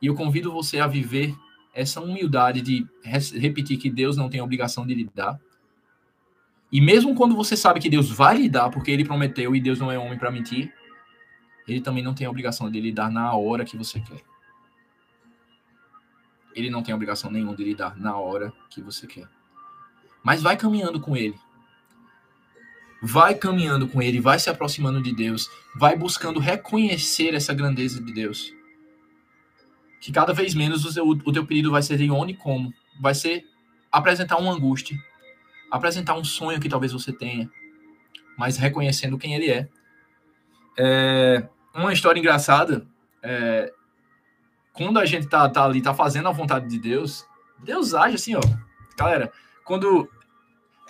E 0.00 0.06
eu 0.06 0.14
convido 0.14 0.50
você 0.50 0.80
a 0.80 0.86
viver 0.86 1.34
essa 1.74 2.00
humildade 2.00 2.62
de 2.62 2.86
repetir 3.04 3.76
que 3.76 3.90
Deus 3.90 4.16
não 4.16 4.30
tem 4.30 4.40
obrigação 4.40 4.86
de 4.86 4.94
lhe 4.94 5.10
dar. 5.14 5.38
E 6.70 6.80
mesmo 6.80 7.14
quando 7.14 7.36
você 7.36 7.56
sabe 7.56 7.78
que 7.78 7.90
Deus 7.90 8.10
vai 8.10 8.38
lhe 8.38 8.48
dar, 8.48 8.70
porque 8.70 8.90
ele 8.90 9.04
prometeu 9.04 9.54
e 9.54 9.60
Deus 9.60 9.78
não 9.78 9.92
é 9.92 9.98
homem 9.98 10.18
para 10.18 10.30
mentir, 10.30 10.72
ele 11.68 11.82
também 11.82 12.02
não 12.02 12.14
tem 12.14 12.26
a 12.26 12.30
obrigação 12.30 12.70
de 12.70 12.80
lhe 12.80 12.90
dar 12.90 13.10
na 13.10 13.34
hora 13.34 13.66
que 13.66 13.76
você 13.76 14.00
quer. 14.00 14.22
Ele 16.54 16.70
não 16.70 16.82
tem 16.82 16.94
obrigação 16.94 17.30
nenhuma 17.30 17.54
de 17.54 17.64
lhe 17.64 17.74
dar 17.74 17.98
na 17.98 18.16
hora 18.16 18.50
que 18.70 18.80
você 18.80 19.06
quer. 19.06 19.28
Mas 20.22 20.40
vai 20.40 20.56
caminhando 20.56 21.00
com 21.00 21.14
ele. 21.14 21.38
Vai 23.02 23.34
caminhando 23.34 23.88
com 23.88 24.00
ele, 24.00 24.20
vai 24.20 24.38
se 24.38 24.48
aproximando 24.48 25.02
de 25.02 25.12
Deus, 25.12 25.50
vai 25.74 25.96
buscando 25.96 26.38
reconhecer 26.38 27.34
essa 27.34 27.52
grandeza 27.52 28.00
de 28.00 28.12
Deus. 28.12 28.54
Que 30.00 30.12
cada 30.12 30.32
vez 30.32 30.54
menos 30.54 30.84
o, 30.84 30.92
seu, 30.92 31.06
o 31.06 31.32
teu 31.32 31.44
pedido 31.44 31.70
vai 31.70 31.82
ser 31.82 31.98
de 31.98 32.10
onde 32.10 32.32
e 32.32 32.36
como. 32.36 32.72
Vai 33.00 33.14
ser 33.14 33.44
apresentar 33.90 34.36
uma 34.36 34.52
angústia, 34.52 34.96
apresentar 35.70 36.14
um 36.14 36.24
sonho 36.24 36.60
que 36.60 36.68
talvez 36.68 36.92
você 36.92 37.12
tenha, 37.12 37.50
mas 38.38 38.56
reconhecendo 38.56 39.18
quem 39.18 39.34
ele 39.34 39.50
é. 39.50 39.68
é 40.78 41.48
uma 41.74 41.92
história 41.92 42.20
engraçada 42.20 42.86
é, 43.22 43.72
quando 44.72 44.98
a 44.98 45.04
gente 45.04 45.28
tá, 45.28 45.48
tá 45.48 45.64
ali, 45.64 45.82
tá 45.82 45.94
fazendo 45.94 46.28
a 46.28 46.32
vontade 46.32 46.68
de 46.68 46.78
Deus, 46.78 47.26
Deus 47.58 47.94
age 47.94 48.16
assim, 48.16 48.34
ó. 48.34 48.40
Galera, 48.96 49.32
quando. 49.64 50.08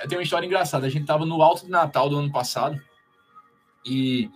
Tem 0.08 0.18
uma 0.18 0.22
história 0.22 0.46
engraçada. 0.46 0.86
A 0.86 0.90
gente 0.90 1.06
tava 1.06 1.24
no 1.24 1.42
alto 1.42 1.64
de 1.64 1.70
Natal 1.70 2.08
do 2.08 2.18
ano 2.18 2.30
passado 2.30 2.80
e 3.84 4.30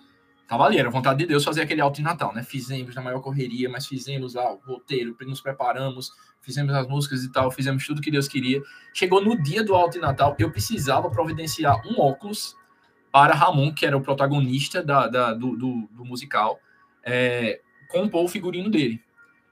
tava 0.47 0.65
ali, 0.65 0.79
era 0.79 0.91
vontade 0.91 1.19
de 1.19 1.27
Deus 1.27 1.45
fazer 1.45 1.63
aquele 1.63 1.81
alto 1.81 1.97
de 1.97 2.03
Natal, 2.03 2.33
né? 2.33 2.43
Fizemos 2.43 2.95
na 2.95 3.03
maior 3.03 3.21
correria, 3.21 3.69
mas 3.69 3.87
fizemos 3.87 4.35
lá 4.35 4.53
o 4.53 4.61
roteiro, 4.65 5.17
nos 5.23 5.41
preparamos, 5.41 6.13
fizemos 6.41 6.73
as 6.75 6.87
músicas 6.87 7.25
e 7.25 7.33
tal, 7.33 7.51
fizemos 7.51 7.85
tudo 7.85 8.01
que 8.01 8.11
Deus 8.11 8.29
queria. 8.29 8.63
Chegou 8.95 9.23
no 9.23 9.41
dia 9.43 9.65
do 9.65 9.75
alto 9.75 9.95
de 9.95 9.99
Natal, 9.99 10.37
eu 10.39 10.51
precisava 10.51 11.11
providenciar 11.11 11.81
um 11.87 12.01
óculos 12.01 12.55
para 13.11 13.35
Ramon, 13.35 13.73
que 13.73 13.85
era 13.87 13.97
o 13.97 14.01
protagonista 14.01 14.83
da, 14.83 15.09
da 15.09 15.33
do, 15.33 15.57
do, 15.57 15.89
do, 15.91 16.05
musical, 16.05 16.61
é, 17.03 17.61
compor 17.89 18.25
o 18.25 18.29
figurino 18.29 18.71
dele. 18.71 19.03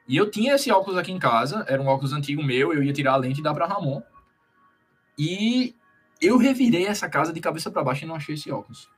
E 0.07 0.17
eu 0.17 0.31
tinha 0.31 0.55
esse 0.55 0.71
óculos 0.71 0.99
aqui 0.99 1.11
em 1.11 1.19
casa, 1.19 1.65
era 1.67 1.81
um 1.81 1.87
óculos 1.87 2.13
antigo 2.13 2.43
meu, 2.43 2.73
eu 2.73 2.83
ia 2.83 2.93
tirar 2.93 3.15
a 3.15 3.17
lente 3.17 3.41
e 3.41 3.43
dar 3.43 3.55
para 3.55 3.67
Ramon. 3.67 4.03
E 5.19 5.75
eu 6.21 6.37
revirei 6.39 6.87
essa 6.87 7.09
casa 7.09 7.33
de 7.33 7.41
cabeça 7.41 7.71
para 7.71 7.85
baixo 7.85 8.05
e 8.05 8.07
não 8.07 8.15
achei 8.15 8.35
esse 8.35 8.51
óculos. 8.51 8.89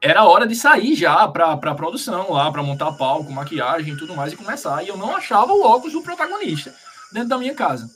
era 0.00 0.24
hora 0.24 0.46
de 0.46 0.54
sair 0.54 0.94
já 0.94 1.26
para 1.28 1.52
a 1.52 1.74
produção 1.74 2.32
lá, 2.32 2.50
para 2.52 2.62
montar 2.62 2.92
palco, 2.92 3.32
maquiagem 3.32 3.94
e 3.94 3.96
tudo 3.96 4.14
mais 4.14 4.32
e 4.32 4.36
começar. 4.36 4.82
E 4.82 4.88
eu 4.88 4.96
não 4.96 5.16
achava 5.16 5.52
o 5.52 5.62
óculos 5.62 5.92
do 5.92 6.02
protagonista 6.02 6.74
dentro 7.12 7.28
da 7.28 7.38
minha 7.38 7.54
casa. 7.54 7.90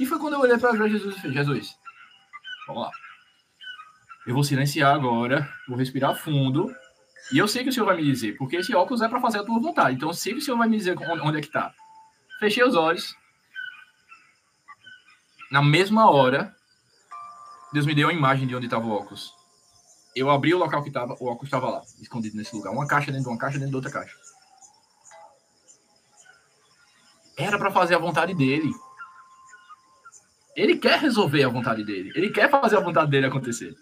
E 0.00 0.06
foi 0.06 0.18
quando 0.18 0.34
eu 0.34 0.40
olhei 0.40 0.56
para 0.58 0.88
Jesus 0.88 1.16
e 1.16 1.20
falei: 1.20 1.36
Jesus, 1.36 1.76
vamos 2.66 2.82
lá. 2.82 2.90
Eu 4.26 4.34
vou 4.34 4.44
silenciar 4.44 4.94
agora, 4.94 5.48
vou 5.68 5.76
respirar 5.76 6.16
fundo. 6.16 6.74
E 7.32 7.38
eu 7.38 7.48
sei 7.48 7.62
que 7.62 7.70
o 7.70 7.72
Senhor 7.72 7.86
vai 7.86 7.96
me 7.96 8.04
dizer, 8.04 8.36
porque 8.36 8.56
esse 8.56 8.74
óculos 8.74 9.02
é 9.02 9.08
para 9.08 9.20
fazer 9.20 9.38
a 9.38 9.44
tua 9.44 9.60
vontade. 9.60 9.96
Então 9.96 10.08
eu 10.08 10.14
sei 10.14 10.32
que 10.32 10.38
o 10.38 10.42
Senhor 10.42 10.56
vai 10.56 10.68
me 10.68 10.76
dizer 10.76 10.96
onde 10.98 11.38
é 11.38 11.40
que 11.40 11.46
está. 11.46 11.72
Fechei 12.38 12.64
os 12.64 12.74
olhos. 12.74 13.14
Na 15.52 15.60
mesma 15.60 16.10
hora, 16.10 16.56
Deus 17.74 17.84
me 17.84 17.94
deu 17.94 18.08
a 18.08 18.12
imagem 18.12 18.46
de 18.46 18.56
onde 18.56 18.64
estava 18.64 18.86
o 18.86 18.90
óculos. 18.90 19.34
Eu 20.16 20.30
abri 20.30 20.54
o 20.54 20.58
local 20.58 20.82
que 20.82 20.88
estava, 20.88 21.12
o 21.20 21.26
óculos 21.26 21.44
estava 21.44 21.68
lá, 21.68 21.82
escondido 22.00 22.38
nesse 22.38 22.56
lugar. 22.56 22.72
Uma 22.72 22.86
caixa 22.86 23.12
dentro 23.12 23.24
de 23.24 23.28
uma 23.28 23.38
caixa, 23.38 23.58
dentro 23.58 23.68
de 23.68 23.76
outra 23.76 23.90
caixa. 23.90 24.16
Era 27.36 27.58
para 27.58 27.70
fazer 27.70 27.94
a 27.96 27.98
vontade 27.98 28.32
dele. 28.32 28.72
Ele 30.56 30.78
quer 30.78 30.98
resolver 30.98 31.44
a 31.44 31.50
vontade 31.50 31.84
dele. 31.84 32.10
Ele 32.14 32.30
quer 32.30 32.48
fazer 32.50 32.78
a 32.78 32.80
vontade 32.80 33.10
dele 33.10 33.26
acontecer. 33.26 33.76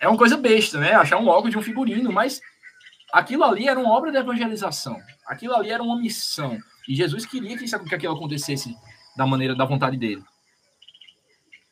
É 0.00 0.08
uma 0.08 0.16
coisa 0.16 0.38
besta, 0.38 0.80
né? 0.80 0.94
Achar 0.94 1.18
um 1.18 1.28
óculos 1.28 1.50
de 1.50 1.58
um 1.58 1.62
figurino, 1.62 2.10
mas 2.10 2.40
aquilo 3.12 3.44
ali 3.44 3.68
era 3.68 3.78
uma 3.78 3.92
obra 3.92 4.10
de 4.10 4.16
evangelização. 4.16 4.98
Aquilo 5.26 5.54
ali 5.54 5.70
era 5.70 5.82
uma 5.82 6.00
missão. 6.00 6.58
E 6.88 6.94
Jesus 6.94 7.26
queria 7.26 7.58
que, 7.58 7.66
isso, 7.66 7.78
que 7.84 7.94
aquilo 7.94 8.14
acontecesse 8.14 8.74
da 9.18 9.26
maneira 9.26 9.54
da 9.54 9.66
vontade 9.66 9.98
dele 9.98 10.24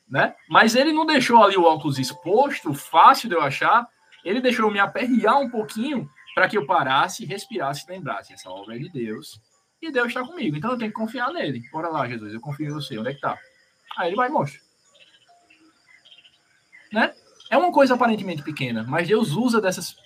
né? 0.09 0.34
Mas 0.49 0.74
ele 0.74 0.92
não 0.92 1.05
deixou 1.05 1.42
ali 1.42 1.57
o 1.57 1.64
óculos 1.64 1.99
exposto, 1.99 2.72
fácil 2.72 3.28
de 3.28 3.34
eu 3.34 3.42
achar. 3.42 3.86
Ele 4.24 4.40
deixou 4.40 4.70
me 4.70 4.78
aperrear 4.78 5.38
um 5.40 5.51
pouquinho 5.51 6.09
para 6.34 6.49
que 6.49 6.57
eu 6.57 6.66
parasse, 6.66 7.24
respirasse 7.24 7.84
e 7.86 7.92
lembrasse. 7.92 8.32
Essa 8.32 8.51
obra 8.51 8.76
é 8.76 8.78
de 8.78 8.88
Deus 8.88 9.40
e 9.80 9.90
Deus 9.90 10.09
está 10.09 10.24
comigo. 10.24 10.57
Então 10.57 10.70
eu 10.70 10.78
tenho 10.78 10.90
que 10.90 10.97
confiar 10.97 11.32
nele. 11.32 11.62
Bora 11.72 11.88
lá, 11.88 12.09
Jesus, 12.09 12.32
eu 12.32 12.40
confio 12.40 12.66
em 12.66 12.72
você. 12.72 12.99
Onde 12.99 13.11
é 13.11 13.14
que 13.14 13.20
tá? 13.20 13.38
Aí 13.97 14.09
ele 14.09 14.16
vai 14.16 14.28
e 14.28 14.32
mostra. 14.32 14.61
Né? 16.92 17.12
É 17.51 17.57
uma 17.57 17.72
coisa 17.72 17.94
aparentemente 17.94 18.42
pequena, 18.42 18.84
mas 18.86 19.09
Deus 19.09 19.32
usa 19.32 19.61
dessas 19.61 19.97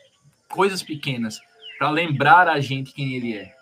coisas 0.48 0.82
pequenas 0.82 1.40
para 1.78 1.90
lembrar 1.90 2.48
a 2.48 2.60
gente 2.60 2.92
quem 2.92 3.14
ele 3.14 3.36
é. 3.36 3.54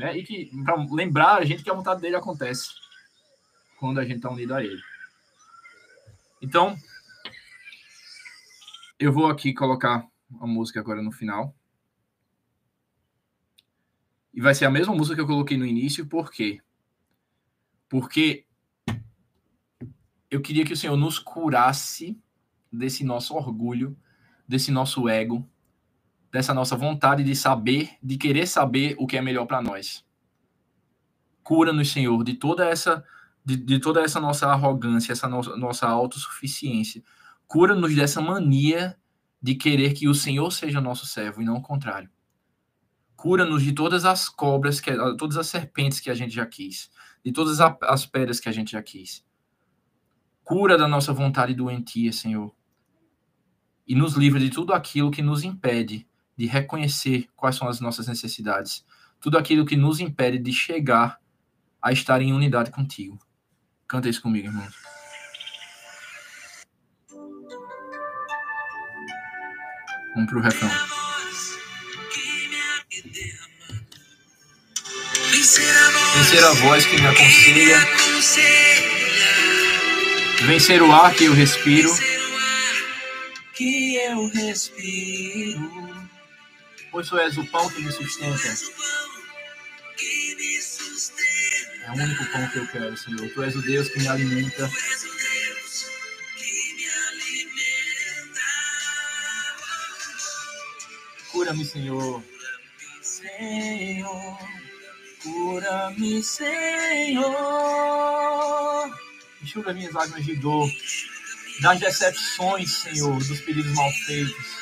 Né? 0.00 0.16
E 0.16 0.22
que 0.22 0.50
para 0.64 0.82
lembrar 0.90 1.36
a 1.36 1.44
gente 1.44 1.62
que 1.62 1.70
a 1.70 1.74
vontade 1.74 2.00
dele 2.00 2.16
acontece 2.16 2.70
quando 3.78 4.00
a 4.00 4.02
gente 4.02 4.16
está 4.16 4.30
unido 4.30 4.54
a 4.54 4.64
ele. 4.64 4.80
Então, 6.40 6.74
eu 8.98 9.12
vou 9.12 9.26
aqui 9.26 9.52
colocar 9.52 10.08
a 10.40 10.46
música 10.46 10.80
agora 10.80 11.02
no 11.02 11.12
final. 11.12 11.54
E 14.32 14.40
vai 14.40 14.54
ser 14.54 14.64
a 14.64 14.70
mesma 14.70 14.94
música 14.94 15.16
que 15.16 15.20
eu 15.20 15.26
coloquei 15.26 15.58
no 15.58 15.66
início, 15.66 16.06
por 16.06 16.30
quê? 16.30 16.62
Porque 17.86 18.46
eu 20.30 20.40
queria 20.40 20.64
que 20.64 20.72
o 20.72 20.76
Senhor 20.78 20.96
nos 20.96 21.18
curasse 21.18 22.18
desse 22.72 23.04
nosso 23.04 23.34
orgulho, 23.34 23.94
desse 24.48 24.70
nosso 24.70 25.10
ego, 25.10 25.46
dessa 26.32 26.54
nossa 26.54 26.76
vontade 26.76 27.24
de 27.24 27.34
saber, 27.34 27.90
de 28.02 28.16
querer 28.16 28.46
saber 28.46 28.94
o 28.98 29.06
que 29.06 29.16
é 29.16 29.22
melhor 29.22 29.46
para 29.46 29.60
nós. 29.60 30.04
Cura-nos, 31.42 31.90
Senhor, 31.90 32.22
de 32.22 32.34
toda 32.34 32.64
essa 32.64 33.04
de, 33.44 33.56
de 33.56 33.78
toda 33.78 34.02
essa 34.02 34.20
nossa 34.20 34.46
arrogância, 34.48 35.12
essa 35.12 35.28
nossa, 35.28 35.56
nossa 35.56 35.88
autossuficiência. 35.88 37.02
Cura-nos 37.46 37.94
dessa 37.94 38.20
mania 38.20 38.96
de 39.42 39.54
querer 39.54 39.94
que 39.94 40.06
o 40.06 40.14
Senhor 40.14 40.50
seja 40.52 40.80
nosso 40.80 41.06
servo 41.06 41.40
e 41.40 41.44
não 41.44 41.56
o 41.56 41.62
contrário. 41.62 42.10
Cura-nos 43.16 43.62
de 43.62 43.72
todas 43.72 44.04
as 44.04 44.28
cobras, 44.28 44.80
que, 44.80 44.94
todas 45.16 45.36
as 45.36 45.46
serpentes 45.46 46.00
que 46.00 46.10
a 46.10 46.14
gente 46.14 46.34
já 46.34 46.46
quis, 46.46 46.90
de 47.24 47.32
todas 47.32 47.60
as 47.60 48.06
pedras 48.06 48.40
que 48.40 48.48
a 48.48 48.52
gente 48.52 48.72
já 48.72 48.82
quis. 48.82 49.24
Cura 50.44 50.76
da 50.76 50.88
nossa 50.88 51.12
vontade 51.12 51.54
doentia, 51.54 52.12
Senhor. 52.12 52.54
E 53.86 53.94
nos 53.94 54.14
livra 54.14 54.38
de 54.38 54.50
tudo 54.50 54.72
aquilo 54.72 55.10
que 55.10 55.22
nos 55.22 55.42
impede 55.42 56.06
de 56.40 56.46
reconhecer 56.46 57.28
quais 57.36 57.54
são 57.54 57.68
as 57.68 57.80
nossas 57.80 58.08
necessidades. 58.08 58.82
Tudo 59.20 59.36
aquilo 59.36 59.66
que 59.66 59.76
nos 59.76 60.00
impede 60.00 60.38
de 60.38 60.54
chegar 60.54 61.20
a 61.82 61.92
estar 61.92 62.22
em 62.22 62.32
unidade 62.32 62.70
contigo. 62.70 63.18
Canta 63.86 64.08
isso 64.08 64.22
comigo, 64.22 64.46
irmão. 64.46 64.66
Vamos 70.14 70.30
pro 70.30 70.40
refrão. 70.40 70.70
Vencer 76.14 76.42
a 76.42 76.52
voz 76.54 76.86
que 76.86 76.98
me 77.02 77.06
aconselha. 77.06 77.78
Vencer 80.46 80.80
o 80.80 80.90
ar 80.90 81.14
que 81.14 81.24
eu 81.24 81.34
respiro. 81.34 81.90
Que 83.52 83.96
eu 83.96 84.26
respiro. 84.28 85.90
Pois 86.90 87.08
tu 87.08 87.18
és 87.18 87.36
o 87.38 87.46
pão 87.46 87.68
que 87.70 87.80
me 87.80 87.92
sustenta. 87.92 88.48
É 91.84 91.90
o 91.90 91.94
único 91.94 92.24
pão 92.32 92.48
que 92.48 92.58
eu 92.58 92.66
quero, 92.68 92.96
Senhor. 92.96 93.30
Tu 93.32 93.42
és 93.42 93.54
o 93.56 93.62
Deus 93.62 93.88
que 93.88 94.00
me 94.00 94.08
alimenta. 94.08 94.70
Cura-me, 101.30 101.64
Senhor. 101.64 102.22
Senhor, 103.02 104.38
cura-me, 105.22 106.22
Senhor. 106.22 107.30
Enxuga 109.42 109.72
minhas 109.72 109.92
lágrimas 109.94 110.24
de 110.26 110.36
dor, 110.36 110.68
das 111.62 111.80
decepções, 111.80 112.70
Senhor, 112.70 113.18
dos 113.24 113.40
pedidos 113.40 113.72
mal 113.74 113.90
feitos. 114.06 114.59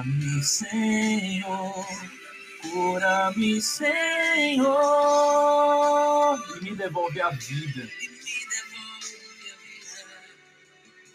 Cura-me, 0.00 0.42
Senhor. 0.42 1.86
Cura-me, 2.62 3.60
Senhor, 3.60 4.68
e 6.56 6.64
me 6.64 6.74
devolve 6.74 7.20
a 7.20 7.30
vida. 7.30 7.88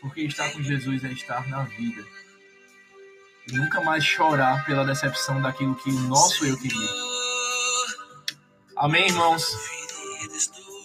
Porque 0.01 0.21
estar 0.21 0.51
com 0.51 0.61
Jesus 0.61 1.03
é 1.03 1.11
estar 1.11 1.47
na 1.49 1.63
vida. 1.63 2.05
E 3.47 3.53
nunca 3.53 3.81
mais 3.81 4.03
chorar 4.03 4.63
pela 4.65 4.85
decepção 4.85 5.41
daquilo 5.41 5.75
que 5.75 5.89
o 5.89 5.99
nosso 6.01 6.45
eu 6.45 6.57
queria. 6.57 6.89
Amém, 8.77 9.07
irmãos? 9.07 9.45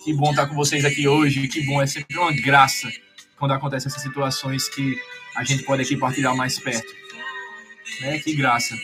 Que 0.05 0.15
bom 0.15 0.31
estar 0.31 0.47
com 0.47 0.55
vocês 0.55 0.85
aqui 0.85 1.07
hoje. 1.07 1.49
Que 1.49 1.67
bom, 1.67 1.83
é 1.83 1.87
sempre 1.87 2.19
uma 2.19 2.33
graça 2.33 2.91
quando 3.39 3.53
acontecem 3.53 3.89
essas 3.89 4.03
situações 4.03 4.69
que 4.69 4.99
a 5.37 5.45
gente 5.45 5.65
pode 5.65 5.83
aqui 5.83 5.97
partilhar 5.97 6.35
mais 6.37 6.59
perto. 6.59 7.01
Né? 8.01 8.19
Que 8.19 8.35
graça. 8.35 8.77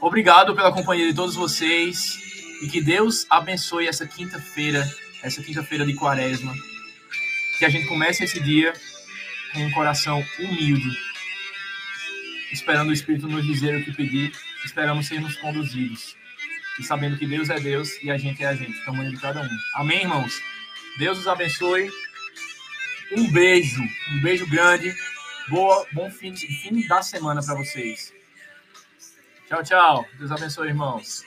Obrigado 0.00 0.54
pela 0.54 0.72
companhia 0.72 1.06
de 1.06 1.14
todos 1.14 1.34
vocês 1.34 2.18
e 2.62 2.68
que 2.68 2.80
Deus 2.80 3.26
abençoe 3.30 3.86
essa 3.86 4.06
quinta-feira, 4.06 4.86
essa 5.22 5.42
quinta-feira 5.42 5.84
de 5.84 5.94
quaresma. 5.94 6.54
Que 7.58 7.64
a 7.64 7.68
gente 7.68 7.86
comece 7.86 8.24
esse 8.24 8.38
dia 8.40 8.72
com 9.52 9.60
um 9.64 9.70
coração 9.70 10.22
humilde, 10.38 10.96
esperando 12.52 12.90
o 12.90 12.92
Espírito 12.92 13.26
nos 13.26 13.44
dizer 13.44 13.74
o 13.74 13.84
que 13.84 13.92
pedir, 13.92 14.32
esperamos 14.64 15.06
sermos 15.06 15.36
conduzidos 15.36 16.14
e 16.78 16.82
sabendo 16.82 17.16
que 17.16 17.26
Deus 17.26 17.48
é 17.48 17.58
Deus 17.58 17.90
e 18.02 18.10
a 18.10 18.18
gente 18.18 18.42
é 18.44 18.48
a 18.48 18.54
gente, 18.54 18.84
tamanho 18.84 19.10
de 19.10 19.16
cada 19.16 19.42
um. 19.42 19.58
Amém, 19.74 20.02
irmãos? 20.02 20.40
Deus 20.98 21.18
os 21.18 21.26
abençoe. 21.26 21.90
Um 23.16 23.30
beijo, 23.32 23.82
um 24.12 24.20
beijo 24.20 24.46
grande. 24.46 24.94
Boa, 25.48 25.86
bom 25.92 26.10
fim, 26.10 26.34
fim 26.34 26.86
da 26.86 27.02
semana 27.02 27.42
para 27.42 27.54
vocês. 27.54 28.15
Tchau, 29.46 29.62
tchau. 29.62 30.06
Deus 30.18 30.32
abençoe, 30.32 30.68
irmãos. 30.68 31.22